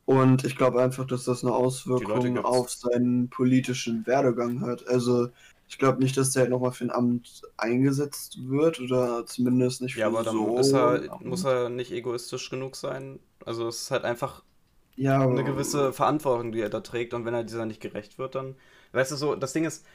Und 0.05 0.43
ich 0.43 0.55
glaube 0.55 0.82
einfach, 0.82 1.05
dass 1.05 1.24
das 1.24 1.43
eine 1.43 1.53
Auswirkung 1.53 2.38
auf 2.38 2.70
seinen 2.70 3.30
politischen 3.30 4.05
Werdegang 4.05 4.61
hat. 4.61 4.88
Also 4.88 5.30
ich 5.68 5.80
glaube 5.80 6.01
nicht, 6.03 6.16
dass 6.16 6.32
der 6.32 6.47
nochmal 6.47 6.72
für 6.72 6.86
ein 6.86 6.91
Amt 6.91 7.41
eingesetzt 7.57 8.38
wird 8.47 8.80
oder 8.80 9.26
zumindest 9.26 9.82
nicht 9.82 9.95
für 9.95 10.01
Ja, 10.01 10.07
aber 10.07 10.24
dann 10.24 10.36
so 10.36 10.47
muss 10.47 10.72
er, 10.72 11.20
muss 11.22 11.43
er 11.43 11.70
nicht 11.70 11.91
egoistisch 11.91 12.49
genug 12.51 12.76
sein. 12.76 13.20
Also 13.43 13.68
es 13.68 13.82
ist 13.84 13.91
halt 13.91 14.03
einfach 14.03 14.43
ja, 14.95 15.22
eine 15.22 15.43
gewisse 15.43 15.91
Verantwortung, 15.91 16.51
die 16.51 16.61
er 16.61 16.70
da 16.70 16.82
trägt 16.82 17.13
und 17.13 17.26
wenn 17.26 17.34
er 17.34 17.43
dieser 17.43 17.66
nicht 17.66 17.82
gerecht 17.82 18.18
wird, 18.20 18.36
dann, 18.36 18.55
weißt 18.93 19.11
du 19.11 19.16
so, 19.16 19.36
das 19.36 19.53
Ding 19.53 19.66
ist, 19.66 19.86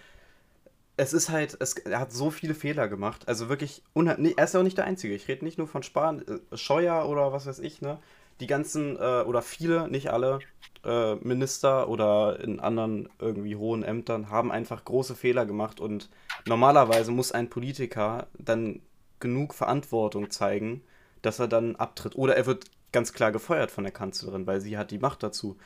es 1.01 1.15
ist 1.15 1.31
halt, 1.31 1.57
es, 1.61 1.75
er 1.79 1.99
hat 1.99 2.13
so 2.13 2.31
viele 2.31 2.55
Fehler 2.55 2.87
gemacht. 2.87 3.27
Also 3.27 3.49
wirklich, 3.49 3.83
er 3.95 4.45
ist 4.45 4.53
ja 4.55 4.61
auch 4.61 4.65
nicht 4.65 4.77
der 4.77 4.85
Einzige. 4.85 5.15
Ich 5.15 5.29
rede 5.29 5.47
nicht 5.47 5.57
nur 5.57 5.67
von 5.67 5.83
Spahn, 5.83 6.23
äh, 6.27 6.57
Scheuer 6.57 7.09
oder 7.09 7.33
was 7.33 7.47
weiß 7.47 7.59
ich, 7.61 7.81
ne? 7.81 7.99
die 8.41 8.47
ganzen, 8.47 8.97
äh, 8.97 9.23
oder 9.23 9.41
viele, 9.41 9.89
nicht 9.89 10.11
alle, 10.11 10.41
äh, 10.85 11.15
Minister 11.17 11.89
oder 11.89 12.41
in 12.41 12.61
anderen 12.61 13.09
irgendwie 13.19 13.57
hohen 13.57 13.83
Ämtern 13.83 14.29
haben 14.31 14.53
einfach 14.53 14.85
große 14.85 15.15
Fehler 15.15 15.47
gemacht 15.47 15.81
und 15.81 16.11
normalerweise 16.47 17.13
muss 17.13 17.33
ein 17.33 17.49
Politiker 17.49 18.27
dann 18.39 18.81
genug 19.21 19.55
Verantwortung 19.55 20.31
zeigen, 20.31 20.83
dass 21.23 21.39
er 21.39 21.49
dann 21.49 21.77
abtritt. 21.77 22.15
Oder 22.15 22.37
er 22.37 22.47
wird 22.47 22.67
ganz 22.93 23.13
klar 23.15 23.33
gefeuert 23.33 23.71
von 23.71 23.85
der 23.85 23.93
Kanzlerin, 23.93 24.47
weil 24.47 24.61
sie 24.61 24.77
hat 24.77 24.91
die 24.91 24.99
Macht 24.99 25.23
dazu. 25.23 25.57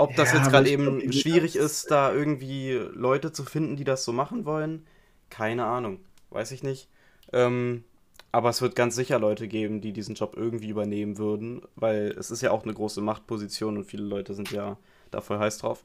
Ob 0.00 0.16
das 0.16 0.32
ja, 0.32 0.38
jetzt 0.38 0.50
gerade 0.50 0.70
eben 0.70 1.12
schwierig 1.12 1.56
ist, 1.56 1.90
da 1.90 2.12
irgendwie 2.12 2.72
Leute 2.72 3.32
zu 3.32 3.44
finden, 3.44 3.76
die 3.76 3.84
das 3.84 4.04
so 4.04 4.12
machen 4.12 4.44
wollen, 4.44 4.86
keine 5.28 5.66
Ahnung. 5.66 6.00
Weiß 6.30 6.52
ich 6.52 6.62
nicht. 6.62 6.88
Ähm, 7.32 7.84
aber 8.32 8.48
es 8.48 8.62
wird 8.62 8.76
ganz 8.76 8.94
sicher 8.94 9.18
Leute 9.18 9.48
geben, 9.48 9.80
die 9.80 9.92
diesen 9.92 10.14
Job 10.14 10.34
irgendwie 10.36 10.68
übernehmen 10.68 11.18
würden, 11.18 11.62
weil 11.74 12.14
es 12.18 12.30
ist 12.30 12.40
ja 12.42 12.50
auch 12.50 12.62
eine 12.62 12.72
große 12.72 13.00
Machtposition 13.00 13.76
und 13.76 13.84
viele 13.84 14.04
Leute 14.04 14.34
sind 14.34 14.50
ja 14.50 14.78
da 15.10 15.20
voll 15.20 15.38
heiß 15.38 15.58
drauf. 15.58 15.82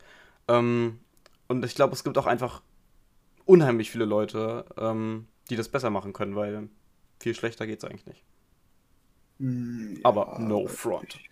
Ähm, 0.47 0.99
und 1.47 1.65
ich 1.65 1.75
glaube, 1.75 1.93
es 1.93 2.03
gibt 2.03 2.17
auch 2.17 2.27
einfach 2.27 2.61
unheimlich 3.45 3.91
viele 3.91 4.05
Leute, 4.05 4.65
ähm, 4.77 5.27
die 5.49 5.55
das 5.55 5.69
besser 5.69 5.89
machen 5.89 6.13
können, 6.13 6.35
weil 6.35 6.69
viel 7.19 7.35
schlechter 7.35 7.67
geht 7.67 7.79
es 7.79 7.85
eigentlich 7.85 8.05
nicht. 8.05 8.23
Hm, 9.39 9.95
ja, 9.95 10.01
aber 10.03 10.37
no 10.39 10.67
front. 10.67 11.15
Ich, 11.15 11.29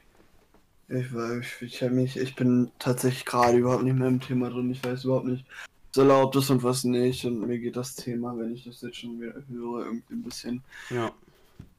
ich, 0.90 1.62
ich, 1.62 1.82
mich, 1.90 2.18
ich 2.18 2.36
bin 2.36 2.72
tatsächlich 2.80 3.26
gerade 3.26 3.58
überhaupt 3.58 3.84
nicht 3.84 3.98
mehr 3.98 4.08
im 4.08 4.20
Thema 4.20 4.50
drin. 4.50 4.72
Ich 4.72 4.84
weiß 4.84 5.06
überhaupt 5.06 5.28
nicht, 5.28 5.46
was 5.90 6.02
erlaubt 6.02 6.36
ist 6.36 6.50
und 6.50 6.64
was 6.64 6.84
nicht. 6.84 7.26
Und 7.26 7.48
mir 7.48 7.60
geht 7.60 7.76
das 7.76 7.96
Thema, 7.96 8.38
wenn 8.38 8.54
ich 8.54 8.66
das 8.66 8.82
jetzt 8.82 8.98
schon 8.98 9.20
wieder 9.20 9.34
höre, 9.50 9.86
irgendwie 9.86 10.14
ein 10.14 10.24
bisschen 10.24 10.64
ja. 10.90 11.12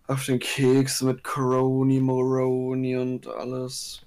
auf 0.06 0.24
den 0.24 0.38
Keks 0.38 1.02
mit 1.02 1.22
Coroni, 1.22 2.00
Moroni 2.00 2.96
und 2.96 3.26
alles. 3.26 4.02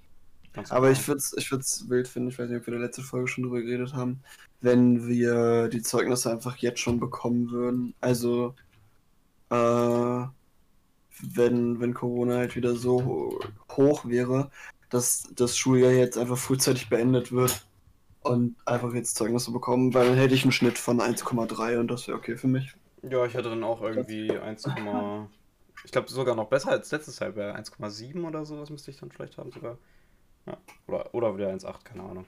Ganz 0.53 0.71
Aber 0.71 0.89
ich 0.89 1.07
würde 1.07 1.19
es 1.19 1.35
ich 1.37 1.51
würd's 1.51 1.87
wild 1.87 2.07
finden, 2.07 2.29
ich 2.29 2.39
weiß 2.39 2.49
nicht, 2.49 2.59
ob 2.59 2.65
wir 2.65 2.73
in 2.73 2.79
der 2.79 2.87
letzten 2.87 3.03
Folge 3.03 3.27
schon 3.27 3.43
drüber 3.43 3.61
geredet 3.61 3.93
haben, 3.93 4.21
wenn 4.61 5.07
wir 5.07 5.67
die 5.67 5.83
Zeugnisse 5.83 6.31
einfach 6.31 6.57
jetzt 6.57 6.79
schon 6.79 6.99
bekommen 6.99 7.51
würden. 7.51 7.93
Also, 8.01 8.55
äh, 9.51 10.25
wenn, 11.21 11.79
wenn 11.79 11.93
Corona 11.93 12.37
halt 12.37 12.55
wieder 12.55 12.75
so 12.75 13.39
hoch 13.69 14.05
wäre, 14.05 14.49
dass 14.89 15.29
das 15.35 15.57
Schuljahr 15.57 15.91
jetzt 15.91 16.17
einfach 16.17 16.37
frühzeitig 16.37 16.89
beendet 16.89 17.31
wird 17.31 17.65
und 18.21 18.55
einfach 18.65 18.93
jetzt 18.93 19.15
Zeugnisse 19.15 19.51
bekommen, 19.51 19.93
weil 19.93 20.07
dann 20.07 20.17
hätte 20.17 20.35
ich 20.35 20.43
einen 20.43 20.51
Schnitt 20.51 20.77
von 20.77 20.99
1,3 20.99 21.79
und 21.79 21.89
das 21.89 22.07
wäre 22.07 22.17
okay 22.17 22.37
für 22.37 22.47
mich. 22.47 22.73
Ja, 23.03 23.25
ich 23.25 23.33
hätte 23.33 23.49
dann 23.49 23.63
auch 23.63 23.81
irgendwie 23.81 24.31
1, 24.31 24.67
ich 25.85 25.91
glaube 25.91 26.09
sogar 26.09 26.35
noch 26.35 26.49
besser 26.49 26.71
als 26.71 26.91
letztes 26.91 27.19
Jahr, 27.19 27.35
wäre 27.35 27.57
1,7 27.57 28.25
oder 28.25 28.45
so, 28.45 28.57
das 28.59 28.69
müsste 28.69 28.91
ich 28.91 28.97
dann 28.97 29.11
vielleicht 29.11 29.37
haben 29.37 29.51
sogar. 29.51 29.77
Ja, 30.45 30.57
oder, 30.87 31.13
oder 31.13 31.37
wieder 31.37 31.53
1,8, 31.53 31.83
keine 31.83 32.03
Ahnung. 32.03 32.25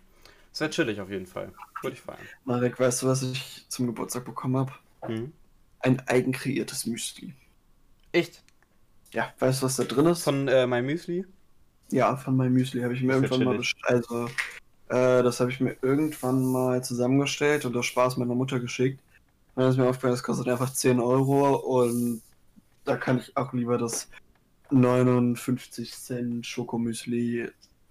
Wäre 0.58 0.70
chillig 0.72 1.00
auf 1.00 1.10
jeden 1.10 1.26
Fall. 1.26 1.54
Würde 1.82 1.96
ich 1.96 2.02
feiern. 2.02 2.28
Marek, 2.44 2.80
weißt 2.80 3.04
du, 3.04 3.08
was 3.08 3.22
ich 3.22 3.66
zum 3.70 3.88
Geburtstag 3.88 4.26
bekommen 4.26 4.58
habe? 4.58 4.74
Hm? 5.06 5.32
Ein 5.80 6.06
eigenkreiertes 6.08 6.86
Müsli. 6.86 7.34
Echt? 8.12 8.44
Ja, 9.14 9.34
weißt 9.40 9.62
du, 9.62 9.66
was 9.66 9.78
da 9.78 9.84
drin 9.86 10.08
ist? 10.08 10.24
Von 10.24 10.48
äh, 10.50 10.68
My 10.68 10.82
Müsli? 10.82 11.26
Ja, 11.92 12.16
von 12.16 12.38
My 12.38 12.50
Müsli 12.50 12.82
habe 12.82 12.94
ich 12.94 13.02
mir 13.02 13.14
irgendwann 13.14 13.44
mal. 13.44 13.62
Also, 13.84 14.26
äh, 14.90 15.24
das 15.24 15.40
habe 15.40 15.52
ich 15.52 15.60
mir 15.60 15.76
irgendwann 15.82 16.44
mal 16.44 16.84
zusammengestellt 16.84 17.66
und 17.66 17.76
aus 17.78 17.86
Spaß 17.86 18.18
meiner 18.18 18.36
Mutter 18.36 18.60
geschickt. 18.60 19.00
Und 19.56 19.64
dann 19.64 19.72
ist 19.72 19.78
mir 19.78 19.88
aufgefallen, 19.88 20.14
das 20.14 20.24
kostet 20.24 20.48
einfach 20.48 20.72
10 20.72 21.00
Euro 21.00 21.56
und 21.56 22.22
da 22.86 22.96
kann 22.98 23.20
ich 23.20 23.36
auch 23.36 23.54
lieber 23.54 23.78
das 23.78 24.10
59 24.72 25.94
Cent 25.94 26.46
Schokomüsli 26.46 27.50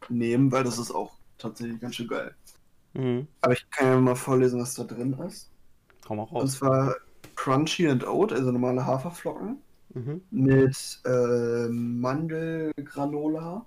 nehmen, 0.08 0.50
weil 0.52 0.64
das 0.64 0.78
ist 0.78 0.90
auch 0.90 1.12
tatsächlich 1.38 1.80
ganz 1.80 1.96
schön 1.96 2.08
geil. 2.08 2.34
Mhm. 2.94 3.26
Aber 3.40 3.52
ich 3.52 3.68
kann 3.70 3.86
ja 3.86 4.00
mal 4.00 4.14
vorlesen, 4.14 4.60
was 4.60 4.74
da 4.74 4.84
drin 4.84 5.12
ist. 5.26 5.50
Komm 6.06 6.18
mal 6.18 6.24
raus. 6.24 6.42
Und 6.42 6.48
zwar 6.48 6.94
Crunchy 7.36 7.88
and 7.88 8.06
Oat, 8.06 8.32
also 8.32 8.50
normale 8.50 8.84
Haferflocken. 8.84 9.58
Mhm. 9.94 10.20
Mit 10.30 11.00
äh, 11.04 11.68
Mandelgranola, 11.68 13.64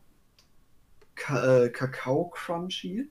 Ka 1.21 1.65
äh, 1.65 1.69
Kakao 1.69 2.29
Crunchy, 2.29 3.07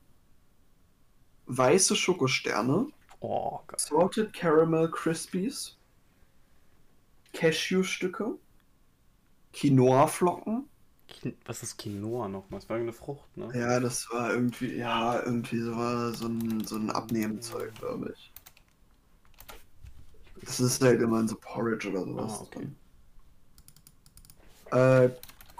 weiße 1.46 1.94
Schokosterne, 1.94 2.88
oh, 3.20 3.60
Salted 3.76 4.32
Caramel 4.32 4.90
Crispies, 4.90 5.78
Cashewstücke, 7.32 8.36
Quinoa-Flocken. 9.52 10.68
Was 11.44 11.62
ist 11.62 11.78
Quinoa 11.78 12.26
noch? 12.26 12.48
Das 12.50 12.68
war 12.68 12.78
irgendeine 12.78 12.98
Frucht, 12.98 13.36
ne? 13.36 13.48
Ja, 13.54 13.78
das 13.78 14.08
war 14.10 14.32
irgendwie, 14.32 14.74
ja, 14.74 15.22
irgendwie 15.22 15.60
so, 15.60 15.76
war 15.76 16.12
so 16.12 16.26
ein, 16.26 16.64
so 16.64 16.76
ein 16.76 16.90
Abnehmenzeug, 16.90 17.72
glaube 17.76 18.12
ich. 18.16 18.32
Das 20.42 20.58
ist 20.58 20.82
halt 20.82 21.00
immer 21.00 21.20
in 21.20 21.28
so 21.28 21.36
Porridge 21.36 21.88
oder 21.90 22.04
sowas. 22.04 22.40
Ah, 22.40 22.42
okay. 24.72 25.04
Äh, 25.04 25.10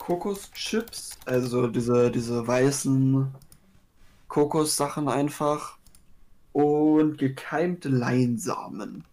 Kokoschips, 0.00 1.18
also 1.26 1.68
diese, 1.68 2.10
diese 2.10 2.46
weißen 2.46 3.32
Kokossachen 4.28 5.08
einfach. 5.08 5.78
Und 6.52 7.18
gekeimte 7.18 7.90
Leinsamen. 7.90 9.04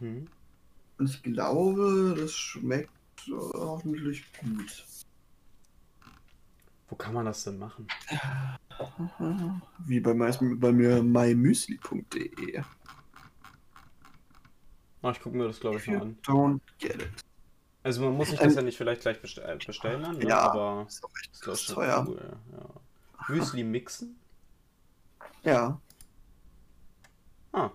Mhm. 0.00 0.28
Und 0.96 1.10
ich 1.10 1.22
glaube, 1.22 2.14
das 2.16 2.32
schmeckt 2.32 2.90
hoffentlich 3.28 4.24
gut. 4.40 4.86
Wo 6.88 6.96
kann 6.96 7.12
man 7.12 7.26
das 7.26 7.44
denn 7.44 7.58
machen? 7.58 7.86
Wie 9.80 10.00
bei, 10.00 10.14
bei 10.14 10.72
mir 10.72 11.02
mymüsli.de. 11.02 12.62
Ah, 15.02 15.10
ich 15.10 15.20
gucke 15.20 15.36
mir 15.36 15.48
das 15.48 15.60
glaube 15.60 15.76
ich 15.78 15.86
mal 15.88 16.00
an. 16.00 16.16
Don't 16.22 16.60
get 16.78 17.02
it. 17.02 17.23
Also 17.84 18.02
man 18.02 18.16
muss 18.16 18.30
sich 18.30 18.38
das 18.38 18.52
ähm, 18.52 18.56
ja 18.56 18.62
nicht 18.62 18.78
vielleicht 18.78 19.02
gleich 19.02 19.20
bestellen, 19.20 19.58
bestellen 19.64 20.02
dann, 20.02 20.16
ne? 20.16 20.26
ja, 20.26 20.38
aber 20.38 20.86
ist 20.88 21.04
auch 21.04 21.10
echt 21.22 21.46
ist 21.46 21.68
teuer. 21.68 22.06
Cool, 22.08 22.18
ja. 22.52 23.34
Müsli 23.34 23.62
mixen? 23.62 24.18
Ja. 25.42 25.78
Ah. 27.52 27.70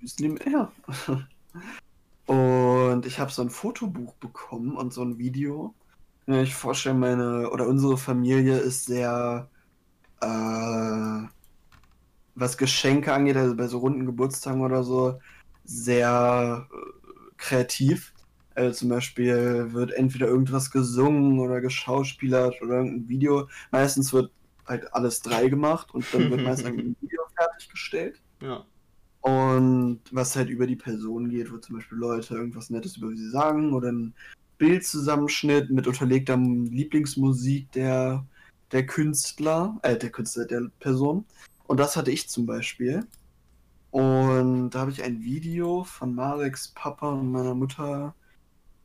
Müsli, 0.00 0.36
ja. 0.50 0.72
und 2.26 3.06
ich 3.06 3.20
habe 3.20 3.30
so 3.30 3.42
ein 3.42 3.50
Fotobuch 3.50 4.14
bekommen 4.14 4.76
und 4.76 4.92
so 4.92 5.02
ein 5.02 5.18
Video. 5.18 5.72
Ich 6.26 6.54
vorstelle, 6.54 6.96
meine 6.96 7.50
oder 7.50 7.68
unsere 7.68 7.96
Familie 7.96 8.58
ist 8.58 8.86
sehr, 8.86 9.48
äh, 10.20 11.28
was 12.34 12.58
Geschenke 12.58 13.12
angeht, 13.12 13.36
also 13.36 13.54
bei 13.54 13.68
so 13.68 13.78
runden 13.78 14.04
Geburtstagen 14.04 14.62
oder 14.62 14.82
so, 14.82 15.20
sehr 15.64 16.66
äh, 16.72 17.36
kreativ. 17.36 18.13
Also 18.54 18.78
zum 18.78 18.88
Beispiel 18.88 19.72
wird 19.72 19.92
entweder 19.92 20.28
irgendwas 20.28 20.70
gesungen 20.70 21.40
oder 21.40 21.60
geschauspielert 21.60 22.60
oder 22.62 22.76
irgendein 22.76 23.08
Video. 23.08 23.48
Meistens 23.72 24.12
wird 24.12 24.30
halt 24.66 24.92
alles 24.94 25.22
drei 25.22 25.48
gemacht 25.48 25.92
und 25.92 26.04
dann 26.12 26.30
wird 26.30 26.42
meistens 26.42 26.68
ein 26.68 26.96
Video 27.00 27.22
fertiggestellt. 27.36 28.20
Ja. 28.40 28.64
Und 29.20 30.00
was 30.10 30.36
halt 30.36 30.50
über 30.50 30.66
die 30.66 30.76
Person 30.76 31.30
geht, 31.30 31.50
wo 31.52 31.56
zum 31.56 31.76
Beispiel 31.76 31.98
Leute 31.98 32.34
irgendwas 32.34 32.70
Nettes 32.70 32.96
über 32.98 33.08
sie 33.08 33.30
sagen 33.30 33.72
oder 33.72 33.90
ein 33.90 34.14
Bildzusammenschnitt 34.58 35.70
mit 35.70 35.86
unterlegter 35.86 36.36
Lieblingsmusik 36.36 37.72
der, 37.72 38.24
der 38.70 38.86
Künstler, 38.86 39.78
äh, 39.82 39.96
der 39.96 40.10
Künstler, 40.10 40.44
der 40.44 40.70
Person. 40.78 41.24
Und 41.66 41.80
das 41.80 41.96
hatte 41.96 42.10
ich 42.10 42.28
zum 42.28 42.46
Beispiel. 42.46 43.06
Und 43.90 44.70
da 44.70 44.80
habe 44.80 44.90
ich 44.90 45.02
ein 45.02 45.22
Video 45.22 45.84
von 45.84 46.14
Mareks 46.14 46.68
Papa 46.68 47.12
und 47.12 47.32
meiner 47.32 47.54
Mutter 47.54 48.14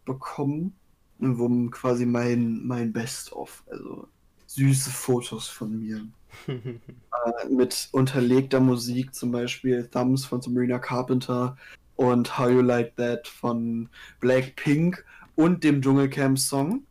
bekommen, 0.09 0.75
wo 1.19 1.47
quasi 1.69 2.05
mein, 2.05 2.65
mein 2.65 2.91
Best-of, 2.91 3.63
also 3.69 4.07
süße 4.47 4.89
Fotos 4.89 5.47
von 5.47 5.79
mir. 5.79 6.07
äh, 6.47 7.49
mit 7.49 7.89
unterlegter 7.91 8.59
Musik, 8.59 9.13
zum 9.13 9.31
Beispiel 9.31 9.87
Thumbs 9.87 10.25
von 10.25 10.41
Sabrina 10.41 10.79
Carpenter 10.79 11.57
und 11.95 12.37
How 12.37 12.49
You 12.49 12.61
Like 12.61 12.95
That 12.95 13.27
von 13.27 13.89
Blackpink 14.19 15.05
und 15.35 15.63
dem 15.63 15.81
Dschungelcamp-Song. 15.81 16.83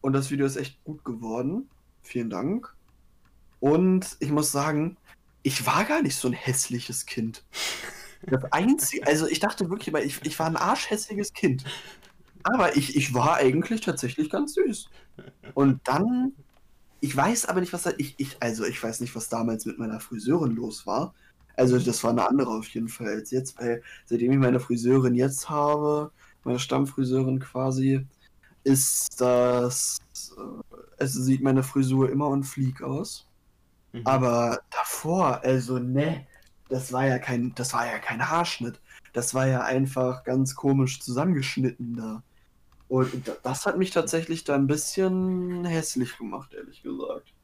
Und 0.00 0.12
das 0.12 0.30
Video 0.30 0.46
ist 0.46 0.56
echt 0.56 0.82
gut 0.84 1.04
geworden. 1.04 1.68
Vielen 2.02 2.30
Dank. 2.30 2.74
Und 3.60 4.16
ich 4.20 4.30
muss 4.30 4.52
sagen, 4.52 4.96
ich 5.42 5.66
war 5.66 5.84
gar 5.84 6.02
nicht 6.02 6.16
so 6.16 6.28
ein 6.28 6.34
hässliches 6.34 7.06
Kind. 7.06 7.44
Das 8.22 8.42
einzige, 8.50 9.06
also 9.06 9.28
ich 9.28 9.38
dachte 9.38 9.70
wirklich, 9.70 9.94
ich, 9.94 10.26
ich 10.26 10.38
war 10.40 10.46
ein 10.46 10.56
arschhässliches 10.56 11.32
Kind. 11.32 11.62
Aber 12.52 12.76
ich, 12.76 12.96
ich 12.96 13.14
war 13.14 13.36
eigentlich 13.36 13.80
tatsächlich 13.80 14.30
ganz 14.30 14.54
süß. 14.54 14.88
Und 15.54 15.80
dann, 15.84 16.32
ich 17.00 17.16
weiß 17.16 17.46
aber 17.46 17.60
nicht, 17.60 17.72
was 17.72 17.82
da, 17.82 17.92
ich, 17.98 18.14
ich, 18.18 18.36
also 18.40 18.64
ich 18.64 18.82
weiß 18.82 19.00
nicht, 19.00 19.14
was 19.14 19.28
damals 19.28 19.66
mit 19.66 19.78
meiner 19.78 20.00
Friseurin 20.00 20.54
los 20.54 20.86
war. 20.86 21.14
Also 21.56 21.78
das 21.78 22.04
war 22.04 22.12
eine 22.12 22.28
andere 22.28 22.50
auf 22.50 22.68
jeden 22.68 22.88
Fall 22.88 23.08
als 23.08 23.32
jetzt, 23.32 23.58
weil 23.58 23.82
seitdem 24.06 24.30
ich 24.32 24.38
meine 24.38 24.60
Friseurin 24.60 25.14
jetzt 25.14 25.50
habe, 25.50 26.12
meine 26.44 26.60
Stammfriseurin 26.60 27.40
quasi, 27.40 28.06
ist 28.62 29.20
das, 29.20 29.98
also 30.98 31.22
sieht 31.22 31.42
meine 31.42 31.62
Frisur 31.62 32.10
immer 32.10 32.28
on 32.28 32.44
fleek 32.44 32.82
aus. 32.82 33.26
Mhm. 33.92 34.02
Aber 34.04 34.60
davor, 34.70 35.42
also 35.42 35.78
ne, 35.78 36.26
das 36.68 36.92
war 36.92 37.06
ja 37.06 37.18
kein, 37.18 37.54
das 37.54 37.72
war 37.72 37.86
ja 37.86 37.98
kein 37.98 38.28
Haarschnitt. 38.28 38.80
Das 39.12 39.34
war 39.34 39.46
ja 39.46 39.62
einfach 39.62 40.22
ganz 40.24 40.54
komisch 40.54 41.00
zusammengeschnitten 41.00 41.96
da. 41.96 42.22
Und 42.88 43.30
das 43.42 43.66
hat 43.66 43.76
mich 43.76 43.90
tatsächlich 43.90 44.44
da 44.44 44.54
ein 44.54 44.66
bisschen 44.66 45.64
hässlich 45.64 46.16
gemacht, 46.16 46.54
ehrlich 46.54 46.82
gesagt. 46.82 47.34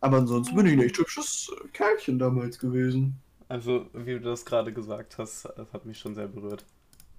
Aber 0.00 0.18
ansonsten 0.18 0.54
bin 0.54 0.66
ich 0.66 0.72
ein 0.74 0.82
echt 0.82 0.98
hübsches 0.98 1.50
Kerlchen 1.72 2.18
damals 2.18 2.58
gewesen. 2.58 3.20
Also, 3.48 3.86
wie 3.92 4.12
du 4.12 4.20
das 4.20 4.44
gerade 4.44 4.72
gesagt 4.72 5.18
hast, 5.18 5.48
das 5.56 5.72
hat 5.72 5.84
mich 5.84 5.98
schon 5.98 6.14
sehr 6.14 6.28
berührt. 6.28 6.64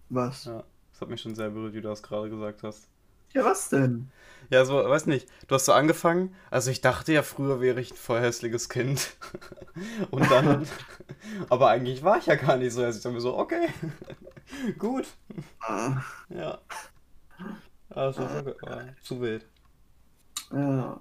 Was? 0.10 0.46
Ja, 0.46 0.64
das 0.92 1.02
hat 1.02 1.10
mich 1.10 1.22
schon 1.22 1.36
sehr 1.36 1.50
berührt, 1.50 1.74
wie 1.74 1.82
du 1.82 1.90
das 1.90 2.04
gerade 2.04 2.30
gesagt 2.30 2.64
hast. 2.64 2.88
Ja, 3.34 3.44
was 3.44 3.70
denn? 3.70 4.10
Ja, 4.50 4.64
so, 4.64 4.76
weiß 4.76 5.06
nicht. 5.08 5.28
Du 5.48 5.56
hast 5.56 5.66
so 5.66 5.74
angefangen. 5.74 6.34
Also, 6.50 6.72
ich 6.72 6.82
dachte 6.82 7.14
ja, 7.14 7.24
früher 7.24 7.60
wäre 7.60 7.82
ich 7.82 7.92
ein 7.92 7.98
voll 7.98 8.22
hässliches 8.22 8.70
Kind. 8.70 9.16
Und 10.12 10.30
dann. 10.32 10.66
aber 11.50 11.70
eigentlich 11.70 12.04
war 12.04 12.18
ich 12.18 12.26
ja 12.26 12.36
gar 12.36 12.58
nicht 12.58 12.74
so 12.74 12.84
hässlich. 12.84 13.04
Dann 13.04 13.14
mir 13.14 13.22
so, 13.22 13.38
okay. 13.38 13.68
Gut. 14.78 15.08
Ah. 15.60 16.02
Ja. 16.30 16.60
Also, 17.90 18.22
war 18.22 18.84
zu 19.02 19.22
wild. 19.22 19.46
Ja. 20.52 21.00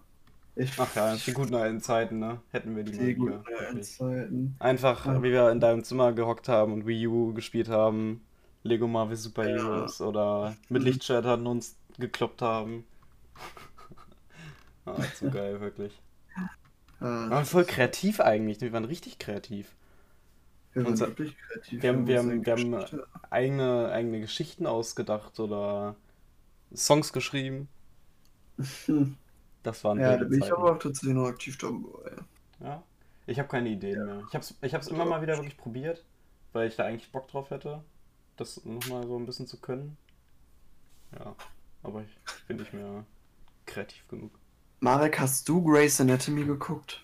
Ich 0.59 0.73
Ach 0.79 0.95
ja, 0.97 1.15
die 1.15 1.33
guten 1.35 1.55
alten 1.55 1.81
Zeiten, 1.81 2.19
ne? 2.19 2.41
Hätten 2.51 2.75
wir 2.75 2.83
die, 2.83 2.93
die 2.93 3.15
guten 3.15 3.43
alten 3.59 3.83
Zeiten. 3.83 4.57
Einfach, 4.59 5.05
ja. 5.05 5.23
wie 5.23 5.31
wir 5.31 5.51
in 5.51 5.61
deinem 5.61 5.85
Zimmer 5.85 6.15
gehockt 6.15 6.49
haben 6.49 6.73
und 6.73 6.87
Wii 6.87 7.07
U 7.09 7.35
gespielt 7.35 7.69
haben, 7.69 8.25
Lego 8.63 8.89
Marvel 8.89 9.17
Super 9.17 9.45
Heroes 9.45 9.99
ja. 9.99 10.07
oder 10.07 10.57
mit 10.71 10.81
mhm. 10.81 10.89
Lichtschwertern 10.89 11.47
uns 11.47 11.77
gekloppt 11.99 12.41
haben. 12.41 12.85
ah, 14.87 14.97
zu 15.15 15.31
geil, 15.31 15.61
wirklich. 15.61 16.01
Ja, 17.01 17.07
Aber 17.07 17.45
voll 17.45 17.65
kreativ 17.65 18.21
eigentlich, 18.21 18.63
wir 18.63 18.73
waren 18.73 18.87
richtig 18.87 19.19
kreativ. 19.19 19.75
Wir 20.73 20.87
waren 20.87 20.99
wirklich 20.99 21.37
kreativ. 21.37 21.83
Wir 21.83 21.91
haben, 21.91 22.07
wir 22.07 22.19
haben, 22.19 22.47
wir 22.47 22.53
haben 22.53 23.03
eigene, 23.29 23.91
eigene 23.93 24.21
Geschichten 24.21 24.67
ausgedacht 24.67 25.39
oder 25.39 25.97
Songs 26.75 27.13
geschrieben. 27.13 27.69
Das 29.63 29.85
waren 29.85 29.99
Ja, 30.01 30.17
da 30.17 30.25
bin 30.25 30.43
ich 30.43 30.53
aber 30.53 30.73
auch 30.73 30.79
tatsächlich 30.79 31.15
noch 31.15 31.27
aktiv 31.27 31.59
dabei. 31.59 32.17
Ja. 32.61 32.83
Ich 33.27 33.39
habe 33.39 33.49
keine 33.49 33.69
Ideen 33.69 33.99
ja. 33.99 34.05
mehr. 34.05 34.23
Ich 34.29 34.35
habe 34.35 34.45
es 34.45 34.55
ich 34.63 34.75
hab's 34.75 34.89
immer 34.89 35.05
mal 35.05 35.21
wieder 35.23 35.37
wirklich 35.37 35.57
probiert, 35.57 36.05
weil 36.53 36.69
ich 36.69 36.77
da 36.77 36.85
eigentlich 36.85 37.11
Bock 37.11 37.29
drauf 37.29 37.51
hätte, 37.51 37.83
das 38.37 38.65
nochmal 38.65 39.07
so 39.07 39.19
ein 39.19 39.27
bisschen 39.27 39.47
zu 39.47 39.61
können. 39.61 39.97
Ja, 41.19 41.35
aber 41.83 42.03
ich 42.03 42.47
bin 42.47 42.57
nicht 42.57 42.73
mehr 42.73 43.05
kreativ 43.67 44.07
genug. 44.09 44.33
Marek, 44.81 45.19
hast 45.19 45.49
du 45.49 45.63
Grey's 45.63 46.01
Anatomy 46.01 46.45
geguckt? 46.45 47.03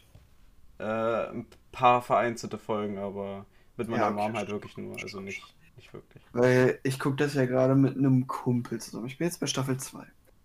Äh, 0.78 0.84
ein 0.84 1.46
paar 1.72 2.02
vereinzelte 2.02 2.58
Folgen, 2.58 2.98
aber 2.98 3.46
mit 3.76 3.88
meiner 3.88 4.02
ja, 4.02 4.08
okay. 4.10 4.16
Mom 4.16 4.36
halt 4.36 4.50
wirklich 4.50 4.76
nur, 4.76 5.00
also 5.00 5.20
nicht, 5.20 5.42
nicht 5.82 5.92
wirklich. 5.92 6.22
Weil 6.32 6.78
ich 6.82 6.98
gucke 6.98 7.16
das 7.16 7.34
ja 7.34 7.44
gerade 7.44 7.74
mit 7.74 7.96
einem 7.96 8.26
Kumpel 8.26 8.80
zusammen. 8.80 9.06
Ich 9.06 9.18
bin 9.18 9.26
jetzt 9.26 9.40
bei 9.40 9.46
Staffel 9.46 9.76
2. 9.76 9.98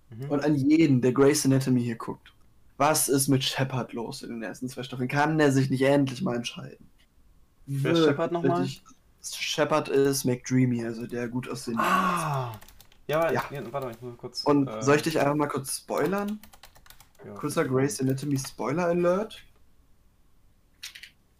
Mhm. 0.09 0.29
Und 0.29 0.43
an 0.43 0.55
jeden, 0.55 1.01
der 1.01 1.13
Grey's 1.13 1.45
Anatomy 1.45 1.83
hier 1.83 1.95
guckt. 1.95 2.33
Was 2.77 3.07
ist 3.09 3.27
mit 3.27 3.43
Shepard 3.43 3.93
los 3.93 4.21
in 4.21 4.29
den 4.29 4.43
ersten 4.43 4.69
zwei 4.69 4.83
Staffeln? 4.83 5.09
Kann 5.09 5.37
der 5.37 5.51
sich 5.51 5.69
nicht 5.69 5.81
endlich 5.81 6.21
mal 6.21 6.35
entscheiden? 6.35 6.89
Wer 7.65 7.93
ist 7.93 8.05
Shepard 8.05 8.31
nochmal? 8.31 8.67
Shepard 9.23 9.89
ist 9.89 10.25
McDreamy, 10.25 10.85
also 10.85 11.07
der 11.07 11.27
gut 11.27 11.49
aussehende. 11.49 11.83
Ah! 11.83 12.53
Ja, 13.07 13.31
ja. 13.31 13.43
Ich, 13.49 13.73
warte 13.73 13.87
mal, 13.87 13.95
ich 13.95 14.01
muss 14.01 14.17
kurz. 14.17 14.43
Und 14.43 14.67
äh... 14.67 14.81
soll 14.81 14.97
ich 14.97 15.01
dich 15.01 15.19
einfach 15.19 15.35
mal 15.35 15.47
kurz 15.47 15.77
spoilern? 15.77 16.39
Ja. 17.25 17.33
Kurzer 17.33 17.65
Grey's 17.65 17.99
Anatomy 17.99 18.37
Spoiler 18.37 18.85
Alert. 18.85 19.43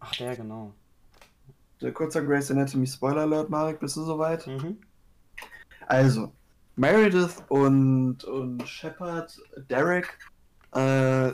Ach, 0.00 0.14
der, 0.16 0.36
genau. 0.36 0.74
Der 1.80 1.92
kurzer 1.92 2.22
Grey's 2.22 2.50
Anatomy 2.50 2.86
Spoiler 2.86 3.22
Alert, 3.22 3.50
Marek, 3.50 3.80
bist 3.80 3.96
du 3.96 4.02
soweit? 4.02 4.46
Mhm. 4.46 4.78
Also, 5.86 6.32
Meredith 6.76 7.36
und, 7.48 8.24
und 8.24 8.68
Shepard, 8.68 9.40
Derek, 9.68 10.18
äh, 10.72 11.32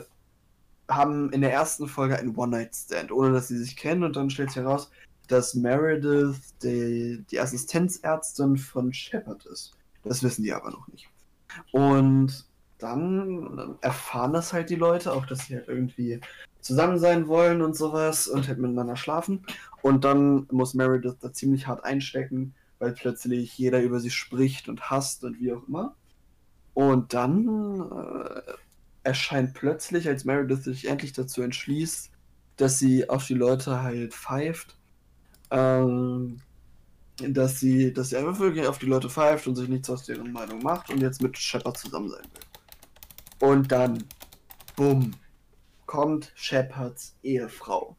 haben 0.87 1.31
in 1.31 1.41
der 1.41 1.51
ersten 1.51 1.87
Folge 1.87 2.17
einen 2.17 2.35
One-Night-Stand, 2.35 3.11
ohne 3.11 3.33
dass 3.33 3.47
sie 3.47 3.57
sich 3.57 3.75
kennen. 3.75 4.03
Und 4.03 4.15
dann 4.15 4.29
stellt 4.29 4.51
sich 4.51 4.63
heraus, 4.63 4.91
dass 5.27 5.55
Meredith 5.55 6.39
die, 6.61 7.23
die 7.29 7.39
Assistenzärztin 7.39 8.57
von 8.57 8.93
Shepard 8.93 9.45
ist. 9.45 9.73
Das 10.03 10.21
wissen 10.21 10.43
die 10.43 10.53
aber 10.53 10.71
noch 10.71 10.87
nicht. 10.89 11.09
Und 11.71 12.45
dann 12.77 13.77
erfahren 13.81 14.33
das 14.33 14.53
halt 14.53 14.69
die 14.69 14.75
Leute, 14.75 15.11
auch 15.13 15.25
dass 15.25 15.47
sie 15.47 15.55
halt 15.55 15.67
irgendwie 15.67 16.19
zusammen 16.65 16.97
sein 16.97 17.27
wollen 17.27 17.61
und 17.61 17.75
sowas 17.75 18.27
und 18.27 18.47
halt 18.47 18.57
miteinander 18.57 18.95
schlafen. 18.95 19.45
Und 19.83 20.03
dann 20.03 20.47
muss 20.49 20.73
Meredith 20.73 21.17
da 21.21 21.31
ziemlich 21.31 21.67
hart 21.67 21.83
einstecken, 21.83 22.55
weil 22.79 22.93
plötzlich 22.93 23.55
jeder 23.55 23.83
über 23.83 23.99
sie 23.99 24.09
spricht 24.09 24.67
und 24.67 24.89
hasst 24.89 25.23
und 25.23 25.39
wie 25.39 25.53
auch 25.53 25.67
immer. 25.67 25.95
Und 26.73 27.13
dann 27.13 27.79
äh, 27.79 28.41
erscheint 29.03 29.53
plötzlich, 29.53 30.07
als 30.07 30.25
Meredith 30.25 30.63
sich 30.63 30.87
endlich 30.87 31.13
dazu 31.13 31.43
entschließt, 31.43 32.09
dass 32.57 32.79
sie 32.79 33.07
auf 33.11 33.27
die 33.27 33.35
Leute 33.35 33.83
halt 33.83 34.15
pfeift, 34.15 34.75
ähm, 35.51 36.41
dass 37.17 37.59
sie, 37.59 37.93
dass 37.93 38.09
sie 38.09 38.17
einfach 38.17 38.39
wirklich 38.39 38.65
auf 38.65 38.79
die 38.79 38.87
Leute 38.87 39.11
pfeift 39.11 39.45
und 39.45 39.55
sich 39.55 39.69
nichts 39.69 39.91
aus 39.91 40.05
deren 40.05 40.31
Meinung 40.31 40.63
macht 40.63 40.89
und 40.89 40.99
jetzt 40.99 41.21
mit 41.21 41.37
Shepard 41.37 41.77
zusammen 41.77 42.09
sein 42.09 42.23
will. 42.23 43.49
Und 43.49 43.71
dann, 43.71 44.03
bumm, 44.75 45.13
kommt 45.85 46.31
Shepards 46.35 47.15
Ehefrau. 47.23 47.95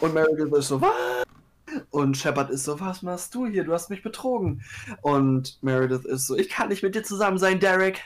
Und 0.00 0.14
Meredith 0.14 0.52
ist 0.52 0.68
so, 0.68 0.80
was? 0.80 1.24
Und 1.90 2.16
Shepard 2.16 2.50
ist 2.50 2.64
so, 2.64 2.80
was 2.80 3.02
machst 3.02 3.34
du 3.34 3.46
hier? 3.46 3.64
Du 3.64 3.72
hast 3.72 3.90
mich 3.90 4.02
betrogen. 4.02 4.62
Und 5.02 5.58
Meredith 5.62 6.04
ist 6.04 6.26
so, 6.26 6.36
ich 6.36 6.48
kann 6.48 6.68
nicht 6.68 6.82
mit 6.82 6.94
dir 6.94 7.02
zusammen 7.02 7.38
sein, 7.38 7.60
Derek. 7.60 8.00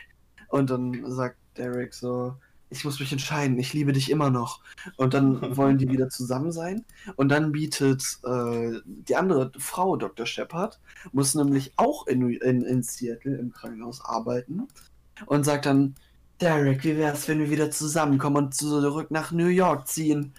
Und 0.49 0.71
dann 0.71 1.11
sagt 1.11 1.37
Derek 1.57 1.95
so, 1.95 2.37
ich 2.71 2.85
muss 2.85 2.99
mich 2.99 3.13
entscheiden, 3.13 3.59
ich 3.59 3.73
liebe 3.73 3.93
dich 3.93 4.11
immer 4.11 4.31
noch. 4.31 4.61
Und 4.97 5.15
dann 5.15 5.41
wollen 5.57 5.79
die 5.79 5.89
wieder 5.89 6.09
zusammen 6.09 6.53
sein. 6.53 6.85
Und 7.17 7.29
dann 7.29 7.53
bietet 7.53 8.03
äh, 8.25 8.81
die 8.85 9.17
andere 9.17 9.53
Frau, 9.59 9.97
Dr. 9.97 10.27
Shepard, 10.27 10.81
muss 11.13 11.35
nämlich 11.35 11.73
auch 11.77 12.07
in, 12.07 12.29
in, 12.31 12.63
in 12.63 12.83
Seattle 12.83 13.37
im 13.37 13.53
Krankenhaus 13.53 14.05
arbeiten. 14.05 14.67
Und 15.27 15.45
sagt 15.45 15.67
dann, 15.67 15.95
Derek, 16.41 16.85
wie 16.85 16.97
wär's, 16.97 17.29
wenn 17.29 17.39
wir 17.39 17.51
wieder 17.51 17.71
zusammenkommen 17.71 18.47
und 18.47 18.55
zurück 18.55 19.11
nach 19.11 19.31
New 19.31 19.47
York 19.47 19.87
ziehen? 19.87 20.35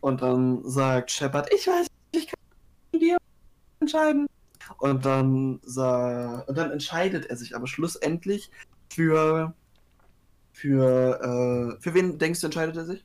Und 0.00 0.22
dann 0.22 0.62
sagt 0.64 1.10
Shepard, 1.10 1.52
ich 1.52 1.66
weiß, 1.66 1.86
ich 2.12 2.26
kann 2.28 3.00
dir 3.00 3.18
entscheiden. 3.80 4.26
Und 4.78 5.04
dann, 5.04 5.56
und 5.56 6.56
dann 6.56 6.70
entscheidet 6.70 7.26
er 7.26 7.36
sich 7.36 7.54
aber 7.56 7.66
schlussendlich 7.66 8.50
für. 8.92 9.54
Für. 10.52 11.76
Äh, 11.76 11.82
für 11.82 11.94
wen 11.94 12.18
denkst 12.18 12.40
du, 12.40 12.46
entscheidet 12.46 12.76
er 12.76 12.84
sich? 12.84 13.04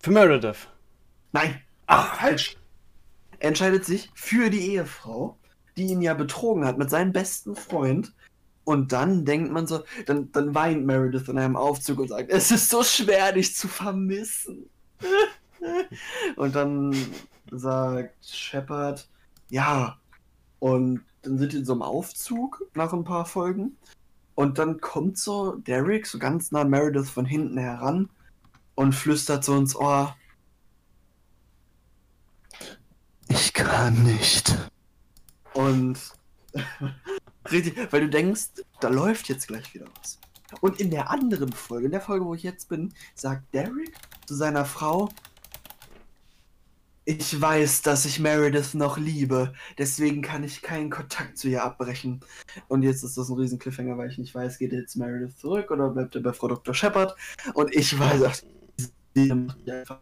Für 0.00 0.10
Meredith. 0.10 0.68
Nein. 1.32 1.60
Ach, 1.86 2.16
falsch. 2.16 2.56
Er 3.38 3.48
entscheidet 3.48 3.84
sich 3.84 4.10
für 4.14 4.50
die 4.50 4.72
Ehefrau, 4.72 5.38
die 5.76 5.86
ihn 5.86 6.02
ja 6.02 6.14
betrogen 6.14 6.64
hat 6.64 6.78
mit 6.78 6.90
seinem 6.90 7.12
besten 7.12 7.56
Freund. 7.56 8.14
Und 8.64 8.92
dann 8.92 9.24
denkt 9.24 9.50
man 9.50 9.66
so, 9.66 9.82
dann, 10.06 10.30
dann 10.32 10.54
weint 10.54 10.86
Meredith 10.86 11.28
in 11.28 11.38
einem 11.38 11.56
Aufzug 11.56 11.98
und 11.98 12.08
sagt, 12.08 12.30
es 12.30 12.50
ist 12.50 12.70
so 12.70 12.82
schwer, 12.82 13.32
dich 13.32 13.56
zu 13.56 13.66
vermissen. 13.66 14.70
und 16.36 16.54
dann 16.54 16.94
sagt 17.50 18.24
Shepard, 18.24 19.08
ja. 19.50 19.98
Und 20.60 21.02
dann 21.22 21.38
sind 21.38 21.52
die 21.52 21.58
in 21.58 21.64
so 21.64 21.72
einem 21.72 21.82
Aufzug 21.82 22.64
nach 22.74 22.92
ein 22.92 23.04
paar 23.04 23.26
Folgen. 23.26 23.76
Und 24.34 24.58
dann 24.58 24.80
kommt 24.80 25.18
so 25.18 25.56
Derek 25.56 26.06
so 26.06 26.18
ganz 26.18 26.52
nah 26.52 26.64
Meredith 26.64 27.10
von 27.10 27.26
hinten 27.26 27.58
heran 27.58 28.08
und 28.74 28.94
flüstert 28.94 29.44
so 29.44 29.56
ins 29.56 29.76
Ohr. 29.76 30.16
Ich 33.28 33.52
kann 33.52 34.02
nicht. 34.04 34.56
Und 35.54 35.98
richtig, 37.50 37.92
weil 37.92 38.02
du 38.02 38.08
denkst, 38.08 38.48
da 38.80 38.88
läuft 38.88 39.28
jetzt 39.28 39.48
gleich 39.48 39.72
wieder 39.74 39.86
was. 40.00 40.18
Und 40.60 40.80
in 40.80 40.90
der 40.90 41.10
anderen 41.10 41.52
Folge, 41.52 41.86
in 41.86 41.92
der 41.92 42.00
Folge, 42.00 42.24
wo 42.24 42.34
ich 42.34 42.42
jetzt 42.42 42.68
bin, 42.68 42.92
sagt 43.14 43.54
Derek 43.54 43.92
zu 44.26 44.34
seiner 44.34 44.64
Frau, 44.64 45.08
ich 47.04 47.40
weiß, 47.40 47.82
dass 47.82 48.04
ich 48.04 48.20
Meredith 48.20 48.74
noch 48.74 48.96
liebe, 48.96 49.54
deswegen 49.76 50.22
kann 50.22 50.44
ich 50.44 50.62
keinen 50.62 50.88
Kontakt 50.90 51.36
zu 51.36 51.48
ihr 51.48 51.64
abbrechen. 51.64 52.20
Und 52.68 52.82
jetzt 52.82 53.02
ist 53.02 53.18
das 53.18 53.28
ein 53.28 53.38
riesen 53.38 53.58
Cliffhanger, 53.58 53.98
weil 53.98 54.10
ich 54.10 54.18
nicht 54.18 54.34
weiß, 54.34 54.58
geht 54.58 54.72
jetzt 54.72 54.96
Meredith 54.96 55.36
zurück 55.36 55.70
oder 55.70 55.90
bleibt 55.90 56.14
er 56.14 56.22
bei 56.22 56.32
Frau 56.32 56.48
Dr. 56.48 56.74
Shepard? 56.74 57.16
Und 57.54 57.74
ich 57.74 57.98
weiß, 57.98 58.44
sie 59.14 59.34
macht 59.34 59.68
einfach 59.68 60.00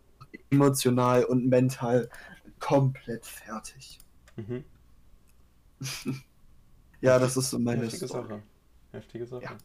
emotional 0.51 1.24
und 1.24 1.47
mental 1.49 2.11
komplett 2.59 3.24
fertig. 3.24 3.99
Mhm. 4.36 4.64
ja, 7.01 7.18
das 7.18 7.36
ist 7.36 7.51
so 7.51 7.59
meine 7.59 7.88
Sache. 7.90 8.42
Heftige 8.92 9.26
Sache. 9.26 9.44
Ja. 9.44 9.57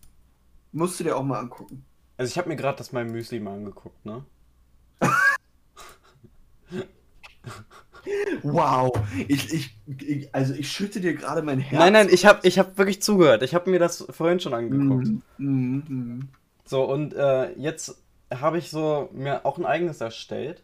Musst 0.71 0.99
du 0.99 1.03
dir 1.03 1.15
auch 1.15 1.23
mal 1.23 1.39
angucken. 1.39 1.85
Also 2.17 2.31
ich 2.31 2.37
habe 2.37 2.49
mir 2.49 2.55
gerade 2.55 2.77
das 2.77 2.91
mein 2.91 3.11
Müsli 3.11 3.39
mal 3.39 3.55
angeguckt, 3.55 4.05
ne? 4.05 4.25
wow, 8.43 8.91
ich, 9.27 9.53
ich, 9.53 9.77
ich, 9.87 10.33
also 10.33 10.53
ich 10.53 10.71
schütte 10.71 11.01
dir 11.01 11.13
gerade 11.13 11.41
mein 11.41 11.59
Herz. 11.59 11.79
Nein, 11.79 11.93
nein, 11.93 12.07
ich 12.09 12.25
habe 12.25 12.47
ich 12.47 12.57
hab 12.59 12.77
wirklich 12.77 13.01
zugehört. 13.01 13.43
Ich 13.43 13.53
habe 13.55 13.69
mir 13.69 13.79
das 13.79 14.05
vorhin 14.09 14.39
schon 14.39 14.53
angeguckt. 14.53 15.07
Mm, 15.37 15.45
mm, 15.45 15.83
mm. 15.87 16.29
So, 16.65 16.83
und 16.83 17.13
äh, 17.13 17.51
jetzt 17.53 18.01
habe 18.33 18.57
ich 18.57 18.69
so 18.69 19.09
mir 19.13 19.45
auch 19.45 19.57
ein 19.57 19.65
eigenes 19.65 20.01
erstellt, 20.01 20.63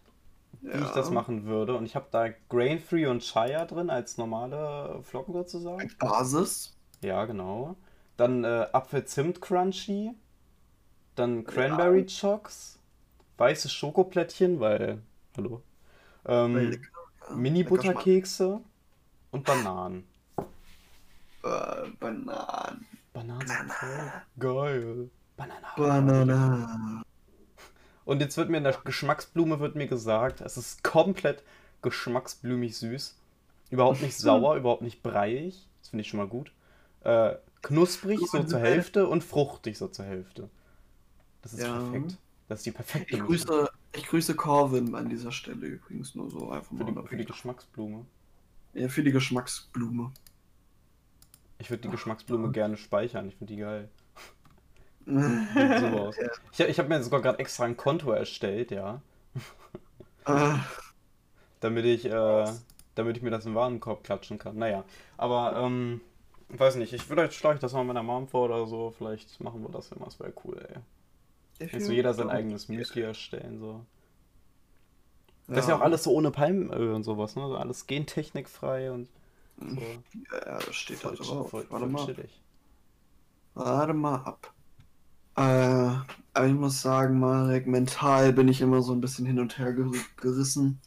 wie 0.62 0.70
ja. 0.70 0.82
ich 0.82 0.92
das 0.92 1.10
machen 1.10 1.46
würde. 1.46 1.76
Und 1.76 1.86
ich 1.86 1.96
habe 1.96 2.08
da 2.12 2.30
Grain 2.50 2.80
Free 2.80 3.06
und 3.08 3.24
Shire 3.24 3.66
drin 3.68 3.90
als 3.90 4.18
normale 4.18 5.02
Flocken 5.04 5.34
sozusagen. 5.34 5.82
Als 5.82 5.96
Basis. 5.96 6.78
Ja, 7.02 7.26
genau. 7.26 7.76
Dann 8.18 8.44
äh, 8.44 8.68
Apfel-Zimt 8.72 9.42
Crunchy. 9.42 10.16
Dann 11.16 11.44
Cranberry 11.44 12.06
Chocks. 12.06 12.80
Weiße 13.38 13.70
Schokoplättchen, 13.70 14.60
weil. 14.60 15.02
Hallo. 15.36 15.62
Ähm, 16.26 16.80
Mini-Butterkekse 17.36 18.62
und 19.32 19.46
Bananen. 19.46 20.08
Äh, 21.44 21.90
Bananen. 22.00 22.86
Bananen 23.14 23.72
toll. 23.80 24.12
Geil. 24.40 25.10
Banana. 25.36 25.74
Banana. 25.76 27.04
Und 28.06 28.20
jetzt 28.22 28.38
wird 28.38 28.50
mir 28.50 28.58
in 28.58 28.64
der 28.64 28.78
Geschmacksblume 28.84 29.60
wird 29.60 29.76
mir 29.76 29.88
gesagt, 29.88 30.42
es 30.42 30.58
ist 30.58 30.84
komplett 30.84 31.44
geschmacksblümig 31.82 32.78
süß. 32.78 33.18
Überhaupt 33.70 34.02
nicht 34.02 34.18
sauer, 34.18 34.56
überhaupt 34.56 34.82
nicht 34.82 35.04
breiig. 35.04 35.54
Das 35.80 35.90
finde 35.90 36.02
ich 36.02 36.10
schon 36.10 36.20
mal 36.20 36.28
gut. 36.28 36.52
Äh, 37.04 37.36
knusprig 37.62 38.20
so 38.20 38.44
zur 38.44 38.60
Hälfte 38.60 39.08
und 39.08 39.24
fruchtig 39.24 39.78
so 39.78 39.88
zur 39.88 40.06
Hälfte. 40.06 40.50
Das 41.42 41.54
ist 41.54 41.62
ja. 41.62 41.78
perfekt. 41.78 42.18
Das 42.48 42.60
ist 42.60 42.66
die 42.66 42.72
perfekte 42.72 43.16
ich 43.16 43.22
grüße, 43.22 43.70
ich 43.94 44.08
grüße 44.08 44.36
Corvin 44.36 44.94
an 44.94 45.10
dieser 45.10 45.32
Stelle 45.32 45.68
übrigens 45.68 46.16
nur 46.16 46.30
so 46.30 46.50
einfach 46.50 46.76
für 46.76 46.84
mal. 46.84 47.02
Die, 47.02 47.08
für 47.08 47.18
die 47.18 47.26
Geschmacksblume. 47.26 48.06
Ja, 48.74 48.90
für 48.90 49.04
die 49.04 49.12
Geschmacksblume. 49.12 50.12
Ich 51.60 51.70
würde 51.70 51.84
die 51.84 51.90
Geschmacksblume 51.90 52.52
gerne 52.52 52.76
speichern, 52.76 53.28
ich 53.28 53.36
finde 53.36 53.54
die 53.54 53.60
geil. 53.60 53.90
So 55.06 55.12
aus. 55.98 56.16
Ich, 56.54 56.60
ich 56.60 56.80
habe 56.80 56.90
mir 56.90 57.02
sogar 57.04 57.22
gerade 57.22 57.40
extra 57.40 57.66
ein 57.66 57.78
Konto 57.78 58.12
erstellt, 58.12 58.72
ja. 58.72 59.02
Ah. 60.26 60.60
damit 61.62 61.86
ich, 61.86 62.06
äh, 62.06 62.46
damit 62.96 63.18
ich 63.18 63.24
mir 63.24 63.32
das 63.32 63.46
im 63.46 63.56
Warenkorb 63.56 64.04
klatschen 64.04 64.38
kann. 64.38 64.58
Naja, 64.58 64.84
aber 65.18 65.56
ähm, 65.58 66.02
weiß 66.50 66.76
nicht, 66.76 66.94
ich 66.94 67.02
vielleicht 67.02 67.34
schlage 67.34 67.56
ich 67.56 67.62
das 67.62 67.74
mal 67.74 67.84
meiner 67.84 68.04
Mom 68.04 68.28
vor 68.28 68.46
oder 68.46 68.68
so. 68.68 68.94
Vielleicht 68.96 69.42
machen 69.42 69.64
wir 69.64 69.70
das 69.70 69.92
immer, 69.92 70.06
das 70.06 70.20
wäre 70.20 70.34
cool, 70.46 70.58
ey. 70.70 71.68
Jetzt 71.68 71.86
so 71.86 71.92
jeder 71.92 72.14
sein 72.14 72.30
eigenes 72.30 72.70
Müsli 72.70 73.02
erstellen, 73.02 73.60
so. 73.60 73.86
Das 75.48 75.56
ja. 75.56 75.62
ist 75.62 75.70
ja 75.70 75.76
auch 75.78 75.82
alles 75.82 76.04
so 76.04 76.12
ohne 76.12 76.32
Palmöl 76.32 76.94
und 76.94 77.04
sowas, 77.04 77.36
ne? 77.36 77.44
alles 77.58 77.88
gentechnikfrei 77.88 78.92
und 78.92 79.10
so. 79.58 79.82
Ja, 80.32 80.60
das 80.60 80.76
steht 80.76 80.98
voll 80.98 81.16
da 81.16 81.24
drauf. 81.24 81.50
Voll, 81.50 81.66
Warte 81.70 81.86
mal. 81.86 82.06
Chillig. 82.06 82.42
Warte 83.54 83.94
mal 83.94 84.16
ab. 84.16 84.54
Äh, 85.42 85.96
aber 86.34 86.48
ich 86.48 86.54
muss 86.54 86.82
sagen, 86.82 87.20
Marek, 87.20 87.66
mental 87.66 88.32
bin 88.32 88.48
ich 88.48 88.62
immer 88.62 88.82
so 88.84 88.94
ein 88.94 89.02
bisschen 89.02 89.26
hin 89.26 89.40
und 89.40 89.58
her 89.58 89.74
ger 89.74 89.90
gerissen. 90.18 90.80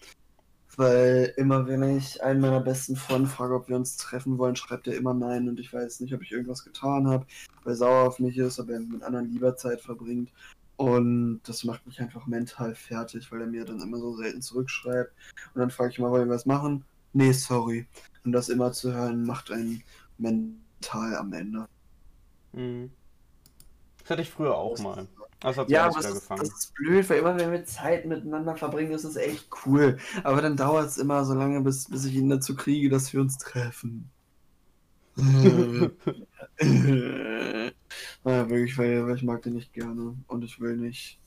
Weil 0.77 1.33
immer, 1.37 1.67
wenn 1.67 1.83
ich 1.97 2.23
einen 2.23 2.41
meiner 2.41 2.61
besten 2.61 2.97
Freunde 2.97 3.29
frage, 3.29 3.55
ob 3.55 3.69
wir 3.69 3.77
uns 3.77 3.97
treffen 3.97 4.39
wollen, 4.39 4.57
schreibt 4.57 4.87
er 4.87 4.97
immer 4.97 5.15
nein 5.15 5.49
und 5.49 5.61
ich 5.61 5.73
weiß 5.73 6.01
nicht, 6.01 6.15
ob 6.15 6.23
ich 6.23 6.33
irgendwas 6.33 6.65
getan 6.65 7.09
habe, 7.09 7.27
weil 7.63 7.75
er 7.75 7.77
sauer 7.77 8.09
auf 8.09 8.19
mich 8.19 8.39
ist, 8.39 8.59
ob 8.61 8.71
er 8.71 8.81
mit 8.81 9.03
anderen 9.03 9.31
lieber 9.33 9.57
Zeit 9.57 9.81
verbringt. 9.81 10.31
Und 10.77 11.41
das 11.45 11.65
macht 11.65 11.87
mich 11.87 12.01
einfach 12.01 12.27
mental 12.27 12.75
fertig, 12.75 13.31
weil 13.31 13.43
er 13.43 13.47
mir 13.47 13.65
dann 13.65 13.81
immer 13.81 13.99
so 13.99 14.17
selten 14.17 14.43
zurückschreibt. 14.43 15.13
Und 15.55 15.61
dann 15.61 15.71
frage 15.71 15.91
ich 15.93 15.99
mal, 15.99 16.11
wollen 16.11 16.29
wir 16.29 16.35
was 16.35 16.47
machen? 16.47 16.85
Nee, 17.13 17.33
sorry. 17.33 17.87
Und 18.25 18.33
das 18.33 18.49
immer 18.49 18.73
zu 18.73 18.93
hören, 18.93 19.25
macht 19.25 19.51
einen 19.51 19.83
mental 20.19 21.17
am 21.17 21.33
Ende. 21.33 21.67
Mhm. 22.53 22.91
Das 24.05 24.11
hatte 24.11 24.23
ich 24.23 24.31
früher 24.31 24.55
auch 24.55 24.79
mal. 24.81 25.09
Das 25.41 25.57
hat 25.57 25.71
ja, 25.71 25.87
aber 25.87 26.01
das, 26.01 26.11
ist, 26.11 26.31
das 26.31 26.49
ist 26.49 26.75
blöd, 26.75 27.09
weil 27.09 27.19
immer 27.19 27.39
wenn 27.39 27.53
wir 27.53 27.65
Zeit 27.65 28.05
miteinander 28.05 28.55
verbringen, 28.55 28.93
ist 28.93 29.05
es 29.05 29.17
echt 29.17 29.49
cool. 29.65 29.99
Aber 30.23 30.43
dann 30.43 30.57
dauert 30.57 30.87
es 30.87 30.99
immer 30.99 31.25
so 31.25 31.35
lange, 31.35 31.61
bis, 31.63 31.89
bis 31.89 32.05
ich 32.05 32.15
ihn 32.15 32.29
dazu 32.29 32.55
kriege, 32.55 32.91
dass 32.91 33.13
wir 33.13 33.21
uns 33.21 33.39
treffen. 33.39 34.11
naja, 35.17 35.91
wirklich, 38.49 38.77
weil, 38.77 39.07
weil 39.07 39.17
ich 39.17 39.23
mag 39.23 39.43
den 39.43 39.55
nicht 39.55 39.73
gerne. 39.73 40.17
Und 40.27 40.45
ich 40.45 40.61
will 40.61 40.77
nicht, 40.77 41.19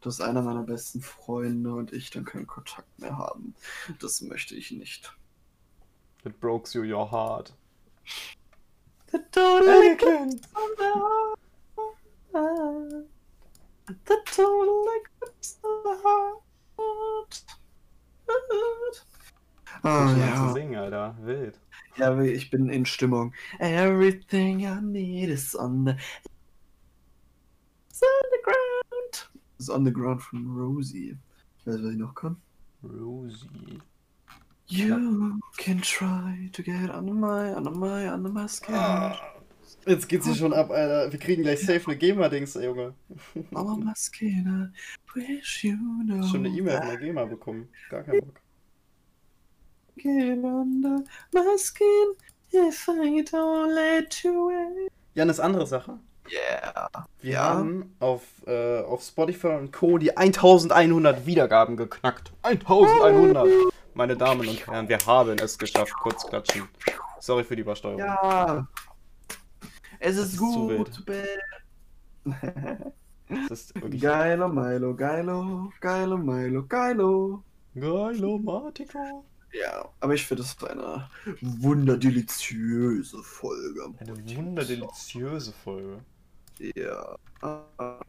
dass 0.00 0.20
einer 0.20 0.42
meiner 0.42 0.62
besten 0.62 1.00
Freunde 1.00 1.74
und 1.74 1.92
ich 1.92 2.10
dann 2.10 2.24
keinen 2.24 2.46
Kontakt 2.46 2.98
mehr 3.00 3.18
haben. 3.18 3.54
Das 4.00 4.20
möchte 4.20 4.54
ich 4.54 4.70
nicht. 4.70 5.12
It 6.24 6.38
broke 6.38 6.70
you 6.72 6.84
your 6.84 7.10
heart. 7.10 7.52
The 9.10 9.18
totally 9.30 9.92
of 9.92 11.31
the 12.32 14.16
total 14.24 14.86
eclipse 15.00 15.58
of 15.64 15.82
the 15.84 15.96
heart. 16.02 16.42
Oh, 19.84 20.14
ja. 20.16 20.36
zu 20.36 20.52
singen, 20.54 20.76
Alter. 20.76 21.16
Wild. 21.22 21.58
Ja, 21.96 22.18
ich 22.20 22.50
bin 22.50 22.70
in 22.70 22.86
Stimmung. 22.86 23.32
Everything 23.58 24.60
I 24.60 24.80
need 24.80 25.28
is 25.28 25.54
on 25.54 25.84
the 25.84 25.96
It's 27.90 28.02
on 28.02 28.30
the 28.30 28.42
ground. 28.42 29.28
It's 29.58 29.68
on 29.68 29.84
the 29.84 29.90
ground 29.90 30.22
von 30.22 30.46
Rosie. 30.46 31.18
Ich 31.58 31.66
weiß, 31.66 31.82
was 31.82 31.92
ich 31.92 31.98
noch 31.98 32.14
kann. 32.14 32.36
Rosie. 32.82 33.80
You 34.68 34.88
ja. 34.88 34.98
can 35.58 35.82
try 35.82 36.48
to 36.52 36.62
get 36.62 36.88
under 36.90 37.12
my, 37.12 37.54
under 37.54 37.70
my, 37.70 38.08
under 38.08 38.30
my 38.30 38.46
skin. 38.46 38.74
Ah, 38.74 39.20
jetzt 39.86 40.08
geht's 40.08 40.26
hier 40.26 40.34
schon 40.34 40.52
ab, 40.52 40.70
Alter. 40.70 41.12
Wir 41.12 41.18
kriegen 41.18 41.42
gleich 41.42 41.60
safe 41.60 41.82
eine 41.86 41.96
GEMA-Dings, 41.96 42.54
Junge. 42.54 42.94
Skin, 43.96 44.72
I 45.14 45.18
wish 45.18 45.64
you 45.64 45.76
know. 46.06 46.22
Schon 46.26 46.46
eine 46.46 46.56
E-Mail 46.56 46.78
von 46.78 46.88
der 46.88 46.96
GEMA 46.98 47.24
bekommen. 47.24 47.68
Gar 47.90 48.02
kein 48.02 48.20
Bock. 48.20 48.40
Get 49.96 50.42
under 50.42 51.04
my 51.32 51.58
skin 51.58 52.14
if 52.50 52.88
I 52.88 53.22
don't 53.22 53.74
let 53.74 54.22
you 54.22 54.48
in. 54.50 54.88
Ja, 55.14 55.22
eine 55.22 55.38
andere 55.38 55.66
Sache. 55.66 55.98
Yeah. 56.30 56.88
Wir 57.20 57.32
ja. 57.32 57.42
haben 57.42 57.94
auf, 57.98 58.22
äh, 58.46 58.80
auf 58.80 59.02
Spotify 59.02 59.48
und 59.48 59.72
Co. 59.72 59.98
die 59.98 60.16
1100 60.16 61.26
Wiedergaben 61.26 61.76
geknackt. 61.76 62.32
1100! 62.42 63.48
Meine 63.94 64.16
Damen 64.16 64.48
und 64.48 64.66
Herren, 64.66 64.88
wir 64.88 64.98
haben 65.04 65.38
es 65.38 65.58
geschafft. 65.58 65.92
Kurz 66.00 66.26
klatschen. 66.26 66.68
Sorry 67.20 67.44
für 67.44 67.56
die 67.56 67.62
Übersteuerung. 67.62 67.98
Ja. 67.98 68.66
Es 70.04 70.16
ist, 70.16 70.32
ist 70.32 70.38
gut. 70.38 71.04
es 73.28 73.50
ist 73.50 73.74
wirklich. 73.76 74.02
Geilo 74.02 74.48
Milo, 74.48 74.96
geilo, 74.96 75.72
geilo 75.80 76.18
Milo, 76.18 76.66
geilo. 76.66 77.44
Geilo 77.74 78.38
Matico. 78.38 79.24
Ja, 79.52 79.88
aber 80.00 80.14
ich 80.14 80.26
finde, 80.26 80.42
das 80.42 80.60
war 80.60 80.70
eine 80.70 81.08
wunderdeliziöse 81.40 83.22
Folge. 83.22 83.94
Eine 83.98 84.36
wunderdeliziöse 84.36 85.52
Folge. 85.52 86.00
Ja. 86.58 87.16
Ach 87.40 88.00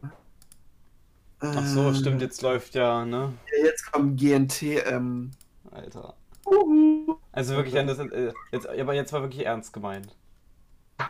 so, 1.65 1.89
ähm, 1.89 1.95
stimmt, 1.95 2.21
jetzt 2.21 2.41
läuft 2.41 2.73
ja, 2.73 3.05
ne? 3.05 3.33
Ja, 3.51 3.65
jetzt 3.65 3.91
kommt 3.91 4.19
GNT, 4.19 4.61
ähm. 4.87 5.31
Alter. 5.69 6.15
Also 7.31 7.55
wirklich, 7.55 7.75
das, 7.75 7.99
äh, 7.99 8.33
jetzt, 8.51 8.67
aber 8.67 8.93
jetzt 8.93 9.13
war 9.13 9.21
wirklich 9.21 9.45
ernst 9.45 9.73
gemeint. 9.73 10.15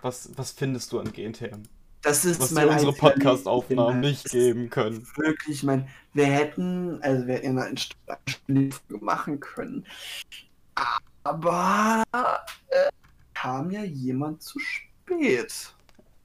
Was, 0.02 0.30
was 0.36 0.52
findest 0.52 0.92
du 0.92 1.00
an 1.00 1.12
GNTM? 1.12 1.64
Das 2.04 2.26
ist 2.26 2.42
was 2.42 2.52
mein 2.52 2.68
wir 2.68 2.74
unsere 2.74 2.94
Podcast-Aufnahmen 2.94 4.02
nicht 4.02 4.30
geben 4.30 4.70
können. 4.70 5.08
Wirklich, 5.16 5.64
mein, 5.64 5.88
wir 6.14 6.26
hätten, 6.26 7.02
also 7.02 7.26
wir 7.26 7.36
hätten 7.36 7.58
eine 7.58 7.78
Stunde 7.78 8.76
machen 9.00 9.40
können. 9.40 9.86
Aber 11.24 12.04
äh, 12.12 12.90
kam 13.34 13.72
ja 13.72 13.84
jemand 13.84 14.44
zu 14.44 14.60
spät. 14.60 15.74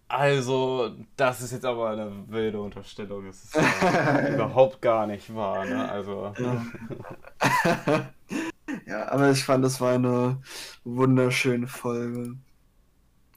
Also, 0.09 0.97
das 1.17 1.43
ist 1.43 1.53
jetzt 1.53 1.67
aber 1.67 1.91
eine 1.91 2.11
wilde 2.29 2.61
Unterstellung. 2.61 3.27
Das 3.27 3.45
ist 3.45 3.55
ja 3.55 4.29
überhaupt 4.35 4.81
gar 4.81 5.07
nicht 5.07 5.33
wahr, 5.35 5.65
ne? 5.67 5.89
Also. 5.89 6.33
Ja. 6.39 6.67
ja, 8.87 9.09
aber 9.13 9.31
ich 9.31 9.45
fand, 9.45 9.65
das 9.65 9.81
war 9.81 9.93
eine 9.93 10.41
wunderschöne 10.85 11.69
Folge. 11.69 12.37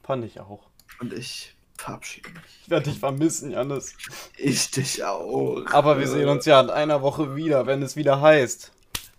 Fand 0.02 0.24
ich 0.24 0.40
auch. 0.40 0.68
Und 1.00 1.12
ich 1.12 1.54
verabschiede 1.76 2.30
mich. 2.30 2.60
Ich 2.62 2.70
werde 2.70 2.90
dich 2.90 2.98
vermissen, 2.98 3.50
Janis. 3.50 3.94
Ich 4.36 4.70
dich 4.70 5.04
auch. 5.04 5.64
Aber 5.72 5.98
wir 5.98 6.08
sehen 6.08 6.28
uns 6.28 6.44
ja 6.44 6.60
in 6.60 6.70
einer 6.70 7.02
Woche 7.02 7.36
wieder, 7.36 7.66
wenn 7.66 7.82
es 7.82 7.96
wieder 7.96 8.20
heißt. 8.20 8.72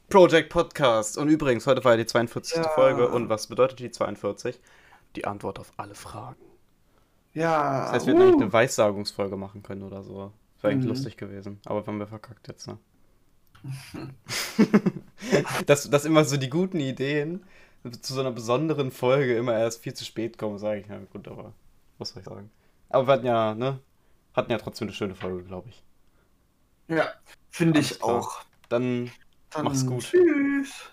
Project 0.10 0.50
Podcast. 0.50 1.18
Und 1.18 1.30
übrigens, 1.30 1.66
heute 1.68 1.84
war 1.84 1.94
ja 1.94 1.98
die 1.98 2.06
42. 2.06 2.58
Ja. 2.58 2.70
Folge. 2.70 3.08
Und 3.08 3.30
was 3.30 3.48
bedeutet 3.48 3.80
die 3.80 3.92
42? 3.92 4.60
Die 5.16 5.26
Antwort 5.26 5.60
auf 5.60 5.72
alle 5.78 5.96
Fragen. 5.96 6.42
Ja. 7.34 7.84
Das 7.84 7.92
heißt, 7.94 8.06
wir 8.08 8.14
hätten 8.14 8.24
eigentlich 8.24 8.42
eine 8.42 8.54
Weissagungsfolge 8.54 9.38
machen 9.38 9.64
können 9.64 9.84
oder 9.84 10.04
so. 10.04 10.32
Wäre 10.62 10.74
eigentlich 10.74 10.84
mhm. 10.84 10.90
lustig 10.90 11.18
gewesen. 11.18 11.60
Aber 11.66 11.86
haben 11.86 12.00
wir 12.00 12.08
verkackt 12.08 12.48
jetzt, 12.48 12.68
ne? 12.68 12.78
dass, 15.66 15.90
dass 15.90 16.06
immer 16.06 16.26
so 16.26 16.38
die 16.38 16.50
guten 16.50 16.80
Ideen 16.80 17.44
zu 17.92 18.14
so 18.14 18.20
einer 18.22 18.32
besonderen 18.32 18.92
Folge 18.92 19.36
immer 19.36 19.58
erst 19.58 19.82
viel 19.84 19.94
zu 19.94 20.06
spät 20.06 20.38
kommen, 20.38 20.58
sage 20.58 20.82
ich. 20.82 20.88
Ja, 20.88 21.00
gut, 21.12 21.28
aber 21.28 21.54
was 21.98 22.10
soll 22.10 22.20
ich 22.22 22.26
sagen? 22.26 22.50
Aber 22.90 23.08
wir 23.08 23.14
hatten 23.14 23.26
ja, 23.26 23.56
ne? 23.56 23.80
Hatten 24.34 24.52
ja 24.52 24.58
trotzdem 24.58 24.88
eine 24.88 24.96
schöne 24.96 25.16
Folge, 25.16 25.44
glaube 25.44 25.70
ich. 25.70 25.84
Ja, 26.88 27.08
finde 27.50 27.80
ich 27.80 28.02
auch. 28.04 28.44
Dann, 28.70 29.12
Dann 29.52 29.66
mach's 29.66 29.86
gut. 29.86 30.04
Tschüss. 30.04 30.90